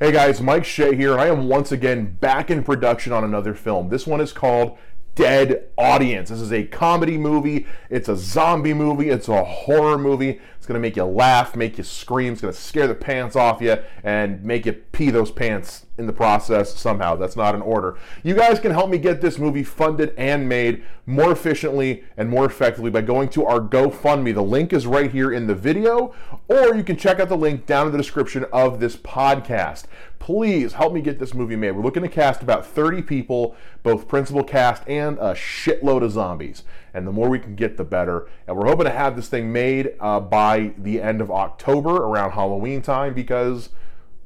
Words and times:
Hey 0.00 0.12
guys, 0.12 0.40
Mike 0.40 0.64
Shea 0.64 0.94
here, 0.94 1.10
and 1.10 1.20
I 1.20 1.26
am 1.26 1.48
once 1.48 1.72
again 1.72 2.18
back 2.20 2.52
in 2.52 2.62
production 2.62 3.12
on 3.12 3.24
another 3.24 3.52
film. 3.52 3.88
This 3.88 4.06
one 4.06 4.20
is 4.20 4.32
called 4.32 4.78
Dead 5.18 5.64
Audience. 5.76 6.30
This 6.30 6.40
is 6.40 6.52
a 6.52 6.62
comedy 6.62 7.18
movie, 7.18 7.66
it's 7.90 8.08
a 8.08 8.16
zombie 8.16 8.72
movie, 8.72 9.10
it's 9.10 9.26
a 9.26 9.42
horror 9.42 9.98
movie. 9.98 10.40
It's 10.56 10.64
gonna 10.64 10.78
make 10.78 10.94
you 10.94 11.04
laugh, 11.04 11.56
make 11.56 11.76
you 11.76 11.82
scream, 11.82 12.34
it's 12.34 12.40
gonna 12.40 12.52
scare 12.52 12.86
the 12.86 12.94
pants 12.94 13.34
off 13.34 13.60
you, 13.60 13.78
and 14.04 14.44
make 14.44 14.64
you 14.64 14.74
pee 14.74 15.10
those 15.10 15.32
pants 15.32 15.86
in 15.98 16.06
the 16.06 16.12
process 16.12 16.78
somehow. 16.78 17.16
That's 17.16 17.34
not 17.34 17.56
an 17.56 17.62
order. 17.62 17.96
You 18.22 18.34
guys 18.34 18.60
can 18.60 18.70
help 18.70 18.90
me 18.90 18.98
get 18.98 19.20
this 19.20 19.38
movie 19.38 19.64
funded 19.64 20.14
and 20.16 20.48
made 20.48 20.84
more 21.04 21.32
efficiently 21.32 22.04
and 22.16 22.28
more 22.28 22.44
effectively 22.44 22.90
by 22.90 23.00
going 23.00 23.28
to 23.30 23.44
our 23.44 23.60
GoFundMe. 23.60 24.32
The 24.32 24.42
link 24.42 24.72
is 24.72 24.86
right 24.86 25.10
here 25.10 25.32
in 25.32 25.48
the 25.48 25.54
video, 25.54 26.14
or 26.46 26.76
you 26.76 26.84
can 26.84 26.96
check 26.96 27.18
out 27.18 27.28
the 27.28 27.36
link 27.36 27.66
down 27.66 27.86
in 27.86 27.92
the 27.92 27.98
description 27.98 28.44
of 28.52 28.78
this 28.78 28.96
podcast. 28.96 29.84
Please 30.18 30.74
help 30.74 30.92
me 30.92 31.00
get 31.00 31.18
this 31.18 31.34
movie 31.34 31.56
made. 31.56 31.72
We're 31.72 31.82
looking 31.82 32.02
to 32.02 32.08
cast 32.08 32.42
about 32.42 32.66
30 32.66 33.02
people, 33.02 33.56
both 33.82 34.08
principal 34.08 34.44
cast 34.44 34.82
and 34.88 35.18
a 35.18 35.32
shitload 35.34 36.02
of 36.02 36.12
zombies. 36.12 36.64
And 36.92 37.06
the 37.06 37.12
more 37.12 37.28
we 37.28 37.38
can 37.38 37.54
get, 37.54 37.76
the 37.76 37.84
better. 37.84 38.28
And 38.46 38.56
we're 38.56 38.66
hoping 38.66 38.84
to 38.84 38.90
have 38.90 39.16
this 39.16 39.28
thing 39.28 39.52
made 39.52 39.94
uh, 40.00 40.20
by 40.20 40.72
the 40.76 41.00
end 41.00 41.20
of 41.20 41.30
October, 41.30 41.96
around 41.96 42.32
Halloween 42.32 42.82
time, 42.82 43.14
because 43.14 43.70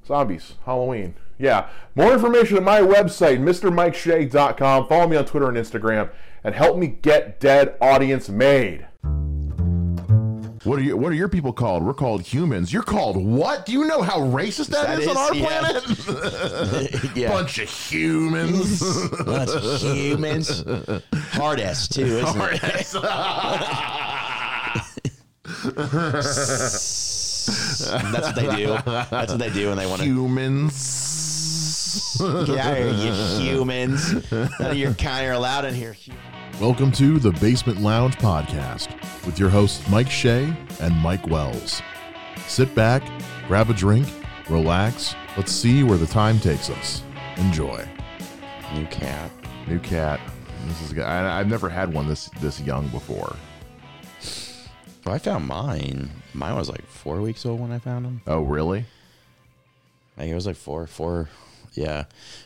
zombies, 0.06 0.54
Halloween. 0.64 1.14
Yeah. 1.38 1.68
More 1.94 2.12
information 2.12 2.56
at 2.56 2.62
my 2.62 2.80
website, 2.80 3.38
MrMikeShea.com. 3.38 4.88
Follow 4.88 5.08
me 5.08 5.16
on 5.16 5.24
Twitter 5.24 5.48
and 5.48 5.56
Instagram, 5.56 6.10
and 6.42 6.54
help 6.54 6.76
me 6.76 6.86
get 6.86 7.40
Dead 7.40 7.76
Audience 7.80 8.28
made. 8.28 8.86
What 10.64 10.78
are 10.78 10.82
you? 10.82 10.96
What 10.96 11.10
are 11.10 11.16
your 11.16 11.28
people 11.28 11.52
called? 11.52 11.82
We're 11.82 11.92
called 11.92 12.22
humans. 12.22 12.72
You're 12.72 12.84
called 12.84 13.16
what? 13.16 13.66
Do 13.66 13.72
you 13.72 13.84
know 13.84 14.00
how 14.00 14.20
racist 14.20 14.68
that 14.68 14.86
That 14.86 15.00
is, 15.00 15.08
on 15.08 15.16
our 15.16 15.34
yeah. 15.34 15.48
planet? 15.48 15.84
yeah. 17.16 17.30
Bunch 17.30 17.58
of 17.58 17.68
humans. 17.68 18.80
Bunch 19.24 19.50
of 19.50 19.80
humans. 19.80 20.62
Hard 21.32 21.58
ass 21.58 21.88
too, 21.88 22.04
isn't 22.04 22.40
it? 22.40 22.60
That's 22.60 22.94
what 28.26 28.36
they 28.36 28.56
do. 28.56 28.76
That's 29.10 29.32
what 29.32 29.40
they 29.40 29.50
do 29.50 29.70
when 29.70 29.78
they 29.78 29.86
want 29.86 30.02
to 30.02 30.06
humans. 30.06 32.18
get 32.46 32.58
out 32.58 32.76
here, 32.76 32.92
you 32.92 33.12
humans. 33.40 34.30
None 34.30 34.48
of 34.60 34.76
your 34.76 34.94
kind 34.94 35.26
are 35.26 35.32
allowed 35.32 35.64
in 35.64 35.74
here. 35.74 35.96
Welcome 36.60 36.92
to 36.92 37.18
the 37.18 37.32
Basement 37.32 37.80
Lounge 37.80 38.16
podcast 38.18 38.96
with 39.26 39.38
your 39.38 39.48
hosts 39.48 39.88
Mike 39.88 40.10
Shea 40.10 40.52
and 40.80 40.94
Mike 40.96 41.26
Wells. 41.28 41.80
Sit 42.46 42.74
back, 42.74 43.02
grab 43.48 43.70
a 43.70 43.74
drink, 43.74 44.06
relax. 44.48 45.14
Let's 45.36 45.52
see 45.52 45.82
where 45.82 45.98
the 45.98 46.06
time 46.06 46.38
takes 46.40 46.68
us. 46.70 47.02
Enjoy. 47.36 47.86
New 48.74 48.86
cat. 48.86 49.30
New 49.68 49.78
cat. 49.78 50.20
This 50.66 50.82
is 50.82 50.92
good. 50.92 51.04
I, 51.04 51.38
I've 51.40 51.48
never 51.48 51.68
had 51.68 51.92
one 51.92 52.06
this 52.08 52.28
this 52.40 52.60
young 52.60 52.88
before. 52.88 53.36
Well, 55.04 55.14
I 55.14 55.18
found 55.18 55.46
mine. 55.46 56.10
Mine 56.34 56.54
was 56.54 56.68
like 56.68 56.86
four 56.86 57.20
weeks 57.20 57.44
old 57.44 57.60
when 57.60 57.72
I 57.72 57.78
found 57.78 58.06
him. 58.06 58.20
Oh, 58.26 58.42
really? 58.42 58.84
I 60.16 60.20
think 60.20 60.32
it 60.32 60.34
was 60.34 60.46
like 60.46 60.56
four, 60.56 60.86
four. 60.86 61.28
Yeah, 61.72 62.04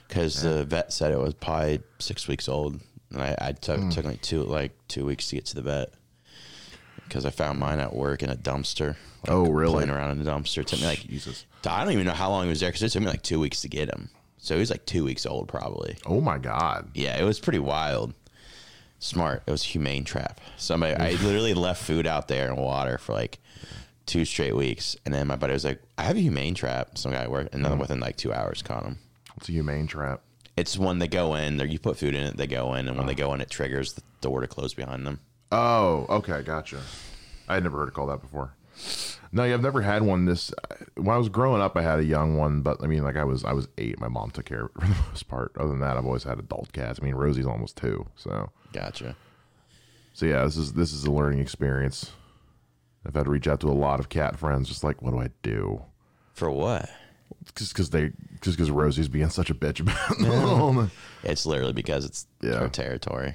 because 0.08 0.40
the 0.42 0.64
vet 0.64 0.92
said 0.92 1.12
it 1.12 1.18
was 1.18 1.34
probably 1.34 1.80
six 1.98 2.28
weeks 2.28 2.48
old, 2.48 2.80
and 3.10 3.20
I, 3.20 3.36
I 3.40 3.52
took 3.52 3.80
Hmm. 3.80 3.88
took 3.90 4.04
like 4.04 4.22
two 4.22 4.42
like 4.44 4.72
two 4.88 5.04
weeks 5.04 5.28
to 5.28 5.34
get 5.36 5.46
to 5.46 5.56
the 5.56 5.62
vet 5.62 5.92
because 7.08 7.24
I 7.24 7.30
found 7.30 7.58
mine 7.58 7.80
at 7.80 7.94
work 7.94 8.22
in 8.22 8.30
a 8.30 8.36
dumpster. 8.36 8.88
like, 8.88 9.28
Oh, 9.28 9.50
really? 9.50 9.74
Playing 9.74 9.90
around 9.90 10.18
in 10.18 10.26
a 10.26 10.30
dumpster. 10.30 10.58
It 10.58 10.66
took 10.66 10.80
me 10.80 10.86
like 10.86 11.06
Jesus. 11.06 11.44
I 11.68 11.84
don't 11.84 11.92
even 11.92 12.06
know 12.06 12.12
how 12.12 12.30
long 12.30 12.44
he 12.44 12.48
was 12.48 12.60
there 12.60 12.70
because 12.70 12.82
it 12.82 12.90
took 12.90 13.02
me 13.02 13.08
like 13.08 13.22
two 13.22 13.40
weeks 13.40 13.62
to 13.62 13.68
get 13.68 13.88
him. 13.88 14.10
So 14.38 14.54
he 14.54 14.60
was 14.60 14.70
like 14.70 14.86
two 14.86 15.04
weeks 15.04 15.26
old 15.26 15.48
probably. 15.48 15.96
Oh 16.06 16.20
my 16.20 16.38
God. 16.38 16.90
Yeah, 16.94 17.18
it 17.18 17.24
was 17.24 17.40
pretty 17.40 17.58
wild. 17.58 18.14
Smart. 18.98 19.42
It 19.46 19.50
was 19.50 19.62
a 19.62 19.66
humane 19.66 20.04
trap. 20.04 20.40
Somebody, 20.56 20.94
I 20.94 21.10
literally 21.22 21.54
left 21.54 21.82
food 21.82 22.06
out 22.06 22.28
there 22.28 22.48
and 22.48 22.56
water 22.56 22.98
for 22.98 23.12
like 23.12 23.38
two 24.06 24.24
straight 24.24 24.56
weeks, 24.56 24.96
and 25.04 25.12
then 25.12 25.26
my 25.26 25.36
buddy 25.36 25.52
was 25.52 25.64
like, 25.64 25.82
"I 25.98 26.04
have 26.04 26.16
a 26.16 26.20
humane 26.20 26.54
trap." 26.54 26.96
Some 26.96 27.12
guy 27.12 27.24
at 27.24 27.30
work, 27.30 27.48
and 27.52 27.64
then 27.64 27.72
mm. 27.72 27.78
within 27.78 28.00
like 28.00 28.16
two 28.16 28.32
hours, 28.32 28.62
caught 28.62 28.84
him. 28.84 28.98
It's 29.36 29.48
a 29.48 29.52
humane 29.52 29.86
trap. 29.86 30.22
It's 30.56 30.78
when 30.78 30.98
they 30.98 31.08
go 31.08 31.34
in, 31.34 31.58
there 31.58 31.66
you 31.66 31.78
put 31.78 31.98
food 31.98 32.14
in 32.14 32.24
it, 32.24 32.36
they 32.38 32.46
go 32.46 32.72
in, 32.74 32.88
and 32.88 32.96
when 32.96 33.06
they 33.06 33.12
uh. 33.12 33.16
go 33.16 33.34
in, 33.34 33.42
it 33.42 33.50
triggers 33.50 33.92
the 33.92 34.02
door 34.22 34.40
to 34.40 34.46
close 34.46 34.72
behind 34.72 35.06
them. 35.06 35.20
Oh, 35.52 36.06
okay, 36.08 36.42
gotcha. 36.42 36.80
I 37.48 37.54
had 37.54 37.62
never 37.62 37.78
heard 37.78 37.88
it 37.88 37.94
called 37.94 38.10
that 38.10 38.20
before. 38.20 38.52
No, 39.32 39.44
yeah, 39.44 39.54
I've 39.54 39.62
never 39.62 39.82
had 39.82 40.02
one. 40.02 40.24
This 40.24 40.52
when 40.96 41.08
I 41.14 41.18
was 41.18 41.28
growing 41.28 41.60
up, 41.62 41.76
I 41.76 41.82
had 41.82 41.98
a 41.98 42.04
young 42.04 42.36
one, 42.36 42.62
but 42.62 42.82
I 42.82 42.86
mean, 42.86 43.02
like 43.04 43.16
I 43.16 43.24
was 43.24 43.44
I 43.44 43.52
was 43.52 43.68
eight. 43.78 43.98
My 44.00 44.08
mom 44.08 44.30
took 44.30 44.44
care 44.46 44.64
of 44.64 44.66
it 44.66 44.72
for 44.80 44.86
the 44.86 44.94
most 45.08 45.28
part. 45.28 45.52
Other 45.58 45.68
than 45.70 45.80
that, 45.80 45.96
I've 45.96 46.04
always 46.06 46.24
had 46.24 46.38
adult 46.38 46.72
cats. 46.72 46.98
I 47.00 47.04
mean, 47.04 47.14
Rosie's 47.14 47.46
almost 47.46 47.76
two, 47.76 48.06
so 48.16 48.50
Gotcha. 48.72 49.16
so 50.12 50.26
yeah, 50.26 50.44
this 50.44 50.56
is 50.56 50.72
this 50.74 50.92
is 50.92 51.04
a 51.04 51.10
learning 51.10 51.40
experience. 51.40 52.12
I've 53.06 53.14
had 53.14 53.24
to 53.24 53.30
reach 53.30 53.46
out 53.46 53.60
to 53.60 53.68
a 53.68 53.70
lot 53.72 54.00
of 54.00 54.08
cat 54.08 54.36
friends, 54.38 54.68
just 54.68 54.82
like, 54.82 55.00
what 55.00 55.12
do 55.12 55.20
I 55.20 55.28
do? 55.42 55.82
For 56.34 56.50
what? 56.50 56.88
Just 57.54 57.72
because 57.72 57.90
they, 57.90 58.10
just 58.40 58.56
because 58.56 58.70
Rosie's 58.70 59.08
being 59.08 59.28
such 59.30 59.48
a 59.50 59.54
bitch 59.54 59.80
about 59.80 60.84
it. 60.84 60.90
It's 61.22 61.46
literally 61.46 61.72
because 61.72 62.04
it's 62.04 62.26
Yeah. 62.40 62.58
her 62.58 62.68
territory. 62.68 63.34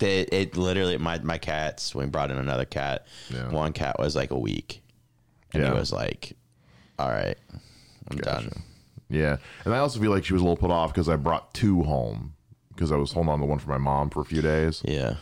They, 0.00 0.22
it 0.22 0.56
literally 0.56 0.98
my 0.98 1.18
my 1.20 1.38
cats 1.38 1.94
when 1.94 2.06
we 2.06 2.10
brought 2.10 2.30
in 2.32 2.38
another 2.38 2.64
cat, 2.64 3.06
Yeah. 3.32 3.48
one 3.50 3.72
cat 3.72 3.98
was 3.98 4.16
like 4.16 4.30
a 4.32 4.38
week, 4.38 4.82
and 5.54 5.62
Yeah. 5.62 5.72
he 5.72 5.78
was 5.78 5.92
like, 5.92 6.36
"All 6.98 7.08
right, 7.10 7.38
I'm 8.10 8.16
done." 8.18 8.50
Yeah, 9.08 9.36
and 9.64 9.72
I 9.74 9.78
also 9.78 10.00
feel 10.00 10.10
like 10.10 10.24
she 10.24 10.32
was 10.32 10.40
a 10.42 10.44
little 10.44 10.56
put 10.56 10.70
off 10.70 10.92
because 10.92 11.08
I 11.08 11.16
brought 11.16 11.52
two 11.54 11.82
home 11.84 12.34
because 12.74 12.90
I 12.92 12.96
was 12.96 13.12
holding 13.12 13.30
on 13.32 13.40
to 13.40 13.44
one 13.46 13.58
for 13.58 13.68
my 13.70 13.78
mom 13.78 14.10
for 14.10 14.20
a 14.20 14.24
few 14.24 14.40
days. 14.42 14.82
Yeah. 14.84 15.14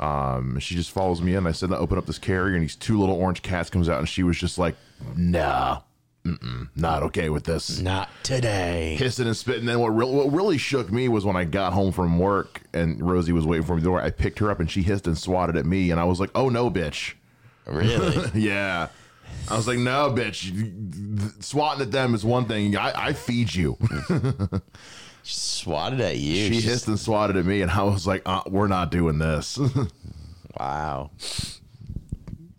Um, 0.00 0.58
she 0.60 0.74
just 0.76 0.90
follows 0.92 1.20
me 1.20 1.34
in. 1.34 1.46
I 1.46 1.52
said, 1.52 1.72
open 1.72 1.98
up 1.98 2.06
this 2.06 2.18
carrier, 2.18 2.54
and 2.54 2.62
these 2.62 2.76
two 2.76 2.98
little 3.00 3.16
orange 3.16 3.42
cats 3.42 3.68
comes 3.70 3.88
out, 3.88 3.98
and 3.98 4.08
she 4.08 4.22
was 4.22 4.36
just 4.38 4.56
like, 4.58 4.76
"Nah, 5.16 5.80
mm-mm, 6.36 6.68
not 6.76 7.02
okay 7.04 7.28
with 7.30 7.44
this." 7.44 7.80
Not 7.80 8.08
today. 8.22 8.96
Hissing 8.98 9.26
and 9.26 9.36
spitting. 9.36 9.66
Then 9.66 9.80
what, 9.80 9.88
re- 9.90 10.04
what 10.06 10.32
really 10.32 10.58
shook 10.58 10.90
me 10.92 11.08
was 11.08 11.24
when 11.24 11.36
I 11.36 11.44
got 11.44 11.72
home 11.72 11.92
from 11.92 12.18
work 12.18 12.62
and 12.74 13.00
Rosie 13.02 13.32
was 13.32 13.46
waiting 13.46 13.64
for 13.66 13.72
me 13.74 13.78
at 13.78 13.84
the 13.84 13.90
door. 13.90 14.00
I 14.00 14.10
picked 14.10 14.38
her 14.40 14.50
up, 14.50 14.60
and 14.60 14.70
she 14.70 14.82
hissed 14.82 15.06
and 15.06 15.16
swatted 15.18 15.56
at 15.56 15.66
me, 15.66 15.90
and 15.90 15.98
I 16.00 16.04
was 16.04 16.20
like, 16.20 16.30
"Oh 16.34 16.48
no, 16.48 16.70
bitch!" 16.70 17.14
Really? 17.66 18.30
Yeah. 18.40 18.88
I 19.50 19.56
was 19.56 19.66
like, 19.68 19.78
"No, 19.78 20.10
bitch! 20.10 21.42
Swatting 21.42 21.82
at 21.82 21.90
them 21.90 22.14
is 22.14 22.24
one 22.24 22.46
thing. 22.46 22.76
I, 22.76 23.08
I 23.08 23.12
feed 23.12 23.54
you." 23.54 23.76
Swatted 25.22 26.00
at 26.00 26.16
you. 26.16 26.34
she 26.34 26.48
She's- 26.54 26.64
hissed 26.64 26.88
and 26.88 26.98
swatted 26.98 27.36
at 27.36 27.44
me, 27.44 27.60
and 27.62 27.70
I 27.70 27.82
was 27.82 28.06
like, 28.06 28.22
uh, 28.24 28.42
"We're 28.46 28.68
not 28.68 28.90
doing 28.90 29.18
this." 29.18 29.58
Wow. 30.58 31.10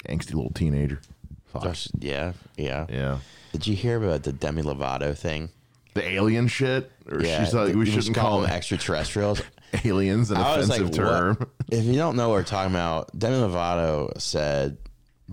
Angsty 0.07 0.33
little 0.35 0.51
teenager. 0.51 1.01
Fuck. 1.47 1.75
Yeah, 1.97 2.31
yeah. 2.55 2.85
Yeah. 2.87 3.17
Did 3.51 3.67
you 3.67 3.75
hear 3.75 3.97
about 4.03 4.23
the 4.23 4.31
Demi 4.33 4.61
Lovato 4.61 5.17
thing? 5.17 5.49
The 5.95 6.03
alien 6.07 6.47
shit, 6.47 6.91
or 7.09 7.21
Yeah. 7.21 7.43
she's 7.43 7.53
like, 7.53 7.73
we 7.75 7.85
shouldn't 7.85 8.15
call 8.15 8.41
them 8.41 8.49
them 8.49 8.55
extraterrestrials. 8.57 9.41
aliens, 9.85 10.31
an 10.31 10.37
I 10.37 10.53
offensive 10.57 10.87
like, 10.87 10.93
term. 10.93 11.35
what? 11.37 11.49
If 11.69 11.83
you 11.85 11.95
don't 11.95 12.15
know 12.15 12.29
what 12.29 12.35
we're 12.35 12.43
talking 12.43 12.71
about, 12.71 13.17
Demi 13.17 13.37
Lovato 13.37 14.19
said 14.21 14.77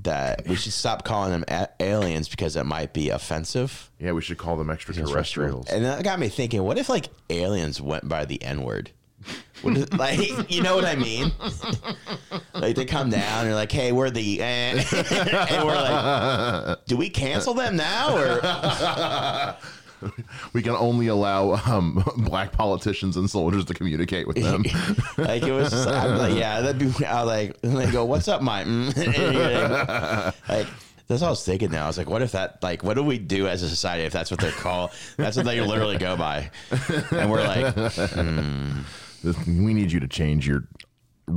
that 0.03 0.47
we 0.47 0.57
should 0.57 0.73
stop 0.73 1.05
calling 1.05 1.31
them 1.31 1.45
a- 1.49 1.69
aliens 1.81 2.29
because 2.29 2.57
it 2.57 2.65
might 2.65 2.93
be 2.93 3.09
offensive. 3.11 3.91
Yeah, 3.99 4.13
we 4.13 4.21
should 4.23 4.37
call 4.39 4.57
them 4.57 4.69
extraterrestrials. 4.71 5.69
And 5.71 5.85
that 5.85 6.03
got 6.05 6.19
me 6.19 6.29
thinking, 6.29 6.63
what 6.63 6.77
if 6.79 6.89
like 6.89 7.09
aliens 7.31 7.81
went 7.81 8.09
by 8.09 8.25
the 8.25 8.43
N 8.43 8.63
word? 8.63 8.91
Like, 9.65 10.51
you 10.51 10.63
know 10.63 10.77
what 10.77 10.85
I 10.85 10.95
mean? 10.97 11.33
like 12.55 12.77
they 12.77 12.85
come 12.85 13.11
down 13.11 13.41
and 13.41 13.49
they're 13.49 13.55
like, 13.55 13.73
"Hey, 13.73 13.93
we're 13.93 14.11
the," 14.11 14.41
eh. 14.41 14.85
and 15.51 15.67
we're 15.67 15.75
like, 15.75 16.85
"Do 16.87 16.97
we 16.97 17.11
cancel 17.11 17.55
them 17.55 17.77
now?" 17.77 18.17
Or 18.17 19.57
We 20.53 20.63
can 20.63 20.75
only 20.77 21.09
allow 21.09 21.55
um, 21.67 22.05
black 22.19 22.53
politicians 22.53 23.17
and 23.17 23.29
soldiers 23.29 23.65
to 23.67 23.75
communicate 23.75 24.27
with 24.27 24.37
them. 24.37 24.63
like 25.19 25.43
it 25.43 25.53
was, 25.53 25.71
just, 25.71 25.89
I'm 25.89 26.19
like, 26.19 26.35
yeah, 26.35 26.61
that'd 26.61 26.79
be. 26.79 27.05
I 27.05 27.23
like, 27.23 27.57
and 27.63 27.77
they 27.77 27.91
go, 27.91 28.05
"What's 28.05 28.29
up, 28.29 28.43
Mike?" 28.43 28.67
Mm. 28.67 28.97
And 28.97 29.15
you're 29.35 29.69
like, 29.69 30.49
like, 30.49 30.67
that's 31.09 31.23
what 31.23 31.29
I 31.29 31.31
was 31.31 31.45
thinking. 31.45 31.71
Now 31.71 31.85
I 31.85 31.87
was 31.87 31.99
like, 31.99 32.11
"What 32.11 32.23
if 32.23 32.33
that? 32.33 32.63
Like, 32.63 32.83
what 32.83 32.95
do 32.95 33.03
we 33.03 33.19
do 33.19 33.49
as 33.49 33.63
a 33.63 33.69
society 33.69 34.05
if 34.05 34.13
that's 34.13 34.31
what 34.31 34.41
they're 34.41 34.51
called? 34.53 34.91
That's 35.17 35.37
what 35.37 35.47
they 35.47 35.61
literally 35.61 35.99
go 35.99 36.17
by." 36.17 36.51
And 37.11 37.31
we're 37.31 37.43
like, 37.43 37.75
we 39.47 39.75
need 39.75 39.93
you 39.93 40.01
to 40.01 40.09
change 40.09 40.47
your 40.47 40.69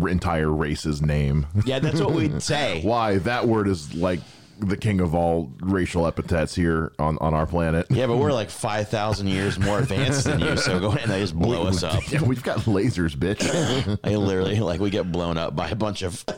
entire 0.08 0.52
race's 0.52 1.02
name. 1.02 1.48
"Yeah, 1.66 1.80
that's 1.80 2.00
what 2.00 2.12
we'd 2.14 2.42
say." 2.44 2.82
Why? 2.84 3.18
That 3.18 3.48
word 3.48 3.68
is 3.68 3.94
like 3.96 4.20
the 4.60 4.78
king 4.78 5.00
of 5.00 5.16
all 5.16 5.52
racial 5.62 6.06
epithets 6.08 6.56
here 6.56 6.92
on, 7.00 7.18
on 7.20 7.34
our 7.34 7.46
planet. 7.46 7.88
Yeah, 7.90 8.08
but 8.08 8.18
we're 8.18 8.32
like 8.32 8.50
five 8.50 8.90
thousand 8.90 9.28
years 9.28 9.60
more 9.60 9.80
advanced 9.80 10.26
than 10.26 10.40
you. 10.40 10.58
So 10.58 10.80
go 10.80 10.88
ahead 10.88 11.04
and 11.04 11.12
they 11.12 11.22
just 11.22 11.38
blow 11.38 11.68
us 11.68 11.84
up. 11.84 12.10
Yeah, 12.12 12.22
we've 12.24 12.44
got 12.44 12.60
lasers, 12.60 13.16
bitch. 13.16 14.00
I 14.04 14.16
literally 14.16 14.60
like 14.60 14.80
we 14.80 14.90
get 14.90 15.12
blown 15.12 15.38
up 15.38 15.56
by 15.56 15.70
a 15.70 15.76
bunch 15.76 16.02
of. 16.02 16.24
I, 16.28 16.34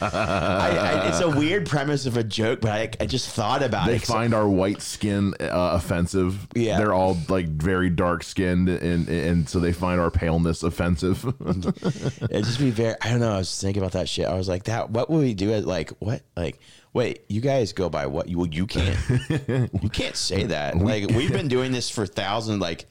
I, 0.00 1.08
it's 1.08 1.20
a 1.20 1.30
weird 1.30 1.66
premise 1.66 2.06
of 2.06 2.16
a 2.16 2.24
joke, 2.24 2.60
but 2.60 2.70
I, 2.70 2.90
I 3.00 3.06
just 3.06 3.28
thought 3.30 3.62
about 3.62 3.86
they 3.86 3.96
it. 3.96 4.00
They 4.00 4.04
find 4.04 4.34
our 4.34 4.48
white 4.48 4.82
skin 4.82 5.34
uh, 5.40 5.46
offensive. 5.74 6.46
Yeah. 6.54 6.78
they're 6.78 6.94
all 6.94 7.16
like 7.28 7.48
very 7.48 7.90
dark 7.90 8.22
skinned, 8.22 8.68
and 8.68 9.08
and 9.08 9.48
so 9.48 9.60
they 9.60 9.72
find 9.72 10.00
our 10.00 10.10
paleness 10.10 10.62
offensive. 10.62 11.24
It'd 11.46 12.44
just 12.44 12.58
be 12.58 12.70
very. 12.70 12.94
I 13.00 13.10
don't 13.10 13.20
know. 13.20 13.32
I 13.32 13.38
was 13.38 13.60
thinking 13.60 13.82
about 13.82 13.92
that 13.92 14.08
shit. 14.08 14.26
I 14.26 14.34
was 14.34 14.48
like, 14.48 14.64
that. 14.64 14.90
What 14.90 15.10
would 15.10 15.20
we 15.20 15.34
do? 15.34 15.52
At 15.52 15.66
like 15.66 15.92
what? 16.06 16.22
Like 16.36 16.58
wait, 16.96 17.24
you 17.28 17.42
guys 17.42 17.74
go 17.74 17.90
by 17.90 18.06
what? 18.06 18.28
You 18.28 18.38
well, 18.38 18.46
you 18.46 18.66
can't. 18.66 18.98
you 19.82 19.88
can't 19.90 20.16
say 20.16 20.44
that. 20.44 20.78
Like 20.78 21.10
we've 21.10 21.30
been 21.32 21.48
doing 21.56 21.70
this 21.70 21.90
for 21.90 22.06
thousands, 22.06 22.60
like 22.60 22.86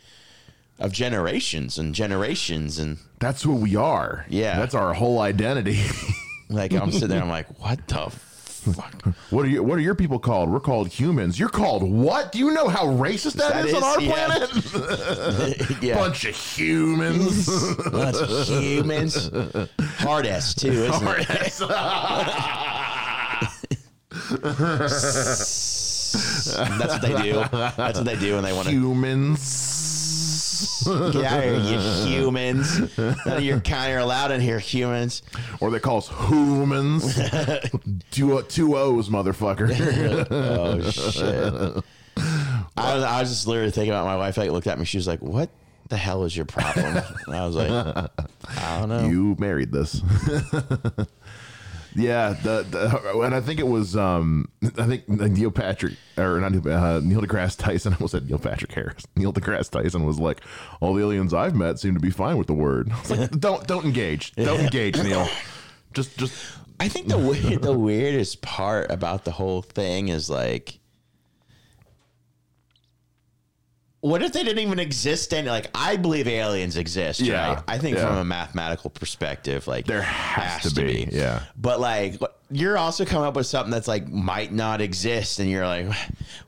of 0.80 0.92
generations 0.92 1.80
and 1.80 1.96
generations, 1.96 2.78
and 2.78 3.00
That's 3.20 3.42
who 3.42 3.56
we 3.56 3.76
are. 3.76 4.26
Yeah. 4.30 4.60
that's 4.60 4.76
our 4.76 4.94
whole 4.94 5.20
identity. 5.20 5.82
like 6.50 6.74
I'm 6.74 6.92
sitting 6.92 7.10
there. 7.10 7.22
I'm 7.22 7.30
like, 7.30 7.60
what 7.60 7.88
the 7.88 8.12
fuck? 8.12 9.06
what 9.32 9.46
are 9.46 9.50
you? 9.50 9.64
What 9.64 9.78
are 9.80 9.82
your 9.82 9.96
people 9.96 10.20
called? 10.20 10.52
We're 10.52 10.60
called 10.60 10.90
humans. 10.90 11.40
You're 11.40 11.50
called 11.50 11.82
what? 11.82 12.32
Do 12.32 12.38
you 12.40 12.52
know 12.52 12.68
how 12.68 12.86
racist 12.86 13.34
that 13.34 13.54
That 13.54 13.66
is, 13.66 13.74
on 13.74 13.84
our 13.84 14.02
yeah. 14.02 14.12
planet? 14.14 15.84
yeah. 15.84 15.96
Bunch 15.96 16.26
of 16.26 16.36
humans. 16.36 17.48
Bunch 17.92 18.18
of 18.18 18.48
humans. 18.48 19.32
Hard 20.00 20.28
ass 20.28 20.54
too, 20.54 20.72
isn't 20.72 21.08
it? 21.08 21.28
That's 26.16 26.94
what 26.94 27.02
they 27.02 27.22
do. 27.22 27.34
That's 27.52 27.98
what 28.00 28.06
they 28.06 28.16
do 28.18 28.36
when 28.36 28.44
they 28.44 28.54
want 28.54 28.68
to 28.68 28.74
humans. 28.74 30.84
get 31.12 31.26
out 31.26 31.44
here, 31.44 31.56
you 31.56 31.80
humans. 32.06 32.98
None 32.98 33.18
of 33.26 33.44
your 33.44 33.60
kind 33.60 33.94
are 33.94 34.00
allowed 34.00 34.32
in 34.32 34.40
here, 34.42 34.60
humans. 34.60 35.22
or 35.60 35.72
they 35.72 35.80
call 35.80 35.98
us 35.98 36.08
humans. 36.30 37.16
two, 38.12 38.42
two 38.44 38.78
O's, 38.78 39.10
motherfucker. 39.10 39.70
Oh 40.32 40.82
shit. 40.90 41.84
I 42.78 42.96
was, 42.96 43.04
I 43.04 43.20
was 43.20 43.30
just 43.30 43.46
literally 43.48 43.72
thinking 43.72 43.92
about 43.92 44.06
my 44.06 44.16
wife. 44.16 44.38
Like 44.38 44.50
looked 44.52 44.68
at 44.68 44.80
me. 44.80 44.86
She 44.86 44.98
was 44.98 45.08
like, 45.08 45.22
"What 45.22 45.50
the 45.90 45.98
hell 45.98 46.24
is 46.24 46.36
your 46.36 46.46
problem?" 46.46 46.98
And 47.28 47.36
I 47.36 47.46
was 47.46 47.56
like, 47.56 47.70
"I 47.70 48.80
don't 48.80 48.90
know." 48.90 49.08
you 49.08 49.36
married 49.40 49.72
this. 49.72 50.02
yeah, 51.96 52.34
the, 52.34 52.64
the 52.64 53.20
and 53.22 53.34
I 53.34 53.40
think 53.40 53.60
it 53.60 53.68
was 53.68 53.96
um 53.96 54.50
I 54.78 54.86
think 54.86 55.08
Neil 55.08 55.52
Patrick 55.52 55.94
or 56.18 56.40
not 56.40 56.52
Neil, 56.52 56.74
uh, 56.74 57.00
Neil 57.00 57.22
deGrasse 57.22 57.58
Tyson. 57.58 57.94
I 57.94 57.96
almost 57.96 58.12
said 58.12 58.30
Neil 58.30 58.38
Patrick 58.38 58.72
Harris. 58.74 59.06
Neil 59.16 59.32
deGrasse 59.32 59.70
Tyson 59.70 60.06
was 60.06 60.20
like, 60.20 60.42
all 60.82 60.94
the 60.94 61.02
aliens 61.02 61.34
I've 61.34 61.56
met 61.56 61.80
seem 61.80 61.94
to 61.94 62.00
be 62.00 62.10
fine 62.10 62.38
with 62.38 62.48
the 62.48 62.54
word. 62.54 62.92
Like, 63.10 63.30
don't 63.40 63.66
don't 63.68 63.86
engage, 63.86 64.34
don't 64.36 64.60
engage, 64.60 64.98
Neil. 65.02 65.28
Just 65.94 66.18
just 66.18 66.34
I 66.80 66.90
think 66.90 67.08
the 67.08 67.60
the 67.62 67.78
weirdest 67.78 68.42
part 68.42 68.92
about 68.92 69.26
the 69.26 69.32
whole 69.32 69.62
thing 69.62 70.10
is 70.10 70.30
like, 70.30 70.80
what 74.06 74.22
if 74.22 74.34
they 74.34 74.44
didn't 74.44 74.60
even 74.60 74.78
exist? 74.78 75.34
Any 75.34 75.50
like, 75.50 75.72
I 75.74 75.96
believe 75.98 76.28
aliens 76.28 76.78
exist. 76.78 77.22
Yeah, 77.22 77.56
right? 77.56 77.64
I 77.68 77.80
think 77.80 77.98
yeah. 77.98 78.08
from 78.08 78.18
a 78.18 78.24
mathematical 78.24 78.92
perspective, 78.92 79.68
like 79.68 79.88
There 79.88 80.04
has 80.04 80.72
to 80.74 80.82
be, 80.82 81.10
yeah. 81.12 81.42
But 81.58 81.80
like, 81.80 82.22
you're 82.52 82.78
also 82.78 83.04
coming 83.04 83.26
up 83.28 83.36
with 83.36 83.48
something 83.48 83.72
that's 83.72 83.88
like 83.88 84.08
might 84.08 84.54
not 84.54 84.80
exist, 84.80 85.40
and 85.40 85.50
you're 85.50 85.66
like, 85.66 85.88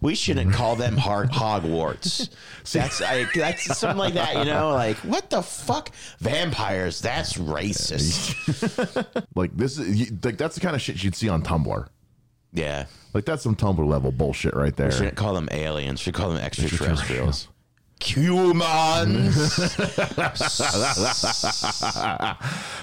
we 0.01 0.13
shouldn't 0.13 0.54
call 0.54 0.75
them 0.75 0.98
hard 0.98 1.31
Hogwarts. 1.31 2.30
that's 2.71 3.01
like 3.01 3.33
that's 3.33 3.75
something 3.75 3.98
like 3.98 4.13
that, 4.13 4.38
you 4.38 4.45
know? 4.45 4.69
Like, 4.69 4.98
what 4.98 5.31
the 5.31 5.42
fuck? 5.42 5.89
Vampires? 6.19 7.01
That's 7.01 7.33
racist. 7.33 8.36
like 9.36 9.57
this 9.57 9.80
is 9.80 10.12
like 10.24 10.38
that's 10.38 10.53
the 10.53 10.62
kind 10.62 10.75
of 10.75 10.81
shit 10.81 11.03
you'd 11.03 11.15
see 11.15 11.27
on 11.27 11.42
Tumblr. 11.42 11.88
Yeah. 12.57 12.86
Like 13.13 13.25
that's 13.25 13.44
some 13.44 13.56
Tumblr 13.56 13.86
level 13.88 14.12
bullshit 14.12 14.54
right 14.54 14.75
there. 14.75 14.92
Shouldn't 14.92 15.15
call 15.15 15.33
them 15.33 15.48
aliens. 15.51 16.00
Should 16.00 16.13
call 16.13 16.30
them 16.30 16.44
extraterrestrials. 16.44 17.48
Humans. 18.00 19.36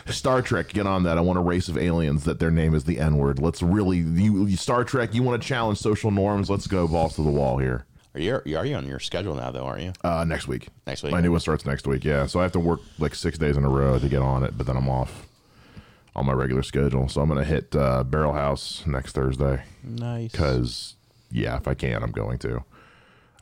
Star 0.07 0.43
Trek, 0.43 0.69
get 0.69 0.87
on 0.87 1.05
that. 1.05 1.19
I 1.19 1.21
want 1.21 1.39
a 1.39 1.43
race 1.43 1.69
of 1.69 1.79
aliens 1.79 2.25
that 2.25 2.41
their 2.41 2.51
name 2.51 2.75
is 2.75 2.85
the 2.85 2.99
N 2.99 3.17
word. 3.19 3.39
Let's 3.39 3.63
really, 3.63 3.99
you, 3.99 4.47
you- 4.47 4.57
Star 4.57 4.85
Trek, 4.85 5.15
you 5.15 5.23
want 5.23 5.41
to 5.41 5.47
challenge 5.47 5.79
social 5.79 6.11
norms? 6.11 6.51
Let's 6.51 6.67
go 6.67 6.89
balls 6.89 7.15
to 7.17 7.23
the 7.23 7.31
wall 7.31 7.59
here. 7.59 7.85
Are 8.15 8.21
you 8.21 8.37
are 8.57 8.65
you 8.65 8.77
on 8.77 8.87
your 8.87 9.01
schedule 9.01 9.35
now 9.35 9.51
though? 9.51 9.65
Aren't 9.65 9.83
you? 9.83 9.93
Uh, 10.05 10.25
next 10.25 10.47
week. 10.47 10.69
Next 10.87 11.03
week. 11.03 11.11
My 11.11 11.21
new 11.21 11.33
one 11.33 11.41
starts 11.41 11.67
next 11.67 11.85
week. 11.87 12.05
Yeah, 12.05 12.27
so 12.27 12.39
I 12.39 12.43
have 12.45 12.53
to 12.53 12.61
work 12.61 12.79
like 13.01 13.15
six 13.15 13.39
days 13.39 13.57
in 13.57 13.65
a 13.65 13.69
row 13.69 13.99
to 13.99 14.09
get 14.09 14.23
on 14.23 14.45
it, 14.45 14.57
but 14.57 14.67
then 14.67 14.77
I'm 14.77 14.89
off 14.89 15.27
on 16.17 16.27
my 16.27 16.33
regular 16.33 16.63
schedule. 16.63 17.09
So 17.09 17.21
I'm 17.21 17.29
gonna 17.29 17.45
hit 17.45 17.75
uh, 17.75 18.05
Barrel 18.05 18.33
House 18.35 18.85
next 18.87 19.13
Thursday 19.13 19.63
Nice. 19.83 20.33
because 20.33 20.95
yeah, 21.31 21.57
if 21.57 21.67
I 21.69 21.75
can, 21.75 22.03
I'm 22.03 22.13
going 22.13 22.39
to. 22.41 22.65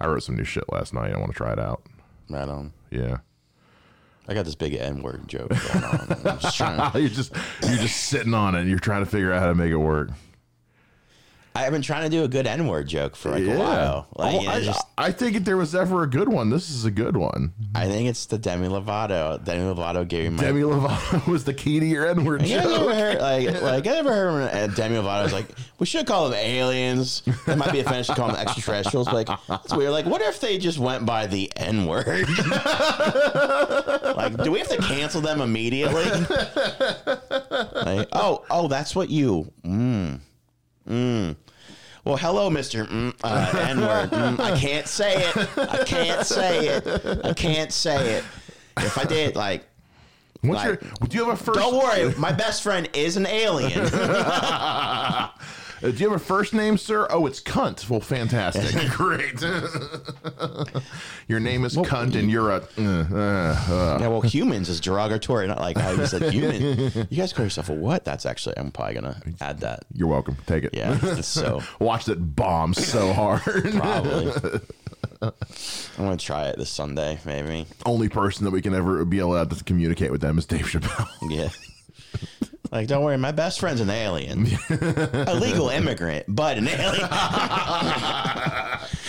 I 0.01 0.07
wrote 0.07 0.23
some 0.23 0.37
new 0.37 0.45
shit 0.45 0.65
last 0.73 0.93
night. 0.95 1.13
I 1.13 1.19
want 1.19 1.31
to 1.31 1.37
try 1.37 1.53
it 1.53 1.59
out. 1.59 1.83
Right 2.29 2.49
on. 2.49 2.73
Yeah. 2.91 3.19
I 4.27 4.35
got 4.35 4.45
this 4.45 4.55
big 4.55 4.75
N 4.75 5.03
word 5.03 5.29
joke 5.29 5.51
going 5.51 5.85
on. 5.85 6.07
I'm 6.25 6.39
just 6.39 6.57
trying. 6.57 6.91
you're 7.01 7.09
just 7.09 7.33
you're 7.63 7.77
just 7.79 8.05
sitting 8.05 8.35
on 8.35 8.55
it. 8.55 8.61
and 8.61 8.71
You're 8.71 8.79
trying 8.79 9.05
to 9.05 9.11
figure 9.11 9.33
out 9.33 9.41
how 9.41 9.49
to 9.49 9.55
make 9.55 9.71
it 9.71 9.77
work. 9.77 10.11
I've 11.55 11.71
been 11.73 11.83
trying 11.83 12.05
to 12.05 12.09
do 12.09 12.25
a 12.25 12.29
good 12.29 12.47
N 12.47 12.67
word 12.67 12.89
joke 12.89 13.15
for 13.15 13.31
like 13.31 13.45
a 13.45 13.59
while. 13.59 14.07
Like, 14.17 14.35
Oh, 14.35 14.41
you 14.41 14.47
know, 14.47 14.53
I, 14.53 14.61
just, 14.63 14.87
I 14.97 15.13
think 15.13 15.37
if 15.37 15.45
there 15.45 15.57
was 15.59 15.75
ever 15.75 16.03
a 16.03 16.07
good 16.07 16.29
one, 16.29 16.49
this 16.51 16.71
is 16.71 16.85
a 16.87 16.91
good 16.91 17.15
one. 17.17 17.53
I 17.75 17.87
think 17.89 18.09
it's 18.09 18.25
the 18.27 18.39
Demi 18.39 18.69
Lovato. 18.69 19.43
Demi 19.45 19.63
Lovato 19.75 20.07
gave 20.09 20.31
me 20.33 20.39
my. 20.39 20.43
Demi 20.45 20.63
Lovato 20.63 21.27
was 21.31 21.45
the 21.45 21.53
key 21.55 21.79
to 21.81 21.87
your 21.87 22.07
N 22.07 22.25
word 22.25 22.43
You 22.43 22.57
guys 22.57 22.67
ever 22.67 22.77
joke. 22.87 22.95
heard, 22.95 23.19
like, 23.21 23.63
like, 23.63 23.87
I 23.87 23.91
never 23.91 24.13
heard 24.13 24.33
when, 24.33 24.43
uh, 24.71 24.75
Demi 24.75 24.97
Lovato 24.97 25.25
was 25.25 25.33
like, 25.35 25.47
we 25.79 25.85
should 25.87 26.07
call 26.07 26.31
them 26.31 26.39
aliens. 26.39 27.23
It 27.47 27.57
might 27.59 27.73
be 27.73 27.81
offensive 27.81 28.15
to 28.15 28.21
call 28.21 28.29
them 28.33 28.37
extraterrestrials. 28.41 29.09
But 29.09 29.29
like, 29.29 29.39
it's 29.65 29.75
weird. 29.75 29.91
Like, 29.91 30.07
what 30.07 30.23
if 30.23 30.41
they 30.41 30.57
just 30.59 30.79
went 30.79 31.05
by 31.05 31.27
the 31.27 31.53
N 31.57 31.85
word? 31.87 32.29
like, 34.17 34.43
do 34.43 34.51
we 34.53 34.59
have 34.59 34.69
to 34.69 34.79
cancel 34.79 35.21
them 35.21 35.41
immediately? 35.41 36.05
like, 36.05 38.09
oh, 38.13 38.45
oh, 38.51 38.69
that's 38.69 38.95
what 38.95 39.11
you. 39.11 39.53
Mm, 39.65 40.21
mm. 40.93 41.37
Well, 42.05 42.17
hello, 42.17 42.51
Mister 42.51 42.85
mm, 42.85 43.15
uh, 43.23 43.53
N 43.69 43.81
word. 43.81 44.11
Mm, 44.11 44.39
I 44.41 44.59
can't 44.59 44.89
say 44.89 45.23
it. 45.23 45.37
I 45.57 45.85
can't 45.85 46.27
say 46.27 46.67
it. 46.67 46.87
I 47.25 47.33
can't 47.33 47.73
say 47.73 48.15
it. 48.15 48.25
If 48.79 48.99
I 48.99 49.05
did, 49.05 49.37
like, 49.37 49.65
What's 50.41 50.65
like- 50.65 50.83
your, 50.83 51.09
do 51.09 51.17
you 51.19 51.25
have 51.29 51.41
a 51.41 51.45
first? 51.45 51.59
don't 51.59 51.77
worry, 51.77 52.13
my 52.19 52.33
best 52.33 52.63
friend 52.65 52.89
is 52.95 53.17
an 53.17 53.27
alien. 53.27 53.81
Uh, 55.83 55.91
do 55.91 55.97
you 55.97 56.11
have 56.11 56.21
a 56.21 56.25
first 56.25 56.55
name, 56.55 56.79
sir? 56.79 57.09
Oh, 57.11 57.27
it's 57.27 57.41
Cunt. 57.41 57.91
Well, 57.91 58.01
fantastic. 58.01 58.89
Great. 58.91 59.41
your 61.29 61.41
name 61.41 61.65
is 61.65 61.77
Cunt, 61.77 62.15
and 62.15 62.31
you're 62.31 62.51
a. 62.51 62.63
Uh, 62.79 63.07
uh, 63.11 63.15
uh. 63.15 63.99
yeah, 64.01 64.09
well, 64.09 64.21
humans 64.21 64.69
is 64.69 64.81
derogatory, 64.81 65.49
not 65.49 65.61
like 65.61 65.77
how 65.77 65.91
you 65.91 66.07
said 66.07 66.33
human. 66.33 66.63
You 67.11 67.17
guys 67.17 67.33
call 67.33 67.45
yourself 67.45 67.69
a 67.69 67.75
what? 67.75 68.05
That's 68.05 68.27
actually, 68.27 68.57
I'm 68.59 68.71
probably 68.71 68.95
gonna 68.95 69.21
add 69.41 69.61
that. 69.61 69.85
You're 69.93 70.09
welcome. 70.09 70.37
Take 70.47 70.65
it. 70.65 70.75
Yeah, 70.75 71.21
so 71.21 71.61
Watch 71.81 72.05
that 72.05 72.37
bomb 72.37 72.75
so 72.75 73.13
hard. 73.13 73.43
probably. 73.73 74.61
I'm 75.21 75.33
gonna 75.97 76.17
try 76.17 76.49
it 76.49 76.59
this 76.59 76.71
Sunday, 76.71 77.19
maybe. 77.25 77.67
Only 77.85 78.09
person 78.09 78.45
that 78.45 78.51
we 78.53 78.63
can 78.63 78.75
ever 78.75 79.05
be 79.05 79.19
allowed 79.19 79.51
to 79.51 79.65
communicate 79.65 80.13
with 80.13 80.21
them 80.21 80.39
is 80.39 80.47
Dave 80.47 80.67
Chappelle. 80.67 81.09
Yeah. 81.29 81.49
Like, 82.73 82.89
don't 82.89 83.05
worry, 83.05 83.19
my 83.19 83.33
best 83.33 83.61
friend's 83.61 83.83
an 83.83 83.91
alien, 83.91 84.47
a 84.71 85.35
legal 85.39 85.69
immigrant, 85.69 86.25
but 86.27 86.57
an 86.57 86.69
alien. 86.69 87.07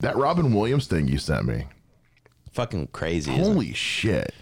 That 0.00 0.16
Robin 0.16 0.52
Williams 0.52 0.86
thing 0.88 1.06
you 1.08 1.18
sent 1.18 1.46
me. 1.46 1.64
Fucking 2.52 2.88
crazy. 2.88 3.30
Isn't 3.32 3.44
it? 3.44 3.46
Holy 3.46 3.72
shit. 3.72 4.34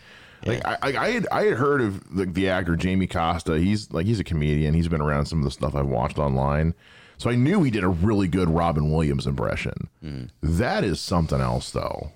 Like 0.47 0.64
I, 0.66 0.78
I, 0.83 0.97
I 0.97 1.11
had 1.11 1.26
I 1.30 1.42
had 1.45 1.59
heard 1.59 1.83
of 1.83 2.16
the, 2.16 2.25
the 2.25 2.49
actor 2.49 2.75
Jamie 2.75 3.07
Costa. 3.07 3.59
He's 3.59 3.90
like 3.92 4.07
he's 4.07 4.19
a 4.21 4.25
comedian. 4.25 4.73
He's 4.73 4.88
been 4.88 5.02
around 5.02 5.26
some 5.26 5.40
of 5.40 5.45
the 5.45 5.50
stuff 5.50 5.75
I've 5.75 5.87
watched 5.87 6.19
online. 6.19 6.73
So 7.19 7.28
I 7.28 7.35
knew 7.35 7.62
he 7.62 7.71
did 7.71 7.85
a 7.85 7.88
really 7.88 8.26
good 8.26 8.49
Robin 8.49 8.90
Williams 8.90 9.26
impression. 9.26 9.90
Hmm. 10.00 10.25
That 10.42 10.83
is 10.85 10.99
something 10.99 11.42
else, 11.42 11.71
though. 11.71 12.12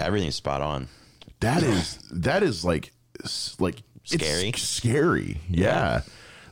Everything's 0.00 0.36
spot 0.36 0.62
on. 0.62 0.88
That 1.40 1.62
is 1.62 1.98
that 2.10 2.42
is 2.42 2.64
like 2.64 2.92
s- 3.22 3.56
like 4.12 4.22
it's 4.22 4.30
Scary. 4.30 4.52
scary. 4.52 5.40
Yeah. 5.48 6.02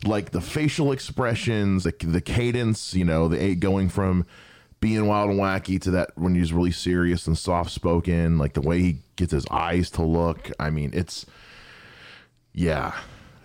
Like 0.05 0.31
the 0.31 0.41
facial 0.41 0.93
expressions, 0.93 1.85
the, 1.85 1.95
the 2.01 2.21
cadence. 2.21 2.95
You 2.95 3.05
know, 3.05 3.29
the 3.29 3.43
eight 3.43 3.61
going 3.61 3.89
from 3.89 4.27
being 4.81 5.07
wild 5.07 5.31
and 5.31 5.41
wacky 5.41 5.81
to 5.81 5.91
that 5.93 6.11
when 6.15 6.35
he's 6.35 6.53
really 6.53 6.73
serious 6.73 7.27
and 7.27 7.39
soft 7.39 7.71
spoken. 7.71 8.37
Like 8.39 8.53
the 8.55 8.61
way 8.61 8.81
he 8.81 8.99
gets 9.17 9.33
his 9.33 9.47
eyes 9.51 9.91
to 9.93 10.03
look. 10.03 10.51
I 10.61 10.71
mean, 10.71 10.91
it's 10.93 11.25
yeah, 12.53 12.95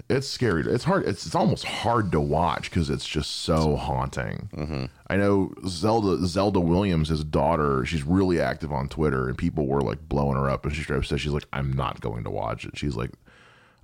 it's 0.10 0.28
scary. 0.28 0.64
It's 0.64 0.84
hard. 0.84 1.06
It's 1.08 1.26
it's 1.26 1.36
almost 1.36 1.64
hard 1.64 2.12
to 2.12 2.20
watch 2.20 2.70
because 2.70 2.90
it's 2.90 3.08
just 3.08 3.32
so 3.44 3.76
haunting. 3.76 4.50
Mm-hmm. 4.56 4.86
I 5.08 5.16
know 5.16 5.54
Zelda 5.68 6.26
Zelda 6.28 6.60
Williams, 6.60 7.10
his 7.10 7.24
daughter. 7.24 7.86
She's 7.86 8.04
really 8.04 8.42
active 8.42 8.72
on 8.74 8.90
Twitter, 8.90 9.28
and 9.28 9.38
people 9.38 9.66
were 9.68 9.82
like 9.82 10.10
blowing 10.10 10.36
her 10.36 10.50
up. 10.50 10.66
And 10.66 10.76
she 10.76 10.84
straight 10.84 10.98
up 10.98 11.06
said 11.06 11.22
she's 11.22 11.32
like, 11.32 11.48
"I'm 11.54 11.72
not 11.74 12.02
going 12.02 12.24
to 12.24 12.30
watch 12.30 12.66
it." 12.66 12.78
She's 12.78 12.96
like, 12.96 13.12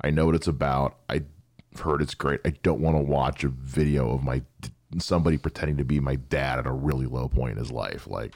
"I 0.02 0.10
know 0.12 0.26
what 0.26 0.36
it's 0.36 0.48
about. 0.48 0.98
I've 1.10 1.26
heard 1.82 2.02
it's 2.02 2.14
great. 2.16 2.40
I 2.46 2.52
don't 2.64 2.82
want 2.82 2.98
to 2.98 3.04
watch 3.04 3.44
a 3.44 3.50
video 3.50 4.12
of 4.12 4.24
my 4.24 4.42
somebody 5.00 5.38
pretending 5.38 5.78
to 5.78 5.84
be 5.86 6.00
my 6.00 6.16
dad 6.16 6.60
at 6.60 6.66
a 6.66 6.72
really 6.72 7.06
low 7.06 7.28
point 7.28 7.54
in 7.54 7.58
his 7.58 7.72
life." 7.72 8.08
Like, 8.08 8.34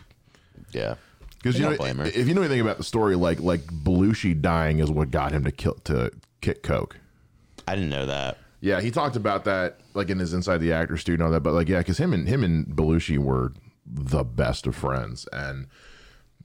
Yeah. 0.72 0.96
because 1.38 1.58
you 1.58 1.66
know, 1.66 1.72
if 2.06 2.28
you 2.28 2.34
know 2.34 2.42
anything 2.42 2.62
about 2.62 2.78
the 2.78 2.84
story, 2.84 3.16
like 3.16 3.40
like 3.40 3.62
Belushi 3.68 4.40
dying 4.42 4.80
is 4.80 4.90
what 4.92 5.12
got 5.12 5.32
him 5.32 5.44
to 5.46 5.52
kill 5.52 5.76
to 5.86 6.12
kick 6.42 6.64
coke. 6.64 6.98
I 7.68 7.76
didn't 7.76 7.90
know 7.92 8.06
that. 8.08 8.38
Yeah, 8.62 8.82
he 8.82 8.92
talked 8.92 9.16
about 9.16 9.46
that 9.46 9.80
like 9.94 10.10
in 10.10 10.20
his 10.20 10.34
Inside 10.34 10.58
the 10.58 10.74
Actor 10.74 10.98
studio 10.98 11.16
and 11.16 11.24
all 11.28 11.32
that. 11.32 11.44
But 11.44 11.54
like, 11.54 11.70
yeah, 11.70 11.78
because 11.78 11.98
him 11.98 12.14
and 12.14 12.28
him 12.28 12.44
and 12.44 12.66
Belushi 12.68 13.18
were 13.18 13.54
the 13.86 14.24
best 14.24 14.68
of 14.68 14.76
friends, 14.76 15.28
and 15.32 15.68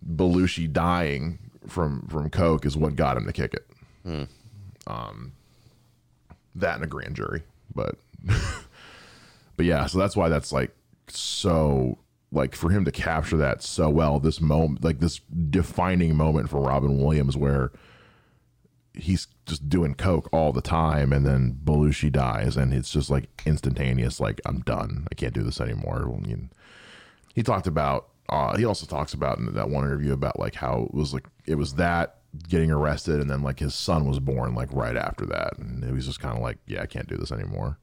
Belushi 0.07 0.73
dying 0.73 1.39
from 1.67 2.07
from 2.09 2.31
coke 2.31 2.65
is 2.67 2.77
what 2.77 2.95
got 2.95 3.17
him 3.17 3.27
to 3.27 3.33
kick 3.33 3.55
it. 3.55 3.67
Hmm. 4.05 4.25
Um, 4.87 5.33
that 6.55 6.77
and 6.77 6.85
a 6.85 6.87
grand 6.87 7.17
jury, 7.17 7.43
but 7.75 7.97
but 9.57 9.67
yeah, 9.67 9.87
so 9.87 9.99
that's 9.99 10.17
why 10.17 10.29
that's 10.29 10.53
like 10.53 10.75
so 11.09 11.99
like 12.33 12.55
for 12.55 12.71
him 12.71 12.85
to 12.85 12.93
capture 12.93 13.37
that 13.37 13.63
so 13.63 13.89
well. 13.89 14.19
This 14.21 14.41
moment, 14.41 14.85
like 14.85 15.01
this 15.01 15.21
defining 15.51 16.17
moment 16.17 16.51
for 16.51 16.61
Robin 16.61 16.99
Williams, 16.99 17.37
where 17.37 17.73
he's 18.97 19.27
just 19.47 19.69
doing 19.69 19.95
coke 19.95 20.29
all 20.33 20.53
the 20.53 20.63
time 20.63 21.13
and 21.13 21.27
then 21.27 21.59
Belushi 21.65 22.13
dies 22.13 22.57
and 22.57 22.73
it's 22.73 22.91
just 22.93 23.11
like 23.11 23.25
instantaneous 23.45 24.21
like 24.21 24.41
I'm 24.47 24.61
done 24.61 25.09
I 25.11 25.17
can't 25.17 25.35
do 25.35 25.43
this 25.43 25.61
anymore 25.61 26.05
Well, 26.09 26.23
you- 26.25 26.49
he 27.35 27.43
talked 27.43 27.67
about 27.67 28.09
uh, 28.29 28.57
he 28.57 28.65
also 28.65 28.87
talks 28.87 29.13
about 29.13 29.39
in 29.39 29.53
that 29.55 29.69
one 29.69 29.85
interview 29.85 30.13
about 30.13 30.39
like 30.39 30.55
how 30.55 30.85
it 30.85 30.95
was 30.95 31.13
like 31.13 31.27
it 31.45 31.57
was 31.57 31.75
that 31.75 32.19
getting 32.49 32.71
arrested 32.71 33.21
and 33.21 33.31
then 33.31 33.43
like 33.43 33.61
his 33.61 33.75
son 33.75 34.07
was 34.07 34.19
born 34.19 34.55
like 34.55 34.69
right 34.73 34.97
after 34.97 35.25
that 35.27 35.57
and 35.59 35.85
it 35.85 35.93
was 35.93 36.07
just 36.07 36.21
kind 36.21 36.37
of 36.37 36.43
like 36.43 36.59
yeah 36.67 36.83
I 36.83 36.87
can't 36.87 37.09
do 37.09 37.17
this 37.17 37.31
anymore 37.33 37.79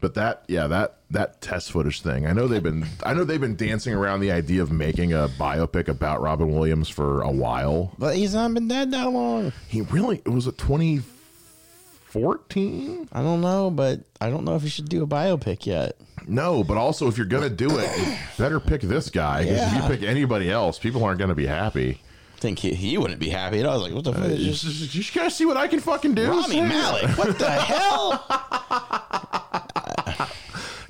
but 0.00 0.14
that 0.14 0.44
yeah 0.48 0.66
that 0.66 0.98
that 1.10 1.40
test 1.40 1.70
footage 1.72 2.02
thing 2.02 2.26
I 2.26 2.32
know 2.32 2.48
they've 2.48 2.62
been 2.62 2.86
I 3.04 3.14
know 3.14 3.24
they've 3.24 3.40
been 3.40 3.56
dancing 3.56 3.94
around 3.94 4.20
the 4.20 4.32
idea 4.32 4.62
of 4.62 4.70
making 4.72 5.12
a 5.12 5.28
biopic 5.38 5.88
about 5.88 6.20
Robin 6.20 6.52
Williams 6.52 6.88
for 6.88 7.22
a 7.22 7.30
while 7.30 7.92
But 7.98 8.16
he's 8.16 8.34
not 8.34 8.52
been 8.52 8.68
dead 8.68 8.90
that 8.90 9.10
long. 9.10 9.52
he 9.68 9.82
really 9.82 10.16
it 10.24 10.28
was 10.30 10.46
a 10.46 10.52
2014 10.52 13.08
I 13.12 13.22
don't 13.22 13.40
know, 13.40 13.70
but 13.70 14.00
I 14.20 14.28
don't 14.28 14.44
know 14.44 14.54
if 14.56 14.62
you 14.62 14.68
should 14.68 14.88
do 14.88 15.02
a 15.02 15.06
biopic 15.06 15.64
yet. 15.66 15.96
no 16.26 16.62
but 16.62 16.76
also 16.76 17.08
if 17.08 17.16
you're 17.16 17.26
gonna 17.26 17.48
do 17.48 17.78
it 17.78 18.18
better 18.38 18.60
pick 18.60 18.82
this 18.82 19.08
guy 19.08 19.44
'cause 19.44 19.52
if 19.52 19.56
Yeah. 19.58 19.82
you 19.82 19.88
pick 19.88 20.02
anybody 20.02 20.50
else 20.50 20.78
people 20.78 21.04
aren't 21.04 21.18
gonna 21.18 21.34
be 21.34 21.46
happy 21.46 22.00
think 22.42 22.58
he, 22.58 22.74
he 22.74 22.98
wouldn't 22.98 23.20
be 23.20 23.28
happy 23.30 23.60
at 23.60 23.66
all. 23.66 23.72
I 23.72 23.74
was 23.76 23.82
like, 23.84 23.94
what 23.94 24.04
the 24.04 24.12
fuck? 24.12 24.28
you 24.30 24.36
just, 24.44 24.64
just, 24.64 24.90
just 24.90 25.14
gotta 25.14 25.30
see 25.30 25.46
what 25.46 25.56
i 25.56 25.66
can 25.68 25.80
fucking 25.80 26.14
do 26.14 26.28
Rami 26.28 26.60
Malek. 26.60 27.16
What 27.16 27.38
the 27.38 27.50
hell? 27.50 28.26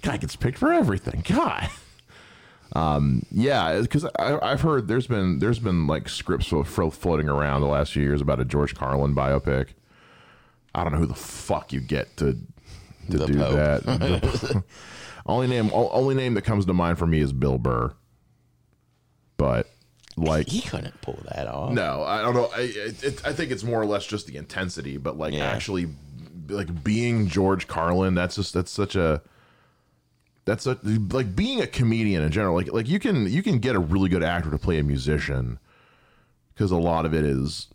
guy 0.03 0.17
gets 0.17 0.35
picked 0.35 0.59
for 0.59 0.73
everything 0.73 1.23
god 1.29 1.69
um 2.75 3.23
yeah 3.31 3.79
because 3.81 4.05
i've 4.19 4.61
heard 4.63 4.89
there's 4.89 5.07
been 5.07 5.39
there's 5.39 5.61
been 5.61 5.87
like 5.87 6.09
scripts 6.09 6.49
flo- 6.49 6.65
flo- 6.65 6.91
floating 6.91 7.29
around 7.29 7.61
the 7.61 7.69
last 7.69 7.93
few 7.93 8.03
years 8.03 8.21
about 8.21 8.41
a 8.41 8.45
george 8.45 8.75
carlin 8.75 9.15
biopic 9.15 9.69
i 10.75 10.83
don't 10.83 10.93
know 10.93 10.99
who 10.99 11.07
the 11.07 11.15
fuck 11.15 11.73
you 11.73 11.81
get 11.81 12.17
to 12.17 12.33
to 13.11 13.19
The 13.19 13.27
do 13.27 13.39
Pope. 13.39 13.55
that 13.55 13.83
The- 13.85 14.65
only 15.27 15.47
name 15.47 15.71
only 15.73 16.17
name 16.17 16.35
that 16.35 16.43
comes 16.43 16.67
to 16.67 16.73
mind 16.73 16.99
for 16.99 17.07
me 17.07 17.21
is 17.21 17.33
bill 17.33 17.59
burr 17.59 17.93
but 19.37 19.72
like 20.17 20.49
He 20.49 20.61
couldn't 20.61 21.01
pull 21.01 21.19
that 21.35 21.47
off. 21.49 21.73
no 21.73 22.03
i 22.03 22.21
don't 22.23 22.35
know 22.35 22.51
i 22.55 22.61
it, 22.75 23.21
i 23.25 23.33
think 23.33 23.51
it's 23.51 23.65
more 23.65 23.81
or 23.81 23.87
less 23.87 24.05
just 24.07 24.27
the 24.27 24.37
intensity 24.37 24.97
but 24.99 25.17
like 25.17 25.33
Yeah. 25.35 25.45
actually 25.47 25.89
like 26.49 26.85
being 26.85 27.29
george 27.29 27.67
carlin 27.67 28.15
that's 28.15 28.37
just 28.37 28.53
that's 28.55 28.71
such 28.71 28.95
a 28.97 29.23
that's 30.45 30.67
a, 30.67 30.77
like 31.11 31.37
being 31.37 31.61
a 31.61 31.67
comedian 31.67 32.23
in 32.23 32.31
general 32.33 32.55
like 32.55 32.73
like 32.73 32.89
you 32.89 32.99
can 32.99 33.31
you 33.31 33.43
can 33.43 33.59
get 33.59 33.75
a 33.77 33.79
really 33.79 34.09
good 34.09 34.23
actor 34.25 34.51
to 34.51 34.59
play 34.59 34.79
a 34.79 34.83
musician 34.83 35.59
because 36.53 36.71
a 36.71 36.77
lot 36.77 37.07
of 37.07 37.15
it 37.15 37.25
is 37.25 37.69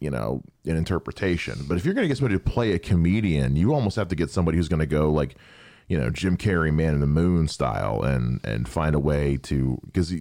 you 0.00 0.10
know 0.10 0.42
an 0.64 0.76
interpretation 0.76 1.58
but 1.68 1.76
if 1.76 1.84
you're 1.84 1.94
going 1.94 2.04
to 2.04 2.08
get 2.08 2.16
somebody 2.16 2.34
to 2.34 2.40
play 2.40 2.72
a 2.72 2.78
comedian 2.78 3.54
you 3.54 3.72
almost 3.74 3.96
have 3.96 4.08
to 4.08 4.16
get 4.16 4.30
somebody 4.30 4.56
who's 4.56 4.68
going 4.68 4.80
to 4.80 4.86
go 4.86 5.10
like 5.10 5.36
you 5.88 5.96
know 5.98 6.10
jim 6.10 6.36
carrey 6.36 6.72
man 6.74 6.94
in 6.94 7.00
the 7.00 7.06
moon 7.06 7.46
style 7.48 8.02
and 8.02 8.40
and 8.44 8.68
find 8.68 8.94
a 8.94 8.98
way 8.98 9.36
to 9.36 9.78
because 9.84 10.12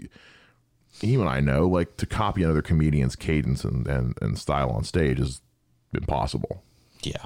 even 1.02 1.28
I 1.28 1.40
know, 1.40 1.68
like 1.68 1.98
to 1.98 2.06
copy 2.06 2.44
another 2.44 2.62
comedian's 2.62 3.16
cadence 3.16 3.64
and, 3.64 3.88
and, 3.88 4.18
and 4.22 4.38
style 4.38 4.70
on 4.70 4.84
stage 4.84 5.20
is 5.20 5.42
impossible. 5.94 6.64
Yeah. 7.04 7.26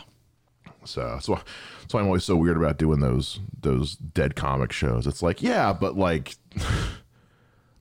So, 0.86 1.18
so 1.22 1.40
that's 1.82 1.94
why 1.94 2.00
I'm 2.00 2.08
always 2.08 2.24
so 2.24 2.36
weird 2.36 2.58
about 2.58 2.78
doing 2.78 3.00
those 3.00 3.40
those 3.62 3.96
dead 3.96 4.36
comic 4.36 4.72
shows. 4.72 5.06
It's 5.08 5.22
like, 5.22 5.42
yeah, 5.44 5.74
but 5.74 5.98
like, 5.98 6.36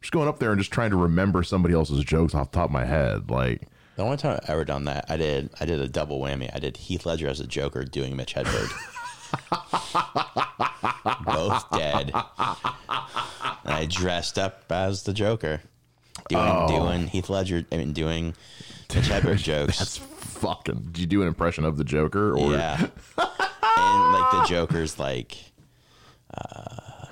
just 0.00 0.12
going 0.12 0.28
up 0.28 0.38
there 0.38 0.50
and 0.50 0.60
just 0.60 0.72
trying 0.72 0.90
to 0.90 0.96
remember 0.96 1.42
somebody 1.42 1.74
else's 1.74 2.04
jokes 2.04 2.34
off 2.34 2.50
the 2.50 2.56
top 2.56 2.66
of 2.66 2.72
my 2.72 2.84
head. 2.84 3.30
Like, 3.30 3.62
The 3.96 4.02
only 4.02 4.16
time 4.16 4.38
I've 4.42 4.50
ever 4.50 4.64
done 4.64 4.84
that, 4.86 5.06
I 5.08 5.16
did 5.16 5.50
I 5.60 5.64
did 5.64 5.80
a 5.80 5.88
double 5.88 6.20
whammy. 6.20 6.50
I 6.54 6.58
did 6.58 6.76
Heath 6.76 7.06
Ledger 7.06 7.28
as 7.28 7.40
a 7.40 7.46
Joker 7.46 7.84
doing 7.84 8.16
Mitch 8.16 8.34
Hedberg. 8.34 8.70
Both 11.24 11.70
dead. 11.70 12.12
And 13.64 13.74
I 13.74 13.86
dressed 13.88 14.38
up 14.38 14.64
as 14.70 15.02
the 15.04 15.12
Joker. 15.12 15.62
Doing 16.28 16.42
Oh. 16.44 16.68
doing 16.68 17.06
Heath 17.08 17.28
Ledger 17.30 17.64
I 17.72 17.76
mean 17.76 17.92
doing 17.92 18.34
Hedberg 18.88 19.38
jokes. 19.42 19.78
that's 19.78 19.96
fucking. 19.98 20.88
Did 20.92 20.98
you 20.98 21.06
do 21.06 21.22
an 21.22 21.28
impression 21.28 21.64
of 21.64 21.76
the 21.76 21.84
Joker 21.84 22.32
or? 22.36 22.52
yeah. 22.52 22.78
and 22.80 24.12
like 24.12 24.30
the 24.32 24.44
Joker's 24.48 24.98
like 24.98 25.36
uh 26.34 27.06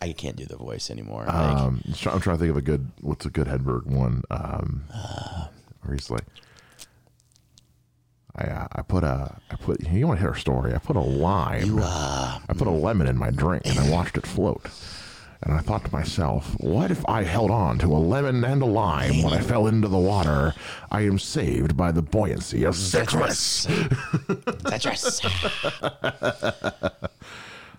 I 0.00 0.12
can't 0.12 0.36
do 0.36 0.44
the 0.44 0.56
voice 0.56 0.90
anymore. 0.90 1.24
Like, 1.26 1.34
Um, 1.34 1.82
I'm 1.84 2.20
trying 2.20 2.20
to 2.20 2.36
think 2.38 2.50
of 2.50 2.56
a 2.56 2.62
good. 2.62 2.92
What's 3.00 3.26
a 3.26 3.30
good 3.30 3.48
Hedberg 3.48 3.86
one? 3.86 4.22
Um, 4.30 4.84
where 5.82 5.94
he's 5.94 6.08
like, 6.08 6.22
I 8.36 8.44
uh, 8.44 8.66
I 8.72 8.82
put 8.82 9.02
a 9.02 9.36
I 9.50 9.56
put 9.56 9.80
you 9.88 10.06
want 10.06 10.18
to 10.18 10.22
hear 10.22 10.30
a 10.32 10.38
story? 10.38 10.72
I 10.72 10.78
put 10.78 10.94
a 10.94 11.00
lime. 11.00 11.78
uh, 11.82 12.38
I 12.48 12.52
put 12.52 12.68
a 12.68 12.70
lemon 12.70 13.08
in 13.08 13.16
my 13.16 13.30
drink 13.30 13.64
and 13.66 13.76
I 13.78 13.90
watched 13.90 14.16
it 14.16 14.24
float. 14.26 14.64
And 15.42 15.54
I 15.54 15.58
thought 15.60 15.84
to 15.84 15.92
myself, 15.92 16.56
what 16.58 16.90
if 16.90 17.08
I 17.08 17.22
held 17.22 17.50
on 17.52 17.78
to 17.78 17.86
a 17.86 17.96
lemon 17.98 18.42
and 18.44 18.60
a 18.60 18.66
lime 18.66 19.22
when 19.22 19.32
I 19.32 19.40
fell 19.40 19.68
into 19.68 19.86
the 19.86 19.96
water? 19.98 20.52
I 20.90 21.02
am 21.02 21.18
saved 21.18 21.76
by 21.76 21.92
the 21.92 22.02
buoyancy 22.02 22.64
of 22.64 22.74
citrus. 22.74 23.68
Citrus. 24.68 25.20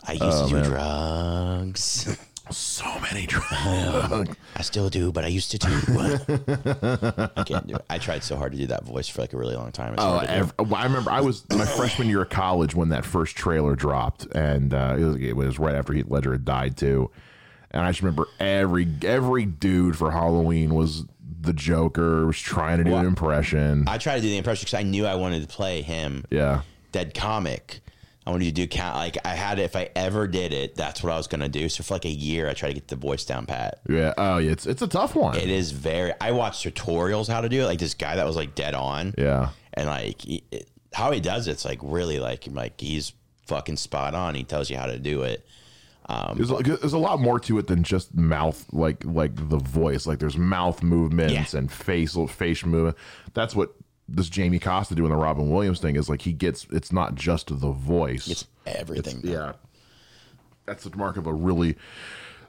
I 0.08 0.14
used 0.14 0.24
Oh, 0.24 0.48
to 0.50 0.56
do 0.56 0.70
drugs. 0.70 2.18
So 2.50 2.86
many 3.02 3.28
drugs. 3.28 4.36
I 4.56 4.62
still 4.62 4.90
do, 4.90 5.12
but 5.12 5.24
I 5.24 5.28
used 5.28 5.52
to 5.52 5.58
do. 5.60 5.68
I 5.68 7.44
can't 7.44 7.68
do 7.68 7.76
it. 7.76 7.86
I 7.90 7.98
tried 8.00 8.24
so 8.24 8.38
hard 8.38 8.54
to 8.54 8.58
do 8.58 8.66
that 8.68 8.86
voice 8.86 9.08
for 9.10 9.22
like 9.22 9.34
a 9.34 9.38
really 9.38 9.56
long 9.56 9.72
time. 9.72 9.94
It's 9.94 10.02
Oh, 10.02 10.18
ev- 10.20 10.54
I 10.74 10.84
remember 10.86 11.12
I 11.12 11.22
was 11.22 11.44
my 11.52 11.66
freshman 11.66 12.08
year 12.08 12.24
of 12.24 12.30
college 12.30 12.74
when 12.74 12.90
that 12.90 13.06
first 13.06 13.36
trailer 13.36 13.76
dropped, 13.76 14.26
and 14.34 14.74
uh, 14.74 14.96
it, 14.98 15.04
was, 15.04 15.16
it 15.18 15.36
was 15.36 15.60
right 15.60 15.76
after 15.76 15.94
Heath 15.94 16.08
Ledger 16.10 16.32
had 16.32 16.46
died 16.46 16.76
too. 16.78 17.12
And 17.72 17.84
I 17.84 17.90
just 17.90 18.02
remember 18.02 18.28
every 18.40 18.88
every 19.04 19.46
dude 19.46 19.98
for 19.98 20.12
Halloween 20.12 20.74
was 20.74 21.06
the 21.42 21.54
Joker, 21.54 22.26
was 22.26 22.40
trying 22.40 22.80
to 22.80 22.84
do 22.84 22.96
an 22.96 23.06
impression. 23.06 23.86
I 23.88 23.98
tried 23.98 24.18
to 24.18 24.22
do 24.22 24.30
the 24.30 24.38
impression 24.38 24.66
because 24.66 24.80
I 24.80 24.84
knew 24.84 25.06
I 25.06 25.16
wanted 25.16 25.42
to 25.42 25.48
play 25.48 25.82
him, 25.82 26.26
yeah, 26.30 26.62
dead 26.92 27.14
comic. 27.14 27.82
I 28.28 28.32
wanted 28.32 28.46
to 28.46 28.52
do 28.52 28.68
count 28.68 28.96
like 28.96 29.18
I 29.26 29.30
had 29.36 29.58
it. 29.60 29.64
If 29.64 29.76
I 29.76 29.90
ever 29.96 30.28
did 30.28 30.54
it, 30.54 30.76
that's 30.76 31.02
what 31.02 31.12
I 31.12 31.18
was 31.18 31.28
gonna 31.28 31.50
do. 31.50 31.70
So 31.70 31.84
for 31.84 31.96
like 31.96 32.06
a 32.06 32.10
year, 32.10 32.50
I 32.50 32.54
tried 32.54 32.70
to 32.70 32.74
get 32.76 32.88
the 32.88 32.96
voice 32.96 33.26
down 33.26 33.46
pat. 33.46 33.80
yeah. 33.90 34.14
Oh, 34.18 34.38
yeah, 34.38 34.52
it's 34.52 34.66
it's 34.68 34.82
a 34.82 34.88
tough 34.88 35.16
one. 35.16 35.38
It 35.38 35.50
is 35.50 35.72
very. 35.72 36.14
I 36.20 36.32
watched 36.32 36.66
tutorials 36.66 37.28
how 37.28 37.42
to 37.42 37.50
do 37.50 37.62
it. 37.62 37.66
Like 37.66 37.80
this 37.80 37.94
guy 37.94 38.16
that 38.16 38.26
was 38.26 38.36
like 38.36 38.54
dead 38.56 38.76
on. 38.76 39.14
yeah. 39.18 39.50
and 39.74 39.88
like 39.88 40.22
he, 40.22 40.44
it, 40.52 40.70
how 40.94 41.12
he 41.12 41.20
does 41.20 41.48
it's 41.48 41.66
like 41.66 41.80
really 41.82 42.20
like 42.20 42.46
like 42.52 42.80
he's 42.82 43.14
fucking 43.48 43.78
spot 43.78 44.14
on. 44.14 44.36
He 44.36 44.44
tells 44.44 44.70
you 44.70 44.78
how 44.78 44.86
to 44.88 45.00
do 45.00 45.24
it. 45.24 45.46
There's, 46.36 46.50
a- 46.52 46.64
there's 46.64 46.94
a 46.94 46.98
lot 46.98 47.20
more 47.20 47.40
to 47.42 47.58
it 47.60 47.68
than 47.68 47.84
just 47.84 48.16
mouth, 48.16 48.66
like 48.72 49.04
like 49.06 49.50
the 49.50 49.58
voice. 49.60 50.08
Like 50.08 50.20
there's 50.20 50.38
mouth 50.38 50.82
movements 50.82 51.54
Yeah. 51.54 51.60
and 51.60 51.72
facial 51.72 52.28
face 52.28 52.66
movement. 52.66 52.98
That's 53.34 53.56
what 53.56 53.74
this 54.08 54.28
Jamie 54.30 54.58
Costa 54.60 54.96
doing 54.96 55.12
the 55.12 55.16
Robin 55.16 55.50
Williams 55.52 55.80
thing 55.80 55.96
is 55.96 56.10
like. 56.10 56.24
He 56.24 56.34
gets 56.34 56.66
it's 56.72 56.92
not 56.92 57.14
just 57.16 57.48
the 57.60 57.72
voice. 57.72 58.28
It's 58.28 58.48
everything. 58.66 59.22
yeah, 59.24 59.54
that's 60.66 60.84
the 60.84 60.96
mark 60.98 61.18
of 61.18 61.28
a 61.28 61.34
really. 61.34 61.76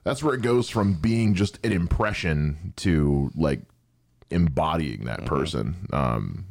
That's 0.04 0.22
where 0.22 0.34
it 0.34 0.40
goes 0.40 0.70
from 0.70 0.94
being 0.94 1.34
just 1.34 1.58
an 1.64 1.72
impression 1.72 2.72
to 2.76 3.30
like 3.34 3.60
embodying 4.30 5.04
that 5.04 5.26
person. 5.26 5.86
Um, 5.92 6.46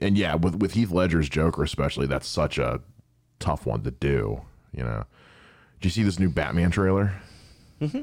and 0.00 0.18
yeah, 0.18 0.34
with 0.34 0.56
with 0.56 0.72
Heath 0.72 0.90
Ledger's 0.90 1.28
Joker 1.28 1.62
especially, 1.62 2.06
that's 2.06 2.26
such 2.26 2.58
a 2.58 2.80
tough 3.38 3.66
one 3.66 3.82
to 3.82 3.92
do. 3.92 4.42
You 4.72 4.82
know, 4.82 5.04
did 5.80 5.84
you 5.86 5.90
see 5.90 6.02
this 6.02 6.18
new 6.18 6.28
Batman 6.28 6.70
trailer? 6.70 7.12
Mm-hmm. 7.80 8.02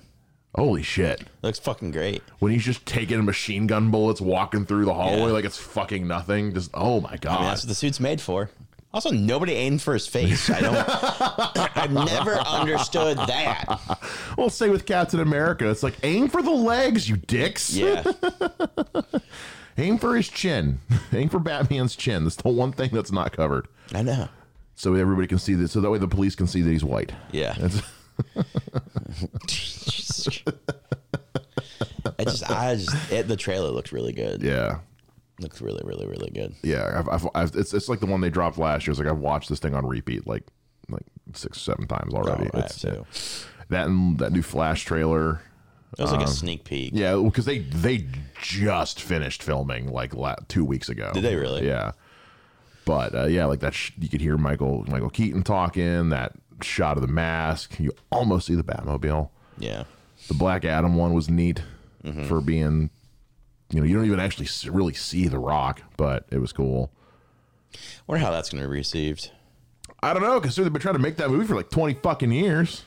Holy 0.56 0.84
shit! 0.84 1.24
Looks 1.42 1.60
fucking 1.60 1.92
great. 1.92 2.24
When 2.40 2.52
he's 2.54 2.64
just 2.64 2.86
taking 2.86 3.24
machine 3.26 3.68
gun 3.68 3.92
bullets, 3.92 4.22
walking 4.22 4.66
through 4.66 4.86
the 4.86 4.94
hallway 4.94 5.18
Yeah. 5.28 5.34
like 5.34 5.46
it's 5.46 5.58
fucking 5.58 6.08
nothing. 6.08 6.54
Just 6.54 6.72
oh 6.74 7.02
my 7.02 7.18
god! 7.18 7.32
I 7.38 7.40
mean, 7.42 7.50
that's 7.50 7.64
what 7.64 7.68
the 7.70 7.76
suit's 7.76 8.00
made 8.00 8.22
for. 8.22 8.50
Also, 8.94 9.10
nobody 9.12 9.52
aimed 9.52 9.82
for 9.82 9.94
his 9.94 10.08
face. 10.08 10.50
I 10.50 10.62
don't. 10.62 10.76
I've 11.78 11.92
never 11.92 12.36
understood 12.36 13.18
that. 13.18 14.00
Well, 14.38 14.50
say 14.50 14.70
with 14.70 14.86
Captain 14.86 15.20
America, 15.20 15.70
it's 15.70 15.84
like 15.84 15.96
aim 16.04 16.30
for 16.30 16.42
the 16.42 16.52
legs, 16.52 17.10
you 17.10 17.18
dicks. 17.18 17.76
Yeah, 17.76 18.04
Aim 19.78 19.98
for 19.98 20.16
his 20.16 20.30
chin. 20.30 20.80
aim 21.12 21.28
for 21.28 21.40
Batman's 21.40 21.98
chin. 21.98 22.24
That's 22.24 22.38
the 22.38 22.48
one 22.48 22.72
thing 22.72 22.92
that's 22.94 23.12
not 23.12 23.34
covered. 23.34 23.68
I 23.94 24.02
know. 24.04 24.30
So 24.76 24.94
everybody 24.96 25.28
can 25.28 25.40
see 25.40 25.54
this. 25.54 25.72
So 25.72 25.82
that 25.82 25.90
way 25.90 25.98
the 25.98 26.08
police 26.08 26.36
can 26.36 26.48
see 26.48 26.62
that 26.62 26.70
he's 26.70 26.84
white. 26.84 27.14
Yeah. 27.32 27.56
That's, 28.36 30.28
I 32.18 32.24
just, 32.24 32.50
I 32.50 32.76
just, 32.76 33.12
it, 33.12 33.28
the 33.28 33.36
trailer 33.38 33.70
looks 33.72 33.92
really 33.92 34.14
good. 34.14 34.42
yeah. 34.42 34.80
Looks 35.42 35.60
really, 35.62 35.82
really, 35.84 36.08
really 36.08 36.30
good. 36.32 36.56
Yeah. 36.64 36.94
I've, 36.98 37.10
I've, 37.10 37.28
I've, 37.36 37.56
it's, 37.56 37.74
it's 37.74 37.90
like 37.90 38.00
the 38.00 38.06
one 38.06 38.22
they 38.22 38.30
dropped 38.30 38.58
last 38.58 38.88
year. 38.88 38.92
It's 38.92 39.00
like 39.00 39.10
I've 39.10 39.18
watched 39.18 39.50
this 39.50 39.60
thing 39.60 39.76
on 39.76 39.86
repeat 39.86 40.26
like 40.26 40.44
like 40.88 41.04
six, 41.34 41.60
seven 41.62 41.88
times 41.88 42.14
already. 42.14 42.50
Oh, 42.54 42.58
I 42.60 42.62
it's, 42.62 42.82
that 43.70 43.88
and 43.88 44.18
that 44.20 44.32
new 44.32 44.42
Flash 44.42 44.86
trailer. 44.86 45.42
It 45.98 46.02
was 46.02 46.12
like 46.14 46.26
a 46.26 46.30
sneak 46.30 46.64
peek. 46.64 46.94
Um, 46.94 47.00
Yeah, 47.00 47.22
because 47.22 47.44
they 47.46 47.60
they 47.60 48.06
just 48.42 49.02
finished 49.02 49.44
filming 49.44 49.92
like 49.92 50.14
la- 50.14 50.36
two 50.48 50.64
weeks 50.64 50.88
ago. 50.88 51.12
Did 51.14 51.24
they 51.24 51.36
really? 51.36 51.66
Yeah. 51.68 51.92
But 52.86 53.16
uh, 53.16 53.26
yeah, 53.26 53.46
like 53.46 53.60
that, 53.62 53.74
sh- 53.74 53.92
you 54.00 54.10
could 54.10 54.22
hear 54.22 54.38
Michael 54.38 54.86
Michael 54.88 55.10
Keaton 55.10 55.44
talking. 55.44 56.10
That 56.10 56.34
shot 56.62 56.98
of 56.98 57.02
the 57.02 57.08
mask, 57.08 57.80
you 57.80 57.92
almost 58.12 58.48
see 58.48 58.56
the 58.56 58.64
Batmobile. 58.64 59.30
Yeah. 59.58 59.84
The 60.28 60.34
Black 60.36 60.64
Adam 60.66 60.96
one 60.96 61.14
was 61.14 61.30
neat 61.30 61.62
Mm-hmm. 62.04 62.26
for 62.28 62.40
being, 62.40 62.92
you 63.72 63.80
know, 63.80 63.86
you 63.88 63.96
don't 63.96 64.06
even 64.06 64.20
actually 64.20 64.48
really 64.72 64.94
see 64.94 65.28
the 65.28 65.40
Rock, 65.40 65.82
but 65.98 66.28
it 66.30 66.38
was 66.38 66.54
cool. 66.54 66.92
I 67.74 67.78
Wonder 68.06 68.24
how 68.24 68.32
that's 68.32 68.52
going 68.52 68.62
to 68.62 68.70
be 68.70 68.76
received. 68.76 69.32
I 70.04 70.14
don't 70.14 70.22
know 70.22 70.40
because 70.40 70.56
they've 70.56 70.72
been 70.72 70.82
trying 70.84 70.94
to 70.94 71.00
make 71.02 71.18
that 71.18 71.32
movie 71.32 71.48
for 71.48 71.56
like 71.56 71.72
twenty 71.72 71.96
fucking 71.96 72.32
years. 72.32 72.84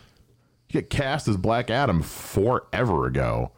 You 0.69 0.81
get 0.81 0.89
cast 0.89 1.27
as 1.27 1.37
Black 1.37 1.69
Adam 1.69 2.01
forever 2.01 3.07
ago, 3.07 3.51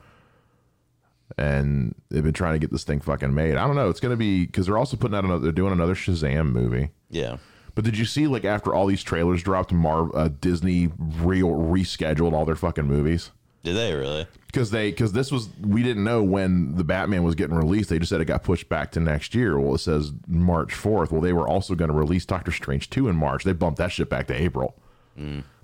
and 1.38 1.94
they've 2.10 2.22
been 2.24 2.32
trying 2.32 2.54
to 2.54 2.58
get 2.58 2.70
this 2.70 2.84
thing 2.84 3.00
fucking 3.00 3.34
made. 3.34 3.56
I 3.56 3.66
don't 3.66 3.76
know. 3.76 3.88
It's 3.90 4.00
gonna 4.00 4.16
be 4.16 4.46
because 4.46 4.66
they're 4.66 4.78
also 4.78 4.96
putting 4.96 5.16
out 5.16 5.24
another. 5.24 5.40
They're 5.42 5.52
doing 5.52 5.72
another 5.72 5.94
Shazam 5.94 6.52
movie. 6.52 6.90
Yeah. 7.10 7.36
But 7.74 7.84
did 7.84 7.96
you 7.96 8.04
see 8.04 8.26
like 8.26 8.44
after 8.44 8.74
all 8.74 8.86
these 8.86 9.02
trailers 9.02 9.42
dropped, 9.42 9.72
Mar- 9.72 10.14
uh, 10.14 10.28
Disney 10.40 10.90
real 10.98 11.50
rescheduled 11.50 12.32
all 12.32 12.44
their 12.44 12.56
fucking 12.56 12.84
movies 12.86 13.30
Did 13.62 13.76
they 13.76 13.94
really? 13.94 14.26
because 14.46 14.72
they 14.72 14.90
because 14.90 15.12
this 15.12 15.30
was 15.30 15.48
we 15.60 15.82
didn't 15.84 16.02
know 16.02 16.22
when 16.22 16.74
the 16.74 16.82
Batman 16.82 17.22
was 17.22 17.36
getting 17.36 17.54
released. 17.56 17.88
They 17.88 18.00
just 18.00 18.10
said 18.10 18.20
it 18.20 18.24
got 18.24 18.42
pushed 18.42 18.68
back 18.68 18.90
to 18.92 19.00
next 19.00 19.34
year. 19.36 19.58
Well, 19.58 19.76
it 19.76 19.78
says 19.78 20.12
March 20.26 20.74
fourth. 20.74 21.12
Well, 21.12 21.20
they 21.20 21.32
were 21.32 21.46
also 21.48 21.76
going 21.76 21.90
to 21.90 21.96
release 21.96 22.26
Doctor 22.26 22.50
Strange 22.50 22.90
two 22.90 23.08
in 23.08 23.14
March. 23.14 23.44
They 23.44 23.52
bumped 23.52 23.78
that 23.78 23.92
shit 23.92 24.10
back 24.10 24.26
to 24.26 24.34
April. 24.34 24.74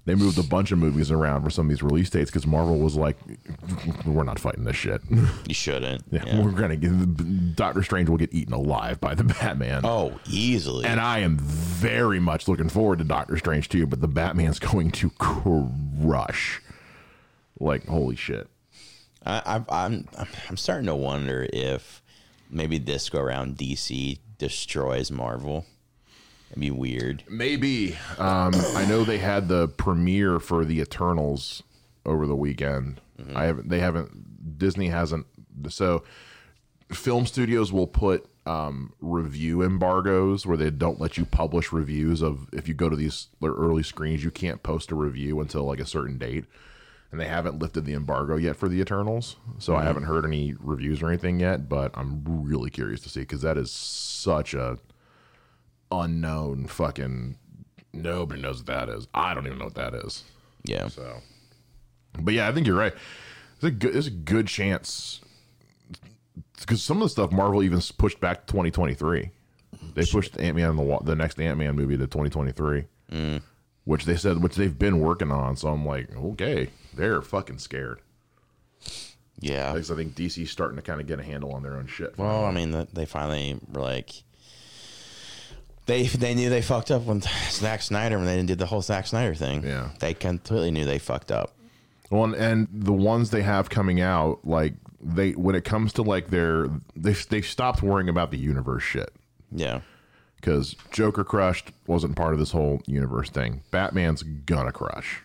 They 0.06 0.14
moved 0.14 0.38
a 0.38 0.42
bunch 0.44 0.70
of 0.70 0.78
movies 0.78 1.10
around 1.10 1.42
for 1.42 1.50
some 1.50 1.66
of 1.66 1.70
these 1.70 1.82
release 1.82 2.08
dates 2.08 2.30
because 2.30 2.46
Marvel 2.46 2.78
was 2.78 2.94
like, 2.94 3.18
"We're 4.06 4.22
not 4.22 4.38
fighting 4.38 4.62
this 4.64 4.76
shit. 4.76 5.02
You 5.10 5.54
shouldn't. 5.54 6.04
Yeah, 6.12 6.24
Yeah. 6.24 6.42
We're 6.42 6.52
gonna 6.52 6.76
get 6.76 7.56
Doctor 7.56 7.82
Strange 7.82 8.08
will 8.08 8.16
get 8.16 8.32
eaten 8.32 8.54
alive 8.54 9.00
by 9.00 9.14
the 9.16 9.24
Batman." 9.40 9.80
Oh, 9.84 10.18
easily. 10.30 10.86
And 10.86 11.00
I 11.00 11.18
am 11.18 11.38
very 11.38 12.20
much 12.20 12.46
looking 12.46 12.68
forward 12.68 12.98
to 13.00 13.04
Doctor 13.04 13.36
Strange 13.36 13.68
too, 13.68 13.86
but 13.86 14.00
the 14.00 14.08
Batman's 14.08 14.58
going 14.72 14.92
to 14.92 15.10
crush. 15.18 16.62
Like 17.58 17.86
holy 17.86 18.16
shit. 18.16 18.48
I, 19.24 19.64
I, 19.68 19.84
I'm 19.86 20.06
I'm 20.48 20.56
starting 20.56 20.86
to 20.86 20.94
wonder 20.94 21.48
if 21.52 22.00
maybe 22.48 22.78
this 22.78 23.10
go 23.10 23.20
around 23.20 23.56
DC 23.56 24.20
destroys 24.38 25.10
Marvel. 25.10 25.66
It'd 26.50 26.60
be 26.60 26.70
weird. 26.70 27.24
Maybe. 27.28 27.96
Um, 28.18 28.52
I 28.74 28.86
know 28.88 29.04
they 29.04 29.18
had 29.18 29.48
the 29.48 29.68
premiere 29.68 30.38
for 30.38 30.64
the 30.64 30.80
Eternals 30.80 31.62
over 32.04 32.26
the 32.26 32.36
weekend. 32.36 33.00
I 33.34 33.44
haven't. 33.44 33.68
They 33.68 33.80
haven't. 33.80 34.58
Disney 34.58 34.88
hasn't. 34.88 35.26
So, 35.68 36.04
film 36.92 37.26
studios 37.26 37.72
will 37.72 37.86
put 37.86 38.28
um, 38.46 38.92
review 39.00 39.62
embargoes 39.62 40.46
where 40.46 40.56
they 40.56 40.70
don't 40.70 41.00
let 41.00 41.16
you 41.16 41.24
publish 41.24 41.72
reviews 41.72 42.22
of 42.22 42.48
if 42.52 42.68
you 42.68 42.74
go 42.74 42.88
to 42.88 42.96
these 42.96 43.28
early 43.42 43.82
screens, 43.82 44.22
you 44.22 44.30
can't 44.30 44.62
post 44.62 44.92
a 44.92 44.94
review 44.94 45.40
until 45.40 45.64
like 45.64 45.80
a 45.80 45.86
certain 45.86 46.18
date. 46.18 46.44
And 47.10 47.20
they 47.20 47.26
haven't 47.28 47.58
lifted 47.58 47.84
the 47.84 47.94
embargo 47.94 48.36
yet 48.36 48.56
for 48.56 48.68
the 48.68 48.80
Eternals, 48.80 49.36
so 49.58 49.76
I 49.76 49.84
haven't 49.84 50.02
heard 50.04 50.24
any 50.24 50.54
reviews 50.58 51.02
or 51.02 51.08
anything 51.08 51.38
yet. 51.38 51.68
But 51.68 51.92
I'm 51.94 52.22
really 52.26 52.68
curious 52.68 53.00
to 53.02 53.08
see 53.08 53.20
because 53.20 53.42
that 53.42 53.56
is 53.56 53.70
such 53.70 54.54
a 54.54 54.78
unknown 55.90 56.66
fucking 56.66 57.36
nobody 57.92 58.40
knows 58.40 58.58
what 58.58 58.66
that 58.66 58.88
is. 58.88 59.08
I 59.14 59.34
don't 59.34 59.46
even 59.46 59.58
know 59.58 59.64
what 59.66 59.74
that 59.74 59.94
is. 59.94 60.24
Yeah. 60.64 60.88
So, 60.88 61.20
but 62.20 62.34
yeah, 62.34 62.48
I 62.48 62.52
think 62.52 62.66
you're 62.66 62.76
right. 62.78 62.94
It's 63.54 63.64
a 63.64 63.70
good, 63.70 63.94
there's 63.94 64.06
a 64.06 64.10
good 64.10 64.46
chance 64.48 65.20
because 66.60 66.82
some 66.82 66.98
of 66.98 67.04
the 67.04 67.08
stuff 67.08 67.32
Marvel 67.32 67.62
even 67.62 67.80
pushed 67.98 68.20
back 68.20 68.46
to 68.46 68.52
2023. 68.52 69.30
They 69.94 70.04
pushed 70.04 70.38
Ant 70.38 70.56
Man 70.56 70.76
the 70.76 70.98
the 71.04 71.16
next 71.16 71.40
Ant 71.40 71.58
Man 71.58 71.74
movie 71.74 71.96
to 71.96 72.06
2023, 72.06 72.84
mm. 73.12 73.42
which 73.84 74.04
they 74.04 74.16
said 74.16 74.42
which 74.42 74.56
they've 74.56 74.78
been 74.78 75.00
working 75.00 75.30
on. 75.30 75.56
So 75.56 75.68
I'm 75.68 75.86
like, 75.86 76.14
okay, 76.14 76.70
they're 76.94 77.22
fucking 77.22 77.58
scared 77.58 78.00
Yeah. 79.40 79.72
because 79.72 79.90
I 79.90 79.96
think 79.96 80.14
DC's 80.14 80.50
starting 80.50 80.76
to 80.76 80.82
kind 80.82 81.00
of 81.00 81.06
get 81.06 81.20
a 81.20 81.22
handle 81.22 81.52
on 81.52 81.62
their 81.62 81.76
own 81.76 81.86
shit. 81.86 82.16
Well, 82.18 82.44
I 82.44 82.50
mean, 82.52 82.72
th- 82.72 82.88
they 82.92 83.06
finally 83.06 83.58
were 83.72 83.80
like, 83.82 84.10
they 85.86 86.04
they 86.04 86.34
knew 86.34 86.50
they 86.50 86.62
fucked 86.62 86.90
up 86.90 87.02
when 87.04 87.22
Zack 87.50 87.82
Snyder 87.82 88.18
when 88.18 88.26
they 88.26 88.42
did 88.42 88.58
the 88.58 88.66
whole 88.66 88.82
Zack 88.82 89.06
Snyder 89.06 89.34
thing. 89.34 89.62
Yeah. 89.64 89.90
they 90.00 90.14
completely 90.14 90.70
knew 90.70 90.84
they 90.84 90.98
fucked 90.98 91.30
up. 91.32 91.52
Well, 92.10 92.24
and, 92.24 92.34
and 92.34 92.68
the 92.72 92.92
ones 92.92 93.30
they 93.30 93.42
have 93.42 93.68
coming 93.70 94.00
out, 94.00 94.40
like 94.44 94.74
they 95.00 95.32
when 95.32 95.54
it 95.54 95.64
comes 95.64 95.92
to 95.94 96.02
like 96.02 96.28
their 96.28 96.68
they 96.94 97.12
they 97.12 97.40
stopped 97.42 97.82
worrying 97.82 98.08
about 98.08 98.30
the 98.30 98.38
universe 98.38 98.82
shit 98.82 99.10
Yeah, 99.52 99.80
because 100.36 100.74
Joker 100.92 101.24
crushed 101.24 101.70
wasn't 101.86 102.16
part 102.16 102.32
of 102.32 102.38
this 102.38 102.52
whole 102.52 102.80
universe 102.86 103.30
thing. 103.30 103.62
Batman's 103.70 104.22
gonna 104.22 104.72
crush. 104.72 105.22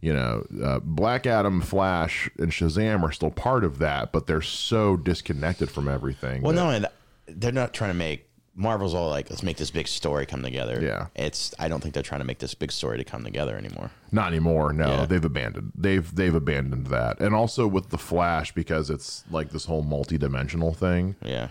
You 0.00 0.12
know, 0.12 0.46
uh, 0.62 0.80
Black 0.80 1.26
Adam, 1.26 1.62
Flash, 1.62 2.28
and 2.38 2.52
Shazam 2.52 3.02
are 3.02 3.12
still 3.12 3.30
part 3.30 3.64
of 3.64 3.78
that, 3.78 4.12
but 4.12 4.26
they're 4.26 4.42
so 4.42 4.98
disconnected 4.98 5.70
from 5.70 5.88
everything. 5.88 6.42
Well, 6.42 6.52
that- 6.52 6.60
no, 6.62 6.68
and 6.70 6.86
they're 7.26 7.52
not 7.52 7.72
trying 7.72 7.88
to 7.90 7.94
make 7.96 8.28
Marvel's 8.56 8.94
all 8.94 9.08
like, 9.10 9.28
let's 9.30 9.42
make 9.42 9.56
this 9.56 9.70
big 9.70 9.88
story 9.88 10.26
come 10.26 10.42
together. 10.42 10.80
Yeah. 10.82 11.06
it's. 11.16 11.52
I 11.58 11.68
don't 11.68 11.80
think 11.80 11.94
they're 11.94 12.02
trying 12.04 12.20
to 12.20 12.24
make 12.26 12.38
this 12.38 12.54
big 12.54 12.70
story 12.70 12.98
to 12.98 13.04
come 13.04 13.24
together 13.24 13.56
anymore. 13.56 13.90
Not 14.12 14.28
anymore. 14.28 14.72
No, 14.72 14.86
Yeah. 14.88 15.06
they've 15.06 15.24
abandoned. 15.24 15.72
They've 15.74 16.14
they've 16.14 16.34
abandoned 16.34 16.86
that, 16.88 17.18
and 17.20 17.34
also 17.34 17.66
with 17.66 17.90
the 17.90 17.98
Flash 17.98 18.52
because 18.52 18.90
it's 18.90 19.24
like 19.30 19.50
this 19.50 19.64
whole 19.64 19.82
multi-dimensional 19.82 20.72
thing. 20.74 21.16
Yeah, 21.24 21.48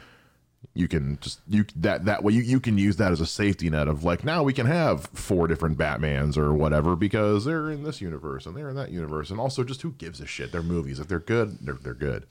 you 0.74 0.88
can 0.88 1.18
just 1.20 1.42
you 1.50 1.66
that 1.76 2.06
that 2.06 2.24
way 2.24 2.32
you, 2.34 2.42
you 2.42 2.60
can 2.62 2.78
use 2.78 2.96
that 2.96 3.12
as 3.12 3.20
a 3.20 3.26
safety 3.26 3.70
net 3.70 3.90
of 3.90 4.06
like 4.06 4.24
now 4.24 4.42
we 4.44 4.54
can 4.54 4.66
have 4.66 5.08
four 5.14 5.46
different 5.48 5.78
batmans 5.78 6.38
or 6.38 6.54
whatever 6.54 6.96
because 6.96 7.44
they're 7.44 7.70
in 7.70 7.84
this 7.84 8.00
universe 8.00 8.46
and 8.46 8.56
they're 8.56 8.70
in 8.70 8.76
that 8.78 8.90
universe 8.92 9.30
and 9.30 9.42
also 9.42 9.64
just 9.66 9.82
who 9.82 9.92
gives 9.92 10.22
a 10.22 10.26
shit 10.26 10.54
they're 10.54 10.64
movies 10.64 11.00
if 11.02 11.08
they're 11.10 11.20
good 11.20 11.58
they're, 11.62 11.76
they're 11.76 11.94
good 11.94 12.26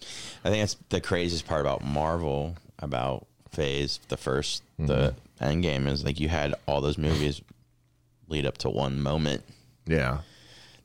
I 0.45 0.49
think 0.51 0.63
that's 0.63 0.77
the 0.89 1.01
craziest 1.03 1.47
part 1.47 1.61
about 1.61 1.85
Marvel 1.85 2.57
about 2.79 3.27
Phase 3.53 4.01
the 4.09 4.17
first 4.17 4.63
mm-hmm. 4.81 4.87
the 4.87 5.15
end 5.41 5.63
game 5.63 5.87
is 5.87 6.05
like 6.05 6.19
you 6.19 6.29
had 6.29 6.55
all 6.67 6.81
those 6.81 6.99
movies 6.99 7.43
lead 8.29 8.47
up 8.47 8.59
to 8.59 8.71
one 8.71 9.01
moment. 9.01 9.43
yeah 9.87 10.19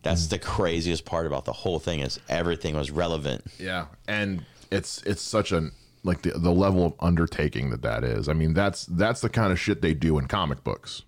That's 0.04 0.28
mm. 0.28 0.32
the 0.32 0.40
craziest 0.40 1.06
part 1.06 1.26
about 1.26 1.46
the 1.46 1.54
whole 1.54 1.80
thing 1.80 2.02
is 2.02 2.20
everything 2.28 2.76
was 2.76 2.92
relevant. 2.92 3.46
yeah 3.58 3.86
and 4.08 4.44
it's 4.70 5.02
it's 5.04 5.22
such 5.22 5.52
an 5.52 5.72
like 6.08 6.22
the 6.24 6.32
the 6.32 6.52
level 6.52 6.86
of 6.86 6.94
undertaking 7.00 7.70
that 7.70 7.82
that 7.84 8.04
is. 8.04 8.28
I 8.28 8.34
mean, 8.34 8.54
that's 8.54 8.86
that's 8.86 9.22
the 9.22 9.30
kind 9.30 9.52
of 9.52 9.60
shit 9.60 9.82
they 9.82 9.94
do 9.94 10.18
in 10.18 10.28
comic 10.28 10.64
books. 10.64 11.04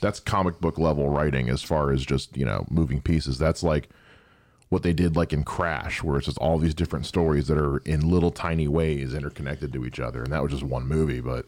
That's 0.00 0.20
comic 0.20 0.60
book 0.60 0.78
level 0.78 1.08
writing 1.08 1.48
as 1.48 1.62
far 1.62 1.90
as 1.90 2.04
just, 2.04 2.36
you 2.36 2.44
know, 2.44 2.66
moving 2.70 3.00
pieces. 3.00 3.38
That's 3.38 3.62
like 3.62 3.88
what 4.68 4.82
they 4.82 4.92
did 4.92 5.16
like 5.16 5.32
in 5.32 5.44
Crash, 5.44 6.02
where 6.02 6.16
it's 6.16 6.26
just 6.26 6.38
all 6.38 6.58
these 6.58 6.74
different 6.74 7.06
stories 7.06 7.46
that 7.48 7.58
are 7.58 7.78
in 7.78 8.10
little 8.10 8.30
tiny 8.30 8.66
ways 8.66 9.14
interconnected 9.14 9.72
to 9.72 9.84
each 9.84 10.00
other. 10.00 10.22
And 10.22 10.32
that 10.32 10.42
was 10.42 10.52
just 10.52 10.64
one 10.64 10.86
movie, 10.86 11.20
but 11.20 11.46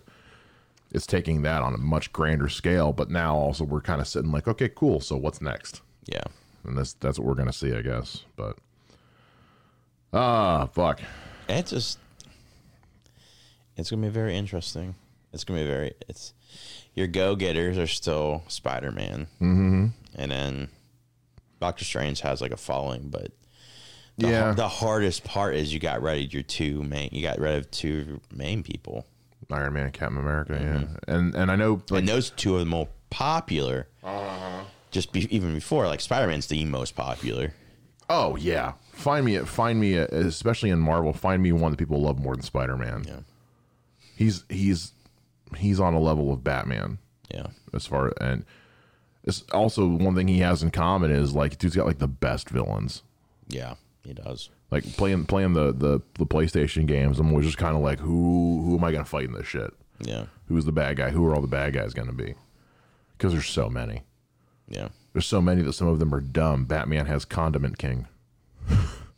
it's 0.92 1.06
taking 1.06 1.42
that 1.42 1.62
on 1.62 1.74
a 1.74 1.78
much 1.78 2.12
grander 2.12 2.48
scale. 2.48 2.92
But 2.92 3.10
now 3.10 3.34
also 3.34 3.64
we're 3.64 3.80
kind 3.80 4.00
of 4.00 4.06
sitting 4.06 4.30
like, 4.30 4.46
okay, 4.46 4.68
cool. 4.68 5.00
So 5.00 5.16
what's 5.16 5.40
next? 5.40 5.82
Yeah. 6.06 6.24
And 6.64 6.78
that's 6.78 6.94
that's 6.94 7.18
what 7.18 7.26
we're 7.26 7.34
gonna 7.34 7.52
see, 7.52 7.74
I 7.74 7.82
guess. 7.82 8.24
But 8.36 8.56
ah, 10.12 10.66
fuck. 10.66 11.00
It's 11.48 11.70
just 11.70 11.98
it's 13.76 13.90
gonna 13.90 14.02
be 14.02 14.08
very 14.08 14.36
interesting. 14.36 14.94
It's 15.32 15.44
gonna 15.44 15.60
be 15.60 15.66
very 15.66 15.94
it's 16.08 16.34
your 16.94 17.06
go 17.06 17.36
getters 17.36 17.78
are 17.78 17.86
still 17.86 18.44
Spider 18.48 18.92
Man. 18.92 19.26
Mm-hmm. 19.40 19.86
And 20.14 20.30
then 20.30 20.68
Doctor 21.60 21.84
Strange 21.84 22.20
has 22.20 22.40
like 22.40 22.52
a 22.52 22.56
following, 22.56 23.08
but 23.08 23.32
the, 24.16 24.28
Yeah. 24.28 24.52
the 24.52 24.68
hardest 24.68 25.24
part 25.24 25.54
is 25.54 25.72
you 25.72 25.80
got 25.80 26.02
rid 26.02 26.24
of 26.26 26.32
your 26.32 26.42
two 26.42 26.82
main 26.82 27.08
you 27.12 27.22
got 27.22 27.38
rid 27.38 27.56
of 27.56 27.70
two 27.70 28.20
main 28.32 28.62
people. 28.62 29.06
Iron 29.50 29.72
Man 29.72 29.84
and 29.84 29.92
Captain 29.94 30.18
America, 30.18 30.58
yeah. 30.60 30.78
Mm-hmm. 30.80 31.10
And 31.10 31.34
and 31.34 31.50
I 31.50 31.56
know 31.56 31.80
like 31.90 32.00
and 32.00 32.08
those 32.08 32.30
two 32.30 32.56
are 32.56 32.58
the 32.60 32.64
most 32.66 32.90
popular. 33.10 33.88
Uh-huh. 34.04 34.64
Just 34.90 35.12
be, 35.12 35.26
even 35.34 35.54
before, 35.54 35.86
like 35.86 36.00
Spider 36.00 36.26
Man's 36.28 36.46
the 36.48 36.64
most 36.64 36.94
popular. 36.96 37.54
oh 38.10 38.36
yeah. 38.36 38.72
Find 38.92 39.24
me 39.24 39.38
find 39.38 39.78
me 39.80 39.94
especially 39.94 40.70
in 40.70 40.80
Marvel, 40.80 41.12
find 41.12 41.42
me 41.42 41.52
one 41.52 41.70
that 41.70 41.76
people 41.78 42.00
love 42.02 42.18
more 42.18 42.34
than 42.34 42.42
Spider 42.42 42.76
Man. 42.76 43.04
Yeah, 43.06 43.20
He's 44.16 44.44
he's 44.48 44.92
he's 45.56 45.78
on 45.80 45.94
a 45.94 46.00
level 46.00 46.32
of 46.32 46.42
Batman 46.44 46.98
yeah, 47.32 47.46
as 47.72 47.86
far 47.86 48.12
and 48.20 48.44
it's 49.28 49.42
also 49.52 49.86
one 49.86 50.16
thing 50.16 50.26
he 50.26 50.38
has 50.40 50.62
in 50.64 50.70
common 50.72 51.10
is 51.12 51.34
like 51.34 51.58
dude's 51.58 51.76
got 51.76 51.86
like 51.86 51.98
the 51.98 52.08
best 52.08 52.48
villains. 52.50 53.02
yeah. 53.48 53.74
He 54.04 54.14
does. 54.14 54.48
Like 54.70 54.84
playing 54.96 55.26
playing 55.26 55.52
the 55.52 55.70
the, 55.72 56.00
the 56.14 56.24
PlayStation 56.24 56.86
games, 56.86 57.18
I'm 57.20 57.28
always 57.30 57.44
just 57.46 57.58
kind 57.58 57.76
of 57.76 57.82
like 57.82 57.98
who 58.00 58.62
who 58.64 58.76
am 58.78 58.84
I 58.84 58.90
gonna 58.90 59.04
fight 59.04 59.26
in 59.26 59.32
this 59.32 59.46
shit? 59.46 59.70
Yeah, 60.00 60.26
Who's 60.46 60.64
the 60.64 60.72
bad 60.72 60.96
guy? 60.96 61.10
Who 61.10 61.26
are 61.26 61.34
all 61.34 61.42
the 61.42 61.46
bad 61.48 61.74
guys 61.74 61.92
gonna 61.92 62.12
be? 62.14 62.34
Because 63.16 63.32
there's 63.32 63.48
so 63.48 63.68
many. 63.68 64.02
yeah. 64.68 64.88
There's 65.12 65.26
so 65.26 65.42
many 65.42 65.60
that 65.62 65.72
some 65.74 65.88
of 65.88 65.98
them 65.98 66.14
are 66.14 66.20
dumb. 66.20 66.64
Batman 66.64 67.04
has 67.06 67.24
Condiment 67.26 67.76
King, 67.78 68.06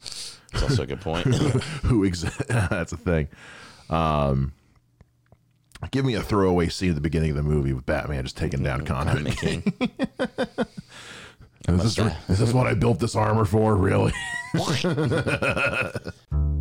It's 0.02 0.62
also 0.62 0.82
a 0.82 0.86
good 0.86 1.00
point. 1.00 1.26
who 1.84 2.04
ex- 2.06 2.22
that's 2.48 2.92
a 2.92 2.96
thing. 2.96 3.28
Um, 3.90 4.52
give 5.90 6.04
me 6.04 6.14
a 6.14 6.22
throwaway 6.22 6.68
scene 6.68 6.90
at 6.90 6.94
the 6.94 7.00
beginning 7.00 7.30
of 7.30 7.36
the 7.36 7.42
movie 7.42 7.72
with 7.72 7.86
Batman 7.86 8.24
just 8.24 8.36
taking 8.36 8.62
down 8.62 8.84
Condiment 8.84 9.36
King. 9.36 9.62
King. 9.62 9.90
Is 11.68 11.94
this, 11.94 12.14
is 12.28 12.38
this 12.38 12.52
what 12.52 12.66
I 12.66 12.74
built 12.74 12.98
this 12.98 13.14
armor 13.14 13.44
for? 13.44 13.76
Really? 13.76 14.12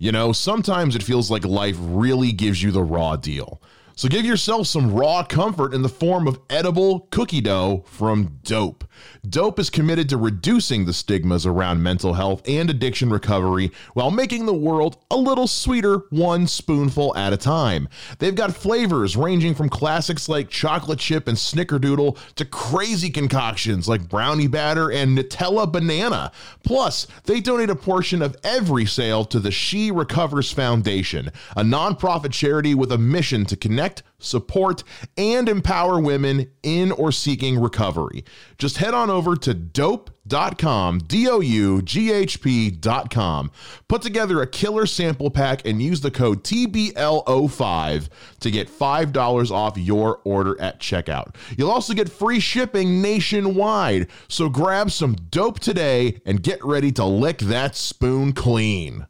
You 0.00 0.12
know, 0.12 0.32
sometimes 0.32 0.94
it 0.94 1.02
feels 1.02 1.28
like 1.28 1.44
life 1.44 1.76
really 1.80 2.30
gives 2.30 2.62
you 2.62 2.70
the 2.70 2.82
raw 2.82 3.16
deal. 3.16 3.60
So 3.98 4.08
give 4.08 4.24
yourself 4.24 4.68
some 4.68 4.94
raw 4.94 5.24
comfort 5.24 5.74
in 5.74 5.82
the 5.82 5.88
form 5.88 6.28
of 6.28 6.38
edible 6.50 7.08
cookie 7.10 7.40
dough 7.40 7.82
from 7.88 8.38
DOUGHP. 8.44 8.82
DOUGHP 9.26 9.58
is 9.58 9.70
committed 9.70 10.08
to 10.08 10.16
reducing 10.16 10.84
the 10.84 10.92
stigmas 10.92 11.44
around 11.44 11.82
mental 11.82 12.14
health 12.14 12.40
and 12.48 12.70
addiction 12.70 13.10
recovery 13.10 13.72
while 13.94 14.12
making 14.12 14.46
the 14.46 14.54
world 14.54 14.98
a 15.10 15.16
little 15.16 15.48
sweeter 15.48 16.02
one 16.10 16.46
spoonful 16.46 17.16
at 17.16 17.32
a 17.32 17.36
time. 17.36 17.88
They've 18.20 18.36
got 18.36 18.54
flavors 18.54 19.16
ranging 19.16 19.56
from 19.56 19.68
classics 19.68 20.28
like 20.28 20.48
chocolate 20.48 21.00
chip 21.00 21.26
and 21.26 21.36
snickerdoodle 21.36 22.18
to 22.36 22.44
crazy 22.44 23.10
concoctions 23.10 23.88
like 23.88 24.08
brownie 24.08 24.46
batter 24.46 24.92
and 24.92 25.18
Nutella 25.18 25.70
banana. 25.70 26.30
Plus, 26.62 27.08
they 27.24 27.40
donate 27.40 27.70
a 27.70 27.74
portion 27.74 28.22
of 28.22 28.36
every 28.44 28.86
sale 28.86 29.24
to 29.24 29.40
the 29.40 29.50
She 29.50 29.90
Recovers 29.90 30.52
Foundation, 30.52 31.32
a 31.56 31.62
nonprofit 31.62 32.32
charity 32.32 32.76
with 32.76 32.92
a 32.92 32.98
mission 32.98 33.44
to 33.46 33.56
connect, 33.56 33.87
support, 34.18 34.82
and 35.16 35.48
empower 35.48 36.00
women 36.00 36.50
in 36.62 36.92
or 36.92 37.12
seeking 37.12 37.60
recovery. 37.60 38.24
Just 38.58 38.78
head 38.78 38.94
on 38.94 39.10
over 39.10 39.36
to 39.36 39.54
doughp.com, 39.54 40.98
D 41.00 41.28
O 41.28 41.40
U 41.40 41.82
G 41.82 42.12
H 42.12 42.40
P.com. 42.42 43.50
Put 43.88 44.02
together 44.02 44.42
a 44.42 44.46
killer 44.46 44.86
sample 44.86 45.30
pack 45.30 45.66
and 45.66 45.80
use 45.80 46.00
the 46.00 46.10
code 46.10 46.44
TBL05 46.44 48.08
to 48.40 48.50
get 48.50 48.68
$5 48.68 49.50
off 49.50 49.78
your 49.78 50.20
order 50.24 50.60
at 50.60 50.80
checkout. 50.80 51.34
You'll 51.56 51.70
also 51.70 51.94
get 51.94 52.08
free 52.08 52.40
shipping 52.40 53.00
nationwide. 53.00 54.08
So 54.28 54.48
grab 54.48 54.90
some 54.90 55.14
dope 55.14 55.60
today 55.60 56.20
and 56.26 56.42
get 56.42 56.64
ready 56.64 56.92
to 56.92 57.04
lick 57.04 57.38
that 57.38 57.76
spoon 57.76 58.32
clean. 58.32 59.06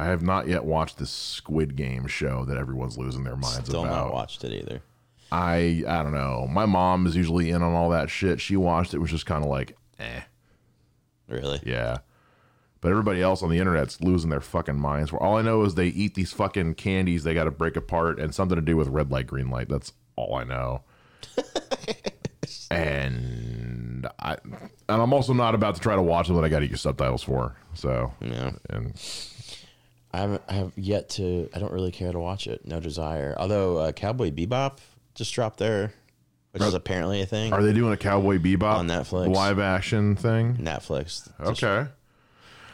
I 0.00 0.06
have 0.06 0.22
not 0.22 0.48
yet 0.48 0.64
watched 0.64 0.98
this 0.98 1.10
Squid 1.10 1.76
Game 1.76 2.06
show 2.06 2.44
that 2.46 2.56
everyone's 2.56 2.96
losing 2.98 3.24
their 3.24 3.36
minds 3.36 3.56
about. 3.58 3.62
I 3.66 3.68
Still 3.68 3.84
about. 3.84 4.06
not 4.06 4.12
watched 4.14 4.44
it 4.44 4.52
either. 4.52 4.82
I 5.32 5.84
I 5.86 6.02
don't 6.02 6.12
know. 6.12 6.46
My 6.50 6.66
mom 6.66 7.06
is 7.06 7.14
usually 7.16 7.50
in 7.50 7.62
on 7.62 7.72
all 7.74 7.90
that 7.90 8.10
shit. 8.10 8.40
She 8.40 8.56
watched 8.56 8.94
it 8.94 8.98
was 8.98 9.10
just 9.10 9.26
kind 9.26 9.44
of 9.44 9.50
like, 9.50 9.76
eh, 9.98 10.20
Really? 11.28 11.60
yeah. 11.64 11.98
But 12.80 12.90
everybody 12.90 13.20
else 13.20 13.42
on 13.42 13.50
the 13.50 13.58
internet's 13.58 14.00
losing 14.00 14.30
their 14.30 14.40
fucking 14.40 14.78
minds. 14.80 15.12
Where 15.12 15.22
all 15.22 15.36
I 15.36 15.42
know 15.42 15.62
is 15.64 15.74
they 15.74 15.88
eat 15.88 16.14
these 16.14 16.32
fucking 16.32 16.74
candies 16.76 17.22
they 17.24 17.34
got 17.34 17.44
to 17.44 17.50
break 17.50 17.76
apart 17.76 18.18
and 18.18 18.34
something 18.34 18.56
to 18.56 18.62
do 18.62 18.76
with 18.76 18.88
red 18.88 19.10
light, 19.10 19.26
green 19.26 19.50
light. 19.50 19.68
That's 19.68 19.92
all 20.16 20.34
I 20.34 20.44
know. 20.44 20.82
and 22.70 24.06
I 24.18 24.36
and 24.44 24.70
I'm 25.02 25.12
also 25.12 25.32
not 25.32 25.54
about 25.54 25.74
to 25.74 25.80
try 25.80 25.94
to 25.94 26.02
watch 26.02 26.26
them 26.28 26.36
that 26.36 26.44
I 26.44 26.48
got 26.48 26.60
to 26.60 26.66
use 26.66 26.80
subtitles 26.80 27.22
for. 27.22 27.54
So 27.74 28.12
Yeah. 28.20 28.52
and 28.70 28.94
I 30.12 30.18
haven't 30.18 30.42
I 30.48 30.54
have 30.54 30.72
yet 30.76 31.08
to. 31.10 31.48
I 31.54 31.58
don't 31.58 31.72
really 31.72 31.92
care 31.92 32.10
to 32.12 32.18
watch 32.18 32.46
it. 32.46 32.66
No 32.66 32.80
desire. 32.80 33.34
Although 33.38 33.78
uh, 33.78 33.92
Cowboy 33.92 34.30
Bebop 34.30 34.78
just 35.14 35.32
dropped 35.34 35.58
there, 35.58 35.92
which 36.52 36.62
is 36.62 36.74
apparently 36.74 37.20
a 37.20 37.26
thing. 37.26 37.52
are 37.52 37.62
they 37.62 37.72
doing 37.72 37.92
a 37.92 37.96
Cowboy 37.96 38.38
Bebop 38.38 38.62
On 38.74 38.88
Netflix. 38.88 39.32
live 39.34 39.58
action 39.60 40.16
thing? 40.16 40.56
Netflix. 40.56 41.28
Just- 41.38 41.62
Okay. 41.62 41.88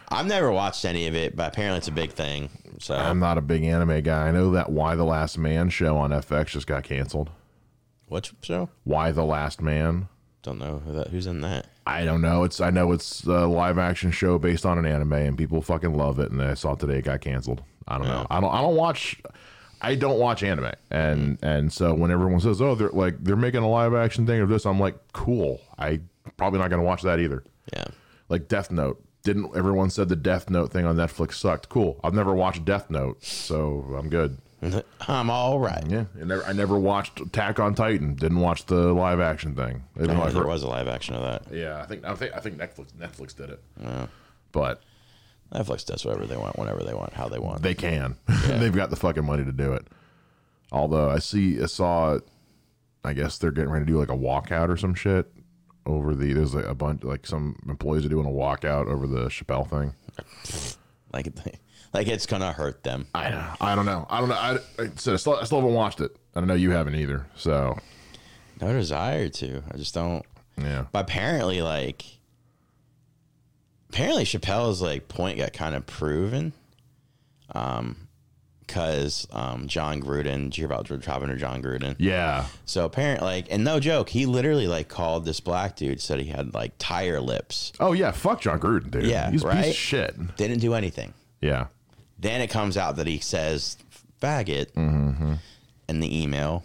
I've 0.09 0.27
never 0.27 0.53
watched 0.53 0.85
any 0.85 1.09
of 1.09 1.17
it, 1.17 1.35
but 1.35 1.49
apparently 1.49 1.79
it's 1.79 1.89
a 1.89 1.93
big 1.93 2.13
thing. 2.13 2.49
So 2.79 2.95
I'm 2.95 3.19
not 3.19 3.39
a 3.39 3.41
big 3.41 3.65
anime 3.65 4.03
guy. 4.03 4.29
I 4.29 4.31
know 4.31 4.53
that 4.53 4.71
Y: 4.71 4.95
The 4.95 5.05
Last 5.05 5.37
Man 5.37 5.69
show 5.69 5.97
on 5.97 6.11
FX 6.13 6.47
just 6.49 6.67
got 6.69 6.85
canceled. 6.85 7.31
what 8.07 8.31
show? 8.41 8.69
Y: 8.85 9.11
The 9.11 9.25
Last 9.25 9.61
Man? 9.61 10.09
Don't 10.43 10.59
know 10.61 10.81
who 10.87 10.93
that. 10.93 11.09
Who's 11.09 11.27
in 11.27 11.41
that? 11.41 11.67
I 11.87 12.05
don't 12.05 12.21
know. 12.21 12.43
It's 12.43 12.61
I 12.61 12.71
know 12.71 12.93
it's 12.93 13.25
a 13.25 13.47
live 13.47 13.79
action 13.79 14.11
show 14.11 14.39
based 14.39 14.67
on 14.67 14.77
an 14.79 14.87
anime, 14.87 15.13
and 15.13 15.39
people 15.39 15.63
fucking 15.63 15.95
love 15.97 16.19
it. 16.19 16.33
And 16.33 16.43
I 16.43 16.55
saw 16.55 16.75
today 16.75 16.99
it 16.99 17.05
got 17.05 17.21
canceled. 17.21 17.63
I 17.87 17.99
don't 17.99 18.09
know. 18.09 18.27
I 18.29 18.41
don't. 18.41 18.53
I 18.53 18.61
don't 18.61 18.75
watch. 18.77 19.23
I 19.81 19.95
don't 19.95 20.19
watch 20.19 20.43
anime, 20.43 20.73
and 20.91 21.39
and 21.43 21.73
so 21.73 21.95
when 21.95 22.11
everyone 22.11 22.41
says, 22.41 22.61
"Oh, 22.61 22.75
they're 22.75 22.89
like 22.89 23.23
they're 23.23 23.37
making 23.37 23.63
a 23.63 23.69
live 23.69 23.95
action 23.95 24.27
thing 24.27 24.41
of 24.41 24.49
this," 24.49 24.67
I'm 24.67 24.81
like, 24.81 24.97
"Cool." 25.13 25.61
I 25.79 26.01
probably 26.37 26.59
not 26.59 26.71
gonna 26.71 26.83
watch 26.83 27.03
that 27.03 27.21
either. 27.21 27.45
Yeah. 27.73 27.85
Like 28.29 28.49
Death 28.49 28.73
Note. 28.73 29.03
Didn't 29.23 29.57
everyone 29.57 29.91
said 29.91 30.09
the 30.09 30.17
Death 30.17 30.51
Note 30.51 30.73
thing 30.73 30.87
on 30.87 30.97
Netflix 30.97 31.35
sucked? 31.35 31.69
Cool. 31.69 32.01
I've 32.03 32.15
never 32.15 32.35
watched 32.35 32.65
Death 32.65 32.91
Note, 32.91 33.23
so 33.23 33.95
I'm 33.97 34.09
good. 34.09 34.39
I'm 35.09 35.31
all 35.31 35.59
right. 35.59 35.85
Yeah, 35.89 36.05
I 36.21 36.25
never, 36.25 36.45
I 36.45 36.53
never 36.53 36.79
watched 36.79 37.21
Attack 37.21 37.61
on 37.61 37.75
Titan. 37.75 38.15
Didn't 38.15 38.41
watch 38.41 38.65
the 38.67 38.93
live 38.93 39.21
action 39.21 39.55
thing. 39.55 39.85
Oh, 40.01 40.23
I've 40.23 40.33
there 40.35 40.47
was 40.47 40.63
a 40.63 40.69
live 40.69 40.89
action 40.89 41.15
of 41.15 41.23
that. 41.23 41.55
yeah, 41.55 41.81
I 41.83 41.87
think 41.87 42.05
I 42.05 42.15
think 42.15 42.35
I 42.35 42.41
think 42.41 42.57
Netflix 42.59 42.93
Netflix 42.95 43.37
did 43.37 43.51
it, 43.51 43.63
Yeah. 43.81 44.07
but 44.53 44.83
Netflix 45.53 45.85
does 45.85 46.05
whatever 46.05 46.27
they 46.27 46.37
want, 46.37 46.59
whenever 46.59 46.83
they 46.83 46.95
want, 46.95 47.13
how 47.13 47.29
they 47.29 47.39
want. 47.39 47.63
they 47.63 47.75
can. 47.75 48.17
They've 48.47 48.75
got 48.75 48.91
the 48.91 48.97
fucking 48.97 49.25
money 49.25 49.45
to 49.45 49.53
do 49.53 49.73
it. 49.75 49.87
Although 50.73 51.11
I 51.11 51.19
see, 51.21 51.63
I 51.63 51.67
saw, 51.67 52.19
I 53.05 53.13
guess 53.13 53.39
they're 53.39 53.53
getting 53.53 53.71
ready 53.71 53.85
to 53.85 53.93
do 53.93 53.99
like 53.99 54.09
a 54.09 54.17
walkout 54.17 54.69
or 54.71 54.77
some 54.77 54.95
shit 54.95 55.31
over 55.85 56.15
the. 56.17 56.33
There's 56.33 56.55
like 56.55 56.65
a 56.67 56.75
bunch 56.75 57.05
like 57.05 57.27
some 57.27 57.57
employees 57.69 58.05
are 58.05 58.09
doing 58.09 58.27
a 58.27 58.31
walkout 58.31 58.87
over 58.89 59.07
the 59.07 59.27
Chappelle 59.27 59.69
thing. 59.69 59.95
like, 61.13 61.29
like 61.93 62.09
it's 62.09 62.27
gonna 62.27 62.53
hurt 62.53 62.83
them. 62.83 63.07
I 63.15 63.31
don't, 63.31 63.45
I 63.61 63.75
don't 63.75 63.87
know. 63.87 64.07
I 64.11 64.21
don't 64.21 64.29
know. 64.29 64.35
I, 64.35 64.59
I 64.79 64.89
said 64.97 65.15
I 65.15 65.17
still, 65.17 65.37
I 65.37 65.45
still 65.45 65.61
haven't 65.61 65.75
watched 65.75 66.01
it. 66.01 66.17
I 66.35 66.41
don't 66.41 66.49
know 66.49 66.55
you 66.55 66.71
haven't 66.71 66.95
either. 66.97 67.27
So 67.37 67.79
No 68.61 68.73
desire 68.73 69.29
to. 69.29 69.63
I 69.73 69.77
just 69.77 69.95
don't. 69.95 70.25
yeah, 70.59 70.87
But 70.93 71.05
apparently, 71.05 71.63
like, 71.63 72.05
apparently 73.91 74.25
Chappelle's 74.25 74.83
like 74.83 75.09
point 75.09 75.39
got 75.39 75.53
kind 75.53 75.75
of 75.75 75.87
proven. 75.87 76.53
Um, 77.55 77.97
because 78.67 79.29
um, 79.31 79.69
Jon 79.69 80.03
Gruden, 80.03 80.45
did 80.47 80.59
you 80.59 80.63
hear 80.63 80.67
about 80.67 80.87
dropping 80.87 81.29
to 81.29 81.37
Jon 81.37 81.63
Gruden? 81.63 81.95
yeah. 82.01 82.47
So 82.65 82.85
apparently, 82.85 83.25
like, 83.25 83.47
and 83.49 83.63
no 83.63 83.79
joke, 83.79 84.09
he 84.09 84.27
literally 84.27 84.67
like 84.67 84.89
called 84.89 85.25
this 85.25 85.39
black 85.39 85.77
dude, 85.77 86.01
said 86.01 86.19
he 86.19 86.27
had 86.27 86.53
like 86.53 86.73
tire 86.79 87.21
lips. 87.21 87.73
Oh 87.79 87.93
yeah, 87.93 88.11
fuck 88.11 88.41
Jon 88.41 88.59
Gruden, 88.59 88.91
dude. 88.91 89.05
Yeah, 89.07 89.31
he's 89.31 89.45
a 89.45 89.47
piece 89.47 89.55
right? 89.55 89.69
of 89.69 89.75
shit. 89.75 90.37
Didn't 90.37 90.59
do 90.59 90.75
anything. 90.75 91.15
Yeah. 91.41 91.69
Then 92.19 92.41
it 92.41 92.49
comes 92.49 92.77
out 92.77 92.97
that 92.97 93.07
he 93.07 93.19
says 93.19 93.77
faggot 94.23 94.73
Mm-hmm. 94.73 95.35
in 95.89 96.01
the 96.01 96.23
email. 96.23 96.65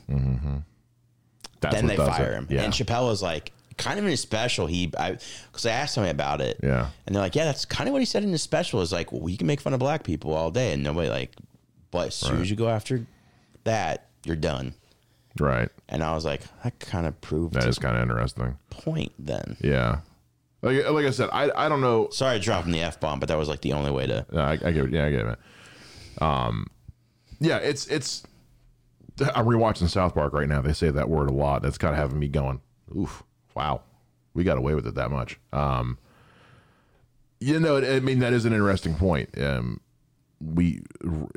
That's 1.60 1.76
then 1.76 1.88
they 1.88 1.96
fire 1.96 2.32
it. 2.32 2.36
him. 2.36 2.48
Yeah. 2.50 2.64
And 2.64 2.74
Chappelle 2.74 3.08
was 3.08 3.22
like, 3.22 3.52
kind 3.78 4.00
of 4.00 4.06
in 4.06 4.12
his 4.12 4.22
special, 4.22 4.68
he, 4.68 4.88
because 4.88 5.66
I, 5.66 5.72
asked 5.72 5.96
him 5.96 6.06
about 6.06 6.42
it. 6.42 6.60
Yeah. 6.64 6.90
And 7.06 7.16
they're 7.16 7.22
like, 7.22 7.36
yeah, 7.36 7.46
that's 7.46 7.66
kind 7.66 7.88
of 7.88 7.94
what 7.94 8.02
he 8.02 8.06
said 8.06 8.24
in 8.24 8.32
his 8.32 8.42
special 8.42 8.82
is 8.82 8.92
like, 8.92 9.12
well, 9.12 9.30
you 9.30 9.38
can 9.38 9.48
make 9.48 9.62
fun 9.62 9.74
of 9.74 9.80
black 9.80 10.04
people 10.04 10.34
all 10.34 10.50
day. 10.52 10.74
And 10.74 10.84
nobody 10.84 11.10
like, 11.10 11.32
but 11.92 12.08
as 12.08 12.16
soon 12.16 12.42
as 12.42 12.50
you 12.50 12.56
go 12.56 12.68
after 12.70 13.06
that, 13.64 14.08
you're 14.24 14.36
done. 14.36 14.74
right. 15.40 15.70
And 15.90 16.04
I 16.04 16.14
was 16.16 16.24
like, 16.26 16.42
that 16.64 16.80
kind 16.80 17.06
of 17.06 17.20
proved 17.22 17.54
that 17.56 17.68
is 17.68 17.78
kind 17.80 17.96
of 17.98 18.02
interesting. 18.04 18.58
point 18.70 19.12
then. 19.20 19.58
Yeah. 19.62 20.00
Like, 20.62 20.90
like 20.90 21.06
I 21.06 21.10
said, 21.10 21.30
I, 21.34 21.50
I 21.56 21.70
don't 21.70 21.82
know. 21.82 22.10
Sorry 22.12 22.40
dropping 22.40 22.72
the 22.72 22.82
F 22.82 23.00
bomb, 23.00 23.20
but 23.20 23.30
that 23.30 23.38
was 23.38 23.50
like 23.50 23.62
the 23.62 23.74
only 23.74 23.92
way 23.92 24.06
to. 24.08 24.26
Yeah, 24.32 24.48
I, 24.48 24.52
I 24.52 24.72
get 24.72 24.86
it. 24.86 24.92
Yeah, 24.92 25.06
I 25.06 25.10
get 25.10 25.26
it. 25.26 25.40
Um, 26.22 26.68
yeah, 27.40 27.58
it's 27.58 27.88
it's. 27.88 28.24
I'm 29.36 29.46
rewatching 29.46 29.90
South 29.90 30.14
Park 30.14 30.34
right 30.34 30.48
now. 30.48 30.62
They 30.62 30.74
say 30.74 30.90
that 30.90 31.10
word 31.10 31.30
a 31.30 31.34
lot. 31.34 31.62
That's 31.64 31.78
kind 31.78 31.94
of 31.94 32.00
having 32.00 32.20
me 32.20 32.28
going, 32.28 32.62
oof, 32.96 33.24
wow, 33.56 33.82
we 34.34 34.44
got 34.44 34.58
away 34.58 34.74
with 34.74 34.88
it 34.88 34.96
that 34.96 35.12
much. 35.12 35.40
Um, 35.52 35.98
you 37.40 37.60
know, 37.60 37.78
I 37.78 38.00
mean, 38.00 38.20
that 38.20 38.34
is 38.34 38.46
an 38.46 38.54
interesting 38.54 38.96
point. 38.96 39.30
Um, 39.40 39.82
we, 40.40 40.82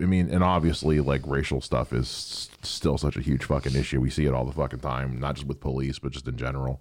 I 0.00 0.04
mean, 0.04 0.30
and 0.30 0.44
obviously, 0.44 1.00
like 1.00 1.22
racial 1.26 1.60
stuff 1.60 1.92
is 1.92 2.48
still 2.62 2.98
such 2.98 3.16
a 3.16 3.20
huge 3.20 3.44
fucking 3.44 3.74
issue. 3.74 4.00
We 4.00 4.10
see 4.10 4.26
it 4.26 4.34
all 4.34 4.44
the 4.44 4.52
fucking 4.52 4.80
time, 4.80 5.18
not 5.18 5.34
just 5.34 5.46
with 5.46 5.60
police, 5.60 5.98
but 5.98 6.12
just 6.12 6.28
in 6.28 6.36
general. 6.36 6.80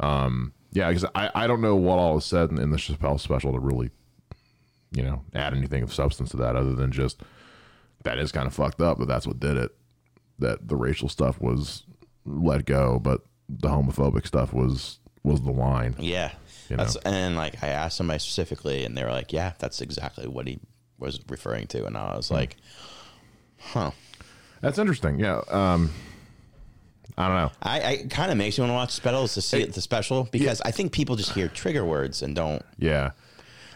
Um, 0.00 0.52
yeah, 0.72 0.88
because 0.88 1.04
I, 1.14 1.30
I 1.34 1.46
don't 1.46 1.60
know 1.60 1.76
what 1.76 1.98
all 1.98 2.16
is 2.18 2.24
said 2.24 2.50
in, 2.50 2.58
in 2.58 2.70
the 2.70 2.76
Chappelle 2.76 3.20
special 3.20 3.52
to 3.52 3.58
really 3.60 3.90
you 4.90 5.02
know, 5.02 5.22
add 5.34 5.54
anything 5.54 5.82
of 5.82 5.92
substance 5.92 6.30
to 6.30 6.36
that 6.36 6.54
other 6.54 6.72
than 6.72 6.92
just 6.92 7.20
that 8.04 8.16
is 8.18 8.30
kind 8.30 8.46
of 8.46 8.54
fucked 8.54 8.80
up, 8.80 8.96
but 8.98 9.08
that's 9.08 9.26
what 9.26 9.40
did 9.40 9.56
it. 9.56 9.72
That 10.38 10.68
the 10.68 10.76
racial 10.76 11.08
stuff 11.08 11.40
was 11.40 11.82
let 12.24 12.64
go, 12.64 12.98
but 13.00 13.22
the 13.48 13.68
homophobic 13.68 14.24
stuff 14.26 14.52
was 14.52 14.98
was 15.24 15.42
the 15.42 15.50
line. 15.52 15.96
Yeah. 15.98 16.32
You 16.68 16.76
That's, 16.76 16.94
know? 16.96 17.00
and 17.06 17.34
like 17.36 17.62
I 17.62 17.68
asked 17.68 17.96
somebody 17.96 18.18
specifically, 18.20 18.84
and 18.84 18.96
they 18.96 19.02
were 19.04 19.10
like, 19.10 19.32
"Yeah, 19.32 19.52
that's 19.58 19.80
exactly 19.80 20.26
what 20.28 20.46
he 20.46 20.60
was 20.98 21.18
referring 21.28 21.66
to." 21.68 21.86
And 21.86 21.96
I 21.96 22.16
was 22.16 22.28
Hmm. 22.28 22.34
like, 22.34 22.56
"Huh." 23.58 23.90
That's 24.60 24.78
interesting. 24.78 25.18
Yeah. 25.18 25.40
Um 25.48 25.90
I 27.16 27.28
don't 27.28 27.36
know. 27.36 27.50
I, 27.62 27.84
I 27.84 28.06
kind 28.08 28.32
of 28.32 28.38
makes 28.38 28.58
me 28.58 28.62
want 28.62 28.70
to 28.70 28.74
watch 28.74 28.90
specials 28.92 29.34
to 29.34 29.42
see 29.42 29.62
it, 29.62 29.72
the 29.72 29.80
special 29.80 30.28
because 30.30 30.60
I 30.62 30.70
think 30.70 30.92
people 30.92 31.16
just 31.16 31.32
hear 31.32 31.48
trigger 31.48 31.84
words 31.84 32.22
and 32.22 32.34
don't. 32.34 32.62
Yeah. 32.78 33.12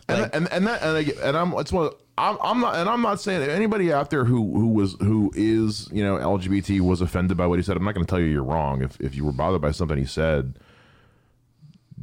And 0.08 0.30
and 0.32 0.52
and 0.52 0.66
that 0.66 0.82
and, 0.82 0.96
I, 0.96 1.26
and 1.28 1.36
I'm 1.36 1.52
it's 1.54 1.72
one 1.72 1.90
I'm 2.16 2.38
I'm 2.42 2.60
not 2.60 2.74
and 2.76 2.88
I'm 2.88 3.02
not 3.02 3.20
saying 3.20 3.40
that 3.40 3.50
anybody 3.50 3.92
out 3.92 4.10
there 4.10 4.24
who 4.24 4.52
who 4.54 4.68
was 4.68 4.96
who 5.00 5.30
is 5.34 5.88
you 5.92 6.02
know 6.02 6.16
LGBT 6.16 6.80
was 6.80 7.00
offended 7.00 7.36
by 7.36 7.46
what 7.46 7.58
he 7.58 7.62
said. 7.62 7.76
I'm 7.76 7.84
not 7.84 7.94
going 7.94 8.06
to 8.06 8.10
tell 8.10 8.20
you 8.20 8.26
you're 8.26 8.42
wrong. 8.42 8.82
If 8.82 9.00
if 9.00 9.14
you 9.14 9.24
were 9.24 9.32
bothered 9.32 9.60
by 9.60 9.70
something 9.70 9.98
he 9.98 10.04
said, 10.04 10.58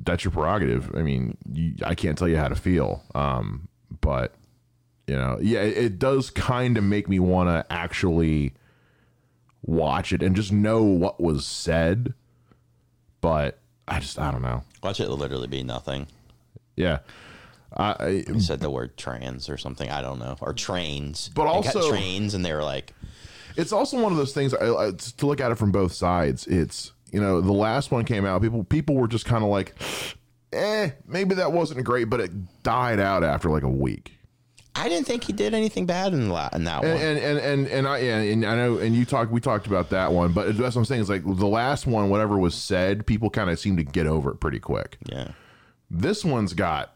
that's 0.03 0.23
your 0.23 0.31
prerogative. 0.31 0.95
I 0.95 1.01
mean, 1.01 1.37
you, 1.51 1.73
I 1.85 1.95
can't 1.95 2.17
tell 2.17 2.27
you 2.27 2.37
how 2.37 2.47
to 2.47 2.55
feel. 2.55 3.03
Um, 3.13 3.67
but 4.01 4.35
you 5.07 5.15
know, 5.15 5.37
yeah, 5.41 5.61
it, 5.61 5.77
it 5.77 5.99
does 5.99 6.29
kind 6.29 6.77
of 6.77 6.83
make 6.83 7.09
me 7.09 7.19
want 7.19 7.49
to 7.49 7.65
actually 7.73 8.53
watch 9.65 10.13
it 10.13 10.21
and 10.21 10.35
just 10.35 10.51
know 10.51 10.83
what 10.83 11.19
was 11.19 11.45
said. 11.45 12.13
But 13.21 13.59
I 13.87 13.99
just 13.99 14.19
I 14.19 14.31
don't 14.31 14.41
know. 14.41 14.63
Watch 14.83 14.99
it 14.99 15.09
literally 15.09 15.47
be 15.47 15.63
nothing. 15.63 16.07
Yeah. 16.75 16.99
I, 17.77 18.23
He 18.31 18.39
said 18.39 18.61
the 18.61 18.69
word 18.69 18.95
trans 18.95 19.49
or 19.49 19.57
something. 19.57 19.89
I 19.89 20.01
don't 20.01 20.19
know. 20.19 20.37
Or 20.39 20.53
trains. 20.53 21.29
But 21.33 21.47
also- 21.47 21.89
trains, 21.89 22.33
and 22.33 22.45
they 22.45 22.53
were 22.53 22.63
like, 22.63 22.93
it's 23.57 23.71
also 23.73 23.99
one 24.01 24.11
of 24.11 24.17
those 24.17 24.33
things 24.33 24.53
I, 24.53 24.67
I, 24.67 24.91
to 24.91 25.25
look 25.25 25.41
at 25.41 25.51
it 25.51 25.55
from 25.55 25.71
both 25.71 25.93
sides. 25.93 26.47
It's 26.47 26.91
you 27.11 27.19
know 27.21 27.41
the 27.41 27.53
last 27.53 27.91
one 27.91 28.05
came 28.05 28.25
out, 28.25 28.41
people 28.41 28.63
people 28.63 28.95
were 28.95 29.07
just 29.07 29.25
kind 29.25 29.43
of 29.43 29.49
like, 29.49 29.75
eh, 30.53 30.91
maybe 31.07 31.35
that 31.35 31.51
wasn't 31.51 31.83
great, 31.83 32.09
but 32.09 32.19
it 32.19 32.63
died 32.63 32.99
out 32.99 33.23
after 33.23 33.49
like 33.49 33.63
a 33.63 33.69
week. 33.69 34.17
I 34.77 34.89
didn't 34.89 35.07
think 35.07 35.23
he 35.23 35.31
did 35.33 35.53
anything 35.53 35.85
bad 35.85 36.13
in, 36.13 36.29
la- 36.29 36.49
in 36.53 36.65
that 36.65 36.81
one. 36.83 36.91
And 36.91 37.17
and 37.17 37.37
and 37.39 37.67
and 37.67 37.87
I 37.87 37.97
yeah, 37.99 38.17
and 38.19 38.45
I 38.45 38.55
know 38.55 38.77
and 38.77 38.93
you 38.95 39.05
talked 39.05 39.31
we 39.31 39.39
talked 39.39 39.67
about 39.67 39.89
that 39.91 40.11
one, 40.11 40.33
but 40.33 40.47
that's 40.57 40.75
what 40.75 40.81
I'm 40.81 40.85
saying 40.85 41.01
is 41.01 41.09
like 41.09 41.23
the 41.23 41.47
last 41.47 41.87
one, 41.87 42.09
whatever 42.09 42.37
was 42.37 42.53
said, 42.55 43.05
people 43.07 43.29
kind 43.29 43.49
of 43.49 43.57
seem 43.59 43.77
to 43.77 43.83
get 43.83 44.05
over 44.07 44.31
it 44.31 44.35
pretty 44.41 44.59
quick. 44.59 44.97
yeah. 45.05 45.29
This 45.89 46.25
one's 46.25 46.53
got 46.53 46.93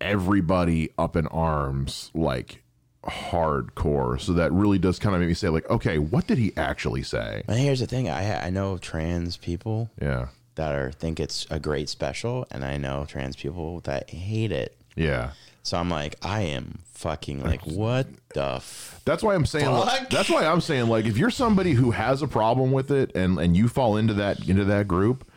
everybody 0.00 0.90
up 0.98 1.16
in 1.16 1.26
arms 1.28 2.10
like 2.14 2.62
hardcore, 3.04 4.20
so 4.20 4.32
that 4.34 4.52
really 4.52 4.78
does 4.78 4.98
kind 4.98 5.14
of 5.14 5.20
make 5.20 5.28
me 5.28 5.34
say 5.34 5.48
like, 5.48 5.68
okay, 5.70 5.98
what 5.98 6.26
did 6.26 6.38
he 6.38 6.52
actually 6.56 7.02
say? 7.02 7.42
And 7.48 7.58
here's 7.58 7.80
the 7.80 7.86
thing: 7.86 8.08
I 8.08 8.46
I 8.46 8.50
know 8.50 8.78
trans 8.78 9.36
people 9.36 9.90
Yeah, 10.00 10.28
that 10.56 10.74
are 10.74 10.92
think 10.92 11.18
it's 11.20 11.46
a 11.50 11.58
great 11.58 11.88
special, 11.88 12.46
and 12.50 12.64
I 12.64 12.76
know 12.76 13.04
trans 13.08 13.36
people 13.36 13.80
that 13.80 14.10
hate 14.10 14.52
it. 14.52 14.76
yeah. 14.94 15.30
So 15.66 15.76
I'm 15.76 15.88
like, 15.90 16.14
I 16.22 16.42
am 16.42 16.78
fucking 16.94 17.42
like, 17.42 17.60
what 17.64 18.06
the? 18.34 18.54
F-? 18.56 19.00
That's 19.04 19.20
why 19.24 19.34
I'm 19.34 19.44
saying. 19.44 19.68
like- 19.68 20.08
that's 20.10 20.30
why 20.30 20.46
I'm 20.46 20.60
saying 20.60 20.86
like 20.86 21.06
if 21.06 21.18
you're 21.18 21.28
somebody 21.30 21.72
who 21.72 21.90
has 21.90 22.22
a 22.22 22.28
problem 22.28 22.70
with 22.70 22.92
it 22.92 23.16
and 23.16 23.36
and 23.40 23.56
you 23.56 23.66
fall 23.66 23.96
into 23.96 24.14
that 24.14 24.48
into 24.48 24.64
that 24.66 24.86
group, 24.86 25.28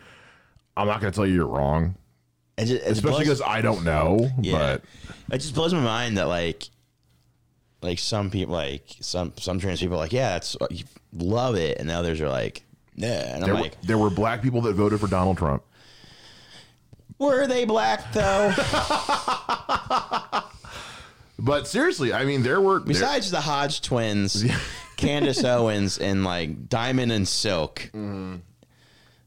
I'm 0.76 0.86
not 0.86 1.00
going 1.00 1.12
to 1.12 1.16
tell 1.16 1.26
you 1.26 1.34
you're 1.34 1.46
wrong, 1.48 1.96
It 2.56 2.66
just, 2.66 2.82
it 2.84 2.92
especially 2.92 3.24
because 3.24 3.42
I 3.42 3.60
don't 3.60 3.82
know. 3.82 4.30
yeah, 4.40 4.78
But 5.28 5.34
it 5.34 5.38
just 5.38 5.52
blows 5.52 5.74
my 5.74 5.80
mind 5.80 6.16
that 6.16 6.28
like, 6.28 6.68
like 7.82 7.98
some 7.98 8.30
people, 8.30 8.54
like 8.54 8.84
some 9.00 9.32
some 9.36 9.58
trans 9.58 9.80
people, 9.80 9.96
are 9.96 9.98
like, 9.98 10.12
yeah, 10.12 10.30
that's 10.34 10.56
you 10.70 10.84
love 11.12 11.56
it, 11.56 11.78
and 11.78 11.90
the 11.90 11.94
others 11.94 12.20
are 12.20 12.28
like, 12.28 12.62
yeah, 12.94 13.34
and 13.34 13.42
I'm 13.42 13.48
there, 13.48 13.54
were, 13.56 13.60
like, 13.62 13.82
there 13.82 13.98
were 13.98 14.10
black 14.10 14.42
people 14.42 14.60
that 14.62 14.74
voted 14.74 15.00
for 15.00 15.08
Donald 15.08 15.38
Trump. 15.38 15.64
Were 17.20 17.46
they 17.46 17.64
black 17.64 18.12
though? 18.12 18.52
But 21.42 21.66
seriously, 21.66 22.12
I 22.12 22.26
mean, 22.26 22.42
there 22.42 22.60
were 22.60 22.80
Besides 22.80 23.30
the 23.30 23.40
Hodge 23.40 23.80
twins, 23.80 24.44
Candace 24.98 25.42
Owens, 25.42 25.96
and 25.96 26.22
like 26.22 26.68
Diamond 26.68 27.12
and 27.12 27.26
Silk, 27.26 27.76
Mm-hmm. 27.94 28.36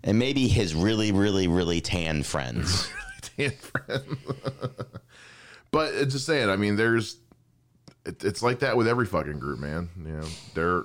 and 0.04 0.20
maybe 0.20 0.48
his 0.48 0.76
really, 0.76 1.12
really, 1.12 1.48
really 1.48 1.82
tan 1.82 2.22
friends. 2.22 2.88
but 5.72 5.94
it's 5.96 6.14
just 6.14 6.28
saying. 6.28 6.52
I 6.52 6.56
mean, 6.56 6.76
there's 6.76 7.18
it, 8.06 8.24
it's 8.24 8.44
like 8.44 8.60
that 8.60 8.78
with 8.78 8.88
every 8.88 9.08
fucking 9.08 9.40
group, 9.40 9.58
man. 9.60 9.90
You 9.98 10.12
know, 10.12 10.28
they're 10.54 10.84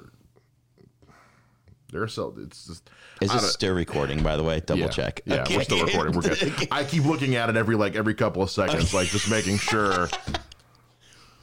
they're 1.92 2.08
so 2.08 2.34
it's 2.38 2.66
just. 2.66 2.88
Is 3.20 3.32
this 3.32 3.52
still 3.52 3.74
recording? 3.74 4.22
By 4.22 4.36
the 4.36 4.44
way, 4.44 4.60
double 4.60 4.82
yeah, 4.82 4.88
check. 4.88 5.20
Yeah, 5.24 5.44
we're 5.50 5.64
still 5.64 5.84
recording. 5.84 6.14
We're 6.14 6.22
good. 6.22 6.68
I 6.70 6.84
keep 6.84 7.04
looking 7.04 7.34
at 7.34 7.48
it 7.48 7.56
every 7.56 7.76
like 7.76 7.96
every 7.96 8.14
couple 8.14 8.42
of 8.42 8.50
seconds, 8.50 8.94
like 8.94 9.08
just 9.08 9.30
making 9.30 9.58
sure. 9.58 10.08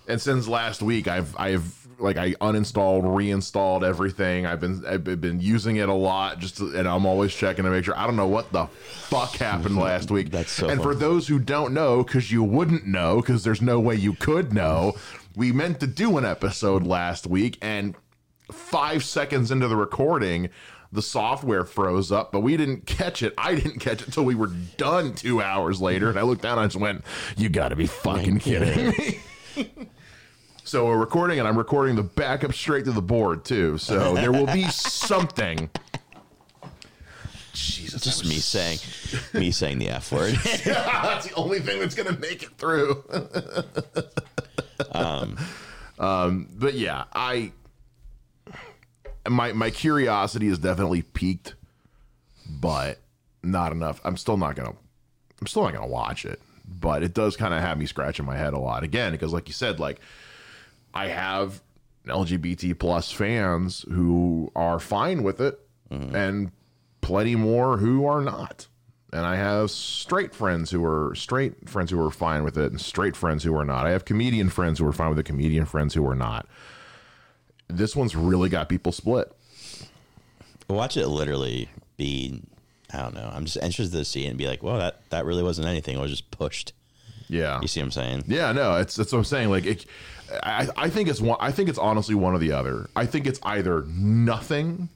And 0.08 0.22
since 0.22 0.48
last 0.48 0.82
week, 0.82 1.08
I've 1.08 1.36
I've 1.38 1.86
like 2.00 2.18
I 2.18 2.34
uninstalled, 2.34 3.16
reinstalled 3.16 3.84
everything. 3.84 4.46
I've 4.46 4.60
been 4.60 4.84
I've 4.86 5.04
been 5.04 5.40
using 5.42 5.78
it 5.78 5.90
a 5.90 5.94
lot, 5.94 6.40
just 6.40 6.58
to, 6.58 6.78
and 6.78 6.88
I'm 6.88 7.06
always 7.06 7.34
checking 7.34 7.66
to 7.66 7.72
make 7.72 7.86
sure. 7.86 7.98
I 7.98 8.06
don't 8.06 8.16
know 8.16 8.28
what 8.28 8.52
the 8.52 8.68
fuck 8.68 9.34
happened 9.36 9.72
mm-hmm. 9.72 9.80
last 9.80 10.12
week. 10.12 10.32
That's 10.32 10.52
so 10.52 10.70
And 10.70 10.82
for 10.82 10.96
those 10.96 11.28
who 11.28 11.40
don't 11.40 11.74
know, 11.74 12.04
because 12.04 12.32
you 12.32 12.44
wouldn't 12.44 12.86
know, 12.86 13.22
because 13.22 13.44
there's 13.44 13.62
no 13.62 13.80
way 13.80 13.96
you 13.96 14.14
could 14.14 14.54
know, 14.54 14.96
we 15.36 15.52
meant 15.52 15.80
to 15.82 15.88
do 15.88 16.18
an 16.18 16.26
episode 16.26 16.86
last 16.86 17.28
week, 17.28 17.58
and 17.62 17.96
five 18.52 19.04
seconds 19.04 19.52
into 19.52 19.68
the 19.68 19.76
recording, 19.76 20.50
the 20.95 21.01
software 21.01 21.63
froze 21.65 22.12
up, 22.12 22.31
but 22.31 22.39
we 22.39 22.58
didn't 22.58 22.86
catch 22.86 23.21
it. 23.21 23.34
I 23.38 23.55
didn't 23.55 23.79
catch 23.79 24.01
it 24.01 24.08
until 24.08 24.25
we 24.25 24.36
were 24.36 24.51
done 24.77 25.13
two 25.13 25.41
hours 25.41 25.81
later. 25.81 26.10
And 26.10 26.17
I 26.17 26.23
looked 26.23 26.41
down 26.41 26.53
and 26.53 26.62
I 26.62 26.65
just 26.65 26.77
went, 26.77 27.03
You 27.38 27.49
gotta 27.49 27.75
be 27.75 27.86
fucking 27.88 28.39
kidding 28.39 28.89
me. 28.89 29.19
so 30.63 30.86
we're 30.86 30.97
recording, 30.97 31.39
and 31.39 31.47
I'm 31.47 31.58
recording 31.58 31.95
the 31.95 32.03
backup 32.03 32.53
straight 32.53 32.86
to 32.86 32.91
the 32.91 33.01
board, 33.01 33.45
too. 33.45 33.77
So 33.77 34.15
there 34.15 34.31
will 34.31 34.47
be 34.47 34.63
something. 34.63 35.69
Jesus. 37.53 38.03
Just 38.03 38.25
me 38.25 38.36
saying, 38.36 38.79
me 39.34 39.51
saying 39.51 39.79
the 39.79 39.89
F 39.89 40.12
word. 40.12 40.34
That's 40.65 41.27
the 41.27 41.34
only 41.36 41.62
thing 41.62 41.79
that's 41.79 41.95
gonna 41.95 42.17
make 42.19 42.43
it 42.43 42.49
through. 42.58 43.01
um, 44.91 45.38
um, 45.97 46.49
but 46.58 46.73
yeah, 46.73 47.05
I 47.13 47.53
my 49.30 49.54
my 49.54 49.70
curiosity 49.70 50.48
is 50.48 50.60
definitely 50.60 51.02
peaked, 51.02 51.56
but 52.50 53.00
not 53.44 53.72
enough. 53.72 54.02
I'm 54.04 54.18
still 54.18 54.38
not 54.38 54.56
gonna 54.56 54.74
I'm 55.40 55.48
still 55.48 55.64
not 55.64 55.74
gonna 55.74 55.88
watch 55.88 56.26
it. 56.26 56.40
But 56.68 57.04
it 57.04 57.14
does 57.14 57.38
kind 57.38 57.54
of 57.54 57.62
have 57.62 57.78
me 57.78 57.86
scratching 57.86 58.26
my 58.26 58.36
head 58.36 58.54
a 58.54 58.58
lot 58.60 58.84
again 58.84 59.12
because, 59.12 59.32
like 59.32 59.48
you 59.48 59.54
said, 59.54 59.80
like 59.80 60.00
I 60.96 61.10
have 61.10 61.62
LGBT 62.08 62.78
plus 62.80 63.12
fans 63.12 63.86
who 63.90 64.52
are 64.56 64.80
fine 64.80 65.22
with 65.22 65.42
it, 65.42 65.60
mm-hmm. 65.92 66.16
and 66.16 66.52
plenty 67.02 67.36
more 67.36 67.78
who 67.78 68.06
are 68.08 68.22
not. 68.22 68.68
and 69.14 69.26
I 69.26 69.36
have 69.36 69.72
straight 69.72 70.34
friends 70.34 70.72
who 70.72 70.84
are 70.84 71.14
straight 71.16 71.70
friends 71.70 71.92
who 71.92 72.04
are 72.04 72.12
fine 72.12 72.44
with 72.44 72.58
it, 72.58 72.72
and 72.72 72.82
straight 72.82 73.16
friends 73.16 73.44
who 73.44 73.56
are 73.56 73.64
not. 73.64 73.86
I 73.86 73.92
have 73.92 74.04
comedian 74.06 74.50
friends 74.50 74.80
who 74.80 74.88
are 74.88 74.92
fine 74.92 75.10
with 75.10 75.20
it, 75.20 75.24
comedian 75.24 75.66
friends 75.66 75.94
who 75.94 76.06
are 76.08 76.16
not. 76.16 76.48
This 77.67 77.95
one's 77.95 78.15
really 78.15 78.49
got 78.49 78.69
people 78.69 78.91
split. 78.91 79.32
Watch 80.69 80.97
it 80.97 81.08
literally 81.08 81.69
be. 81.97 82.41
I 82.93 83.01
don't 83.01 83.13
know. 83.13 83.30
I'm 83.34 83.45
just 83.45 83.58
interested 83.58 83.97
to 83.97 84.06
see 84.06 84.25
it 84.25 84.30
and 84.30 84.38
be 84.38 84.47
like, 84.47 84.63
well, 84.63 84.78
that 84.78 85.01
that 85.10 85.25
really 85.25 85.43
wasn't 85.43 85.67
anything. 85.67 85.97
It 85.97 86.01
was 86.01 86.12
just 86.12 86.32
pushed. 86.32 86.73
Yeah, 87.28 87.60
You 87.60 87.67
see 87.67 87.80
what 87.80 87.86
I'm 87.86 87.91
saying? 87.91 88.23
Yeah, 88.28 88.51
no, 88.51 88.75
it's 88.78 88.95
that's 88.95 89.12
what 89.12 89.17
I'm 89.17 89.25
saying. 89.25 89.49
Like, 89.49 89.65
it, 89.65 89.86
I, 90.43 90.67
I 90.78 90.89
think 90.89 91.10
it's 91.10 91.19
one. 91.19 91.38
I 91.39 91.51
think 91.51 91.69
it's 91.69 91.80
honestly 91.80 92.13
one 92.13 92.36
or 92.36 92.38
the 92.38 92.51
other. 92.51 92.88
I 92.95 93.08
think 93.08 93.25
it's 93.25 93.39
either 93.41 93.84
nothing 93.88 94.89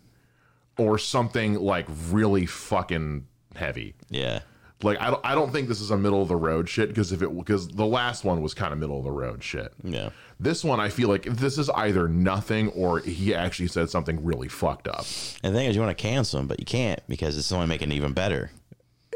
or 0.77 0.99
something 0.99 1.55
like 1.55 1.87
really 2.09 2.45
fucking 2.45 3.25
heavy. 3.55 3.95
Yeah. 4.09 4.41
Like, 4.81 4.99
I 5.01 5.09
don't. 5.09 5.25
I 5.25 5.35
don't 5.35 5.51
think 5.51 5.67
this 5.67 5.81
is 5.81 5.91
a 5.91 5.97
middle 5.97 6.21
of 6.21 6.29
the 6.29 6.37
road 6.37 6.69
shit 6.69 6.87
because 6.87 7.11
if 7.11 7.21
it 7.21 7.35
because 7.37 7.67
the 7.67 7.85
last 7.85 8.23
one 8.23 8.41
was 8.41 8.53
kind 8.53 8.71
of 8.71 8.79
middle 8.79 8.97
of 8.97 9.03
the 9.03 9.11
road 9.11 9.43
shit. 9.43 9.73
Yeah. 9.83 10.09
This 10.39 10.63
one, 10.63 10.79
I 10.79 10.87
feel 10.87 11.09
like 11.09 11.23
this 11.23 11.57
is 11.57 11.69
either 11.71 12.07
nothing 12.07 12.69
or 12.69 12.99
he 12.99 13.35
actually 13.35 13.67
said 13.67 13.89
something 13.89 14.23
really 14.23 14.47
fucked 14.47 14.87
up. 14.87 15.05
And 15.43 15.53
the 15.53 15.59
thing 15.59 15.67
is, 15.67 15.75
you 15.75 15.81
want 15.81 15.97
to 15.97 16.01
cancel 16.01 16.39
him, 16.39 16.47
but 16.47 16.61
you 16.61 16.65
can't 16.65 17.01
because 17.09 17.37
it's 17.37 17.51
only 17.51 17.67
making 17.67 17.91
it 17.91 17.95
even 17.95 18.13
better. 18.13 18.51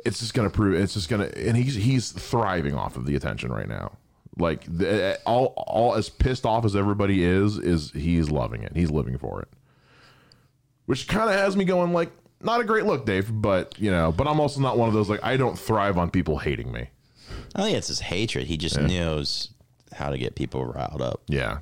It's 0.05 0.19
just 0.19 0.33
gonna 0.33 0.49
prove. 0.49 0.75
It's 0.75 0.95
just 0.95 1.07
gonna, 1.07 1.31
and 1.35 1.55
he's 1.55 1.75
he's 1.75 2.11
thriving 2.11 2.75
off 2.75 2.97
of 2.97 3.05
the 3.05 3.15
attention 3.15 3.51
right 3.51 3.69
now. 3.69 3.93
Like 4.37 4.65
the, 4.67 4.91
eh, 4.91 5.17
all 5.25 5.53
all 5.55 5.95
as 5.95 6.09
pissed 6.09 6.45
off 6.45 6.65
as 6.65 6.75
everybody 6.75 7.23
is, 7.23 7.57
is 7.57 7.91
he's 7.91 8.29
loving 8.29 8.63
it. 8.63 8.75
He's 8.75 8.91
living 8.91 9.17
for 9.17 9.41
it, 9.41 9.47
which 10.87 11.07
kind 11.07 11.29
of 11.29 11.35
has 11.37 11.55
me 11.55 11.63
going 11.63 11.93
like, 11.93 12.11
not 12.43 12.61
a 12.61 12.63
great 12.63 12.85
look, 12.85 13.05
Dave. 13.05 13.29
But 13.31 13.75
you 13.79 13.91
know, 13.91 14.11
but 14.11 14.27
I'm 14.27 14.39
also 14.39 14.59
not 14.59 14.77
one 14.77 14.87
of 14.87 14.93
those 14.93 15.09
like 15.09 15.23
I 15.23 15.37
don't 15.37 15.57
thrive 15.57 15.97
on 15.97 16.09
people 16.09 16.37
hating 16.37 16.71
me. 16.71 16.89
I 17.55 17.63
think 17.63 17.77
it's 17.77 17.87
his 17.87 17.99
hatred. 17.99 18.47
He 18.47 18.57
just 18.57 18.79
knows 18.79 19.49
how 19.93 20.09
to 20.09 20.17
get 20.17 20.35
people 20.35 20.65
riled 20.65 21.01
up. 21.01 21.21
Yeah. 21.27 21.59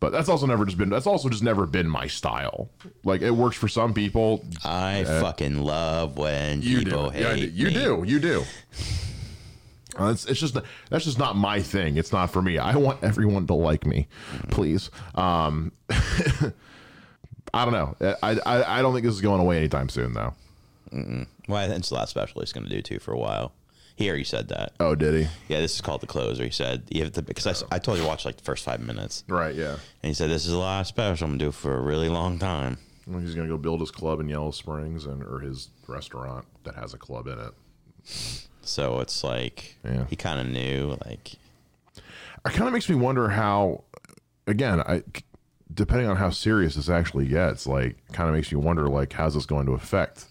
But 0.00 0.12
that's 0.12 0.28
also 0.28 0.46
never 0.46 0.64
just 0.64 0.78
been. 0.78 0.90
That's 0.90 1.06
also 1.08 1.28
just 1.28 1.42
never 1.42 1.66
been 1.66 1.88
my 1.88 2.06
style. 2.06 2.70
Like 3.04 3.20
it 3.20 3.32
works 3.32 3.56
for 3.56 3.66
some 3.66 3.92
people. 3.92 4.44
I 4.64 5.02
fucking 5.04 5.60
love 5.60 6.16
when 6.16 6.62
You 6.62 6.78
people 6.78 7.10
do. 7.10 7.18
Yeah, 7.18 7.34
hate 7.34 7.52
you 7.52 7.66
me. 7.66 7.74
do. 7.74 8.04
You 8.06 8.20
do. 8.20 8.44
Uh, 9.98 10.10
it's, 10.12 10.24
it's 10.26 10.38
just 10.38 10.56
that's 10.90 11.04
just 11.04 11.18
not 11.18 11.34
my 11.36 11.60
thing. 11.60 11.96
It's 11.96 12.12
not 12.12 12.30
for 12.30 12.40
me. 12.40 12.58
I 12.58 12.76
want 12.76 13.02
everyone 13.02 13.48
to 13.48 13.54
like 13.54 13.84
me, 13.84 14.06
please. 14.50 14.90
Um, 15.16 15.72
I 17.54 17.64
don't 17.64 17.72
know. 17.74 17.96
Uh, 18.00 18.14
I, 18.22 18.38
I 18.46 18.78
I 18.78 18.82
don't 18.82 18.92
think 18.92 19.04
this 19.04 19.14
is 19.14 19.20
going 19.20 19.40
away 19.40 19.58
anytime 19.58 19.88
soon, 19.88 20.12
though. 20.12 20.34
Well, 20.92 21.58
I 21.58 21.66
think 21.66 21.80
it's 21.80 21.88
the 21.90 21.94
last 21.96 22.10
special 22.10 22.40
he's 22.40 22.52
going 22.52 22.64
to 22.66 22.70
do 22.70 22.80
too 22.82 22.98
for 22.98 23.12
a 23.12 23.18
while. 23.18 23.52
Here, 23.96 24.16
he 24.16 24.22
said 24.24 24.48
that. 24.48 24.72
Oh, 24.80 24.94
did 24.94 25.12
he? 25.14 25.28
Yeah, 25.48 25.60
this 25.60 25.74
is 25.74 25.80
called 25.80 26.00
the 26.02 26.06
closer. 26.06 26.44
He 26.44 26.50
said 26.50 26.84
you 26.88 27.02
have 27.02 27.12
to 27.14 27.22
because 27.22 27.62
I 27.70 27.76
I 27.76 27.78
told 27.78 27.98
you 27.98 28.04
to 28.04 28.08
watch 28.08 28.24
like 28.24 28.36
the 28.36 28.44
first 28.44 28.64
five 28.64 28.80
minutes, 28.80 29.24
Right. 29.28 29.54
Yeah. 29.54 29.72
and 29.72 30.08
he 30.10 30.14
said 30.14 30.30
this 30.30 30.46
is 30.46 30.52
the 30.52 30.58
last 30.58 30.88
special 30.88 31.24
I'm 31.24 31.32
gonna 31.32 31.44
do 31.44 31.50
for 31.52 31.76
a 31.76 31.80
really 31.80 32.08
long 32.08 32.38
time. 32.38 32.78
Well, 33.06 33.20
He's 33.20 33.34
gonna 33.34 33.48
go 33.48 33.56
build 33.58 33.80
his 33.80 33.90
club 33.90 34.20
in 34.20 34.28
Yellow 34.28 34.50
Springs 34.52 35.04
and 35.06 35.22
or 35.24 35.40
his 35.40 35.70
restaurant 35.88 36.46
that 36.64 36.74
has 36.76 36.94
a 36.94 36.98
club 36.98 37.26
in 37.26 37.38
it. 37.38 37.52
So 38.62 39.00
it's 39.00 39.24
like 39.24 39.76
Yeah. 39.84 40.04
he 40.08 40.14
kind 40.16 40.38
of 40.40 40.46
knew 40.46 40.96
like 41.04 41.32
It 41.96 42.52
kind 42.52 42.68
of 42.68 42.72
makes 42.72 42.88
me 42.88 42.94
wonder 42.94 43.28
how. 43.30 43.84
Again, 44.46 44.80
I 44.80 45.02
depending 45.72 46.08
on 46.08 46.16
how 46.16 46.30
serious 46.30 46.74
this 46.74 46.88
actually 46.88 47.26
gets, 47.26 47.66
like, 47.66 47.96
kind 48.12 48.28
of 48.28 48.34
makes 48.34 48.50
you 48.52 48.58
wonder, 48.58 48.88
like, 48.88 49.12
how's 49.12 49.34
this 49.34 49.46
going 49.46 49.66
to 49.66 49.72
affect 49.72 50.26